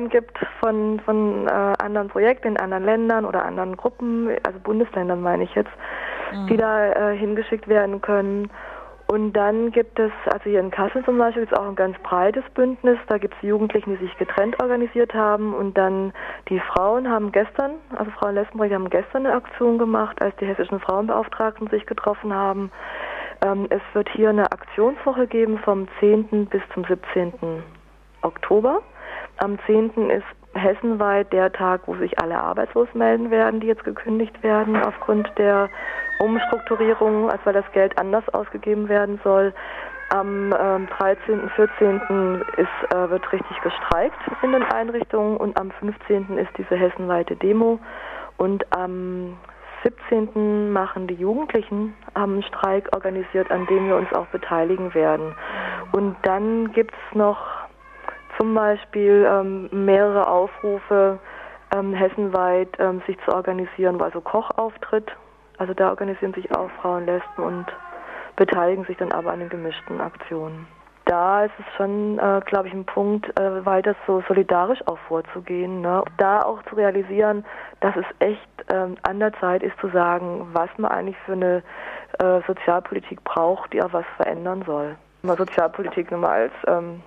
gibt 0.10 0.38
von, 0.60 1.00
von 1.06 1.48
äh, 1.48 1.74
anderen 1.80 2.10
Projekten 2.10 2.50
in 2.50 2.58
anderen 2.58 2.86
Ländern 2.86 3.26
oder 3.26 3.46
anderen 3.46 3.78
Gruppen, 3.78 4.30
also 4.44 4.60
Bundesländern 4.60 5.22
meine 5.22 5.44
ich 5.44 5.54
jetzt, 5.56 5.72
mhm. 6.34 6.48
die 6.48 6.58
da 6.58 7.12
äh, 7.12 7.18
hingeschickt 7.18 7.68
werden 7.68 8.02
können. 8.02 8.50
Und 9.08 9.34
dann 9.34 9.72
gibt 9.72 9.99
es, 9.99 10.12
also 10.26 10.43
hier 10.45 10.60
in 10.60 10.72
Kassel 10.72 11.04
zum 11.06 11.18
Beispiel, 11.18 11.43
ist 11.43 11.58
auch 11.58 11.68
ein 11.68 11.76
ganz 11.76 11.97
breites 11.99 12.43
Bündnis. 12.56 12.97
Da 13.08 13.18
gibt 13.18 13.36
es 13.36 13.47
Jugendliche, 13.47 13.89
die 13.89 13.97
sich 13.97 14.18
getrennt 14.18 14.62
organisiert 14.62 15.14
haben. 15.14 15.54
Und 15.54 15.78
dann 15.78 16.14
die 16.49 16.60
Frauen 16.60 17.10
haben 17.10 17.32
gestern, 17.32 17.74
also 17.95 18.10
Frauen 18.12 18.36
Lesbenrecht 18.36 18.74
haben 18.74 18.89
gestern 18.89 19.26
eine 19.26 19.36
Aktion 19.36 19.78
gemacht, 19.78 20.22
als 20.22 20.36
die 20.38 20.47
hessischen 20.47 20.80
Frauenbeauftragten 20.80 21.68
sich 21.68 21.86
getroffen 21.86 22.34
haben. 22.34 22.72
Ähm, 23.45 23.68
es 23.70 23.82
wird 23.93 24.10
hier 24.10 24.30
eine 24.30 24.51
Aktionswoche 24.51 25.28
geben 25.28 25.60
vom 25.60 25.88
10. 25.99 26.47
bis 26.47 26.62
zum 26.74 26.86
17. 26.86 27.64
Oktober. 28.22 28.82
Am 29.38 29.60
10. 29.68 30.10
ist 30.10 30.26
hessenweit 30.54 31.32
der 31.34 31.51
Tag, 31.51 31.82
wo 31.86 31.95
sich 31.95 32.20
alle 32.20 32.39
arbeitslos 32.39 32.88
melden 32.93 33.32
werden, 33.32 33.60
die 33.60 33.68
jetzt 33.68 33.84
gekündigt 33.84 34.43
werden 34.43 34.82
aufgrund 34.82 35.30
der 35.38 35.70
Umstrukturierung, 36.20 37.30
als 37.30 37.41
weil 37.45 37.54
das 37.54 37.72
Geld 37.74 37.97
anders 37.97 38.28
ausgegeben 38.30 38.89
werden 38.89 39.20
soll. 39.24 39.54
Am 40.10 40.54
ähm, 40.60 40.88
13., 40.97 41.49
14. 41.56 42.43
Ist, 42.58 42.93
äh, 42.93 43.10
wird 43.10 43.32
richtig 43.32 43.62
gestreikt 43.62 44.20
in 44.43 44.51
den 44.51 44.64
Einrichtungen 44.64 45.38
und 45.38 45.60
am 45.60 45.72
15. 45.72 46.38
ist 46.38 46.51
diese 46.58 46.76
hessenweite 46.76 47.36
Demo 47.36 47.80
und 48.38 48.66
am 48.76 49.38
17. 49.84 50.72
machen 50.72 51.08
die 51.08 51.16
Jugendlichen 51.16 51.93
einen 52.14 52.43
Streik 52.43 52.89
organisiert, 52.93 53.51
an 53.51 53.66
dem 53.68 53.88
wir 53.88 53.97
uns 53.97 54.12
auch 54.14 54.28
beteiligen 54.28 54.93
werden. 54.93 55.36
Und 55.91 56.16
dann 56.24 56.72
gibt 56.72 56.93
es 56.93 57.16
noch 57.16 57.62
zum 58.44 58.54
Beispiel 58.54 59.26
ähm, 59.26 59.70
mehrere 59.72 60.28
Aufrufe 60.28 61.18
ähm, 61.74 61.94
hessenweit 61.94 62.70
ähm, 62.78 63.02
sich 63.08 63.18
zu 63.24 63.34
organisieren, 63.34 64.00
wo 64.00 64.04
also 64.04 64.20
Koch 64.20 64.52
auftritt 64.58 65.16
also 65.58 65.74
da 65.74 65.89
organisieren 65.89 66.34
sich 66.34 66.52
auch 66.54 66.70
Frauen, 66.82 67.06
Lesben 67.06 67.44
und 67.44 67.66
beteiligen 68.36 68.86
sich 68.86 68.98
dann 68.98 69.12
aber 69.12 69.32
an 69.32 69.39
den 69.39 69.50
gemischten 69.50 70.02
Aktionen. 70.02 70.68
Da 71.06 71.46
ist 71.46 71.54
es 71.60 71.66
schon, 71.78 72.18
äh, 72.18 72.41
glaube 72.46 72.68
ich, 72.68 72.74
ein 72.74 72.86
Punkt, 72.86 73.28
äh, 73.39 73.66
weiter 73.66 73.96
so 74.08 74.22
solidarisch 74.28 74.80
auch 74.88 74.98
vorzugehen. 75.08 75.82
Ne? 75.82 76.04
Da 76.18 76.41
auch 76.41 76.64
zu 76.64 76.76
realisieren, 76.76 77.46
dass 77.82 77.96
es 77.96 78.06
echt 78.20 78.50
ähm, 78.70 78.96
an 79.04 79.20
der 79.20 79.34
Zeit 79.34 79.64
ist 79.64 79.78
zu 79.80 79.89
sagen, 79.89 80.48
was 80.54 80.70
man 80.78 80.91
eigentlich 80.91 81.18
für 81.26 81.34
eine 81.34 81.64
äh, 82.20 82.41
Sozialpolitik 82.48 83.24
braucht, 83.24 83.74
die 83.74 83.84
auch 83.84 83.91
was 83.94 84.06
verändern 84.16 84.64
soll. 84.66 84.96
Mal 85.22 85.38
Sozialpolitik 85.38 86.10
nur 86.10 86.22
mal 86.22 86.32
als 86.32 86.54
ähm, 86.68 87.02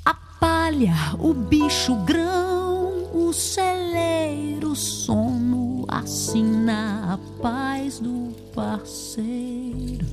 A 0.03 0.15
palha, 0.15 0.95
o 1.19 1.31
bicho, 1.31 1.93
o 1.93 2.03
grão, 2.05 3.07
o 3.13 3.31
celeiro, 3.31 4.71
o 4.71 4.75
sono, 4.75 5.85
assina 5.87 6.92
a 7.13 7.17
paz 7.41 7.99
do 7.99 8.33
parceiro. 8.55 10.05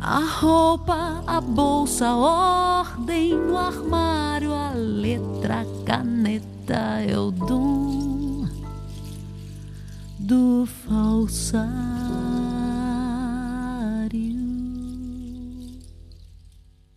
A 0.00 0.20
roupa, 0.20 1.22
a 1.26 1.40
bolsa, 1.40 2.06
a 2.08 2.16
ordem 2.16 3.34
no 3.34 3.56
armário, 3.56 4.52
a 4.52 4.70
letra, 4.70 5.60
a 5.60 5.84
caneta 5.84 7.00
é 7.06 7.18
o 7.18 7.30
dom 7.30 8.46
do 10.18 10.66
falsário. 10.66 11.74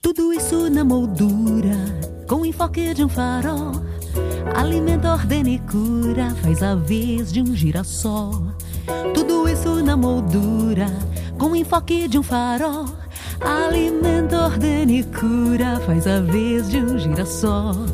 Tudo 0.01 0.33
isso 0.33 0.69
na 0.69 0.85
moldura, 0.85 1.75
com 2.29 2.45
enfoque 2.45 2.93
de 2.93 3.03
um 3.03 3.09
farol. 3.09 3.86
Alimenta, 4.55 5.13
ordena 5.13 5.49
e 5.49 5.59
cura, 5.59 6.35
faz 6.41 6.63
a 6.63 6.75
vez 6.75 7.31
de 7.31 7.41
um 7.41 7.55
girassol. 7.55 8.41
Tudo 9.13 9.47
isso 9.47 9.83
na 9.83 9.95
moldura, 9.95 10.87
com 11.37 11.55
enfoque 11.55 12.07
de 12.07 12.17
um 12.17 12.23
farol. 12.23 12.85
Alimenta, 13.41 14.45
ordena 14.45 14.91
e 14.91 15.03
cura, 15.03 15.79
faz 15.85 16.07
a 16.07 16.19
vez 16.21 16.69
de 16.69 16.77
um 16.77 16.97
girassol. 16.97 17.85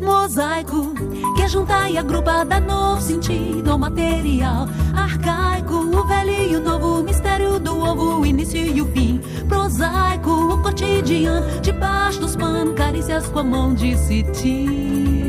Mosaico 0.00 0.94
que 1.36 1.46
junta 1.46 1.88
e 1.90 1.98
agrupa, 1.98 2.44
dá 2.44 2.58
novo 2.58 3.00
sentido 3.00 3.70
ao 3.70 3.78
material. 3.78 4.66
Arcaico, 4.94 5.74
o 5.74 6.06
velho 6.06 6.52
e 6.52 6.56
o 6.56 6.60
novo, 6.60 7.02
mistério 7.02 7.58
do 7.60 7.78
ovo, 7.78 8.20
o 8.20 8.26
início 8.26 8.60
e 8.60 8.80
o 8.80 8.86
fim. 8.92 9.20
Prosaico, 9.46 10.30
o 10.30 10.62
cotidiano, 10.62 11.60
debaixo 11.60 12.20
dos 12.20 12.34
panos, 12.34 12.74
carícias 12.74 13.28
com 13.28 13.40
a 13.40 13.44
mão 13.44 13.74
de 13.74 13.96
cetim. 13.96 15.19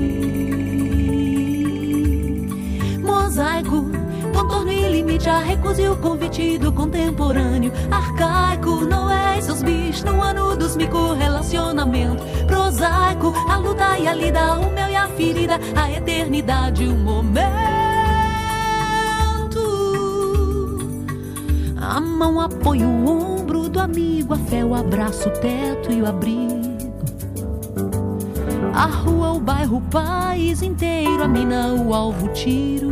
Mosaico, 3.31 3.85
contorno 4.33 4.69
e 4.73 4.89
limite, 4.89 5.29
a 5.29 5.39
recusa 5.39 5.81
e 5.81 5.87
o 5.87 5.95
convite 5.95 6.57
do 6.57 6.69
contemporâneo. 6.69 7.71
Arcaico, 7.89 8.83
Noé 8.83 9.39
e 9.39 9.41
seus 9.41 9.63
bichos, 9.63 10.03
no 10.03 10.21
ano 10.21 10.53
dos 10.57 10.75
mico 10.75 11.13
relacionamento. 11.13 12.21
Prosaico, 12.45 13.33
a 13.47 13.55
luta 13.55 13.97
e 13.97 14.05
a 14.05 14.13
lida, 14.13 14.59
o 14.59 14.69
mel 14.73 14.89
e 14.89 14.95
a 14.97 15.07
ferida, 15.07 15.57
a 15.77 15.89
eternidade, 15.89 16.85
o 16.85 16.93
momento. 16.93 17.41
A 21.79 22.01
mão 22.01 22.41
apoia 22.41 22.85
o 22.85 23.07
ombro 23.07 23.69
do 23.69 23.79
amigo, 23.79 24.33
a 24.33 24.37
fé, 24.37 24.65
o 24.65 24.75
abraço, 24.75 25.29
o 25.29 25.31
teto 25.31 25.89
e 25.89 26.01
o 26.01 26.05
abrigo. 26.05 26.59
A 28.73 28.87
rua, 28.87 29.31
o 29.31 29.39
bairro, 29.39 29.77
o 29.77 29.81
país 29.81 30.61
inteiro, 30.61 31.23
a 31.23 31.29
mina, 31.29 31.67
o 31.73 31.93
alvo, 31.93 32.27
tiro, 32.29 32.89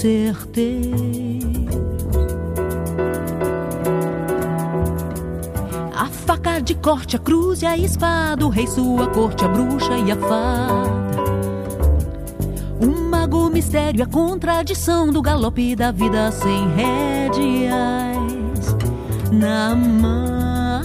certeiro. 0.00 1.50
A 5.94 6.06
faca 6.06 6.58
de 6.60 6.74
corte, 6.74 7.16
a 7.16 7.18
cruz 7.18 7.60
e 7.60 7.66
a 7.66 7.76
espada, 7.76 8.46
o 8.46 8.48
rei, 8.48 8.66
sua 8.66 9.08
corte, 9.08 9.44
a 9.44 9.48
bruxa 9.48 9.92
e 9.98 10.10
a 10.10 10.16
fada. 10.16 11.20
O 12.80 12.86
mago, 13.10 13.48
o 13.48 13.50
mistério, 13.50 14.02
a 14.02 14.06
contradição 14.06 15.12
do 15.12 15.20
galope 15.20 15.76
da 15.76 15.92
vida 15.92 16.32
sem 16.32 16.66
rédeas 16.70 17.74
na 19.30 19.76
mão. 19.76 20.80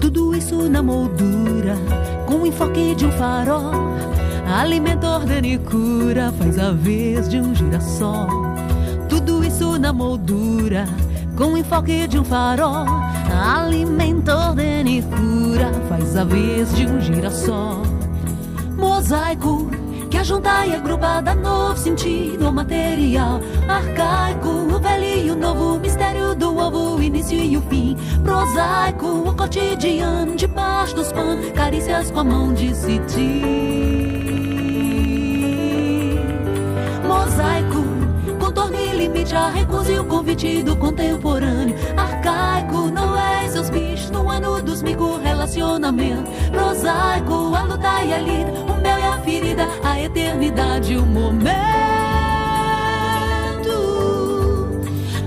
Tudo 0.00 0.34
isso 0.34 0.70
na 0.70 0.82
moldura, 0.82 1.76
com 2.26 2.36
o 2.36 2.46
enfoque 2.46 2.94
de 2.94 3.04
um 3.04 3.12
farol. 3.12 3.95
Alimenta, 4.46 5.08
ordena 5.08 5.58
cura, 5.58 6.32
faz 6.38 6.58
a 6.58 6.72
vez 6.72 7.28
de 7.28 7.40
um 7.40 7.54
girassol. 7.54 8.28
Tudo 9.08 9.44
isso 9.44 9.78
na 9.78 9.92
moldura, 9.92 10.86
com 11.36 11.52
o 11.52 11.58
enfoque 11.58 12.06
de 12.06 12.18
um 12.18 12.24
farol. 12.24 12.86
Alimenta, 13.32 14.36
ordena 14.36 15.02
cura, 15.16 15.72
faz 15.88 16.16
a 16.16 16.24
vez 16.24 16.74
de 16.74 16.86
um 16.86 17.00
girassol. 17.00 17.82
Mosaico 18.76 19.68
que 20.10 20.18
ajunta 20.18 20.66
e 20.66 20.74
agrupa, 20.74 21.20
dá 21.20 21.34
novo 21.34 21.76
sentido 21.76 22.46
ao 22.46 22.52
material. 22.52 23.40
Arcaico, 23.68 24.48
o 24.48 24.78
velho 24.78 25.26
e 25.26 25.30
o 25.30 25.36
novo, 25.36 25.78
mistério 25.78 26.34
do 26.34 26.56
ovo, 26.56 27.02
início 27.02 27.38
e 27.38 27.56
o 27.56 27.62
fim. 27.62 27.96
Prosaico, 28.22 29.06
o 29.06 29.34
cotidiano, 29.34 30.36
debaixo 30.36 30.94
dos 30.94 31.12
panos, 31.12 31.50
carícias 31.52 32.10
com 32.10 32.20
a 32.20 32.24
mão 32.24 32.54
de 32.54 32.74
cetim. 32.74 34.35
Recusa 39.34 39.92
e 39.92 39.98
o 39.98 40.04
convite 40.04 40.62
do 40.62 40.76
contemporâneo. 40.76 41.74
Arcaico, 41.96 42.90
Noé 42.90 43.46
e 43.46 43.48
seus 43.48 43.70
bichos, 43.70 44.10
no 44.10 44.30
ano 44.30 44.62
dos 44.62 44.82
mico 44.82 45.16
relacionamento. 45.18 46.30
Prosaico, 46.50 47.54
a 47.54 47.62
luta 47.62 48.04
e 48.04 48.12
a 48.12 48.18
lida, 48.18 48.52
o 48.52 48.80
mel 48.80 48.98
e 48.98 49.04
a 49.04 49.18
ferida, 49.18 49.68
a 49.82 50.00
eternidade, 50.00 50.96
o 50.96 51.04
momento. 51.04 51.56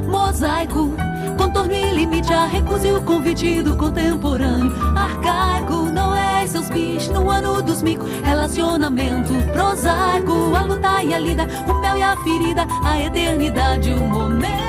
Mosaico, 0.07 0.93
contorno 1.37 1.73
e 1.73 1.91
limite, 1.91 2.33
a 2.33 2.45
recusa 2.45 2.87
e 2.87 2.93
o 2.93 3.01
convite 3.01 3.61
do 3.61 3.75
contemporâneo. 3.75 4.71
Arcaico, 4.95 5.75
Noé 5.91 6.17
e 6.17 6.18
bichos, 6.69 7.09
no 7.09 7.29
ano 7.29 7.61
dos 7.61 7.81
mico 7.81 8.05
relacionamento. 8.23 9.33
Prosaico, 9.53 10.55
a 10.55 10.63
luta 10.63 11.03
e 11.03 11.13
a 11.13 11.19
lida, 11.19 11.47
o 11.67 11.73
mel 11.75 11.97
e 11.97 12.03
a 12.03 12.15
ferida, 12.17 12.67
a 12.83 13.01
eternidade, 13.01 13.93
o 13.93 13.99
momento. 13.99 14.68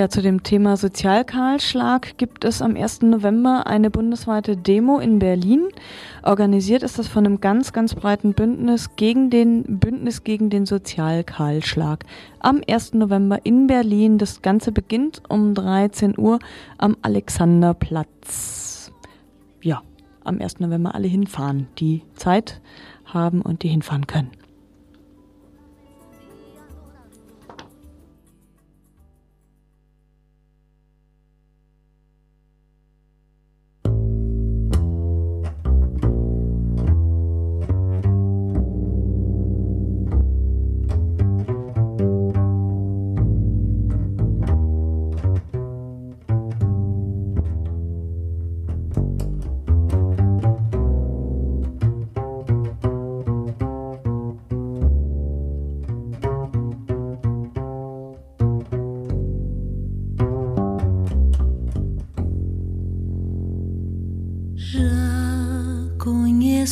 Ja, 0.00 0.08
zu 0.08 0.22
dem 0.22 0.42
Thema 0.42 0.78
Sozialkahlschlag 0.78 2.16
gibt 2.16 2.46
es 2.46 2.62
am 2.62 2.74
1. 2.74 3.02
November 3.02 3.66
eine 3.66 3.90
bundesweite 3.90 4.56
Demo 4.56 4.98
in 4.98 5.18
Berlin. 5.18 5.68
Organisiert 6.22 6.82
ist 6.82 6.98
das 6.98 7.06
von 7.06 7.26
einem 7.26 7.42
ganz, 7.42 7.74
ganz 7.74 7.94
breiten 7.94 8.32
Bündnis 8.32 8.96
gegen 8.96 9.28
den 9.28 9.78
Bündnis 9.78 10.24
gegen 10.24 10.48
den 10.48 10.64
Sozialkahlschlag. 10.64 12.06
Am 12.38 12.62
1. 12.66 12.94
November 12.94 13.40
in 13.44 13.66
Berlin. 13.66 14.16
Das 14.16 14.40
Ganze 14.40 14.72
beginnt 14.72 15.20
um 15.28 15.52
13 15.52 16.16
Uhr 16.16 16.38
am 16.78 16.96
Alexanderplatz. 17.02 18.90
Ja, 19.60 19.82
am 20.24 20.40
1. 20.40 20.60
November 20.60 20.94
alle 20.94 21.08
hinfahren, 21.08 21.66
die 21.78 22.04
Zeit 22.14 22.62
haben 23.04 23.42
und 23.42 23.64
die 23.64 23.68
hinfahren 23.68 24.06
können. 24.06 24.30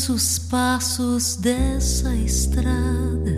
Os 0.09 0.39
passos 0.39 1.37
dessa 1.37 2.15
estrada, 2.15 3.37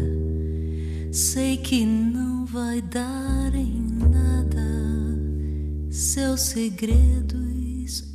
sei 1.12 1.56
que 1.56 1.84
não 1.84 2.46
vai 2.46 2.80
dar 2.82 3.54
em 3.54 3.80
nada. 3.98 4.60
Seus 5.90 6.40
segredos 6.40 7.50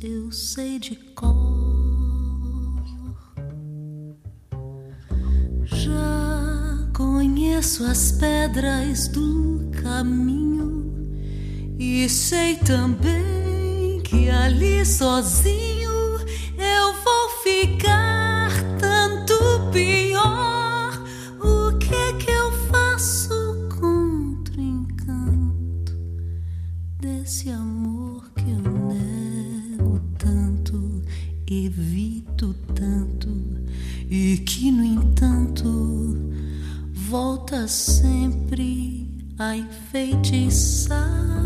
eu 0.02 0.30
sei 0.32 0.78
de 0.78 0.94
cor. 1.14 1.34
Já 5.64 6.88
conheço 6.94 7.84
as 7.84 8.12
pedras 8.12 9.08
do 9.08 9.70
caminho 9.82 10.94
e 11.78 12.08
sei 12.08 12.56
também 12.56 14.00
que 14.02 14.30
ali 14.30 14.84
sozinho 14.86 15.90
eu 16.56 16.92
vou 17.04 17.30
ficar 17.42 17.95
O 19.76 19.78
que 21.78 21.94
é 21.94 22.12
que 22.14 22.30
eu 22.30 22.50
faço 22.70 23.28
contra 23.78 24.58
o 24.58 24.62
encanto 24.62 25.94
desse 26.98 27.50
amor 27.50 28.24
que 28.34 28.50
eu 28.50 28.62
nego 28.88 30.00
tanto, 30.18 31.02
evito 31.46 32.54
tanto 32.74 33.28
e 34.08 34.38
que, 34.38 34.72
no 34.72 34.82
entanto, 34.82 36.32
volta 36.94 37.68
sempre 37.68 39.10
a 39.38 39.56
enfeitiçar? 39.56 41.36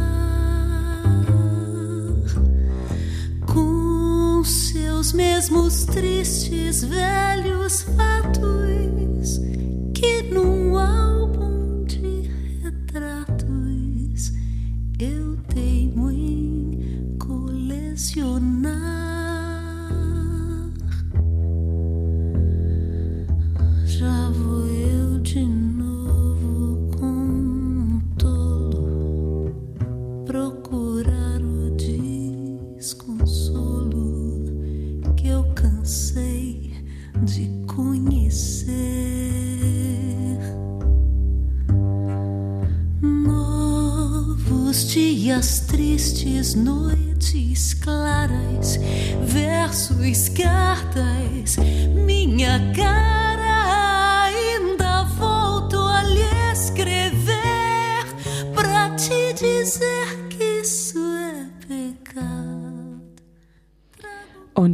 os 5.01 5.15
mesmos 5.15 5.87
tristes 5.87 6.85
velhos 6.85 7.30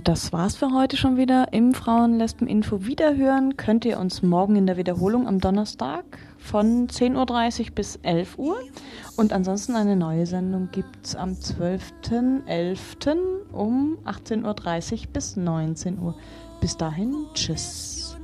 das 0.07 0.33
war's 0.33 0.55
für 0.55 0.73
heute 0.73 0.97
schon 0.97 1.17
wieder 1.17 1.53
im 1.53 1.75
Frauenlesben-Info. 1.75 2.87
Wiederhören 2.87 3.57
könnt 3.57 3.85
ihr 3.85 3.99
uns 3.99 4.23
morgen 4.23 4.55
in 4.55 4.65
der 4.65 4.77
Wiederholung 4.77 5.27
am 5.27 5.41
Donnerstag 5.41 6.05
von 6.39 6.87
10.30 6.87 7.61
Uhr 7.61 7.67
bis 7.75 7.97
11 8.03 8.39
Uhr. 8.39 8.57
Und 9.17 9.33
ansonsten 9.33 9.75
eine 9.75 9.97
neue 9.97 10.25
Sendung 10.27 10.69
gibt's 10.71 11.17
am 11.17 11.33
12.11. 11.33 13.17
um 13.53 13.99
18.30 14.05 14.93
Uhr 14.93 14.99
bis 15.13 15.35
19 15.35 15.99
Uhr. 15.99 16.15
Bis 16.61 16.77
dahin, 16.77 17.27
tschüss. 17.35 18.17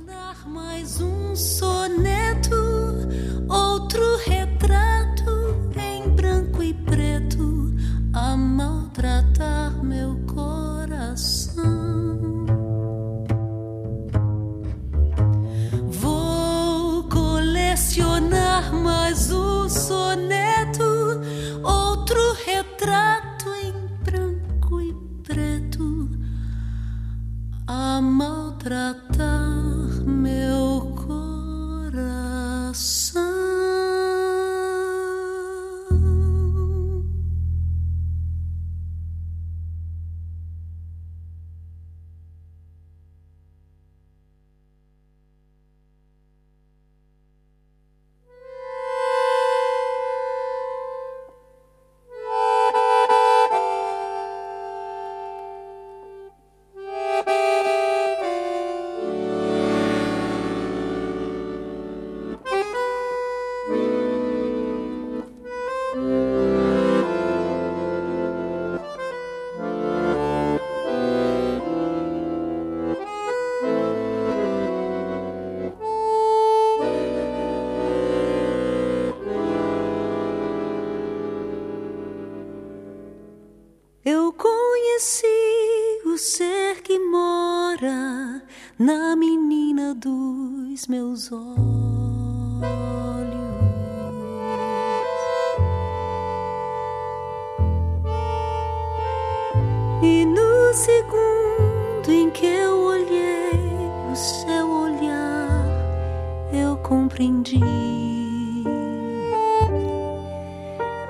Compreendi 107.13 107.59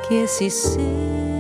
que 0.06 0.16
esse 0.16 0.50
ser 0.50 1.33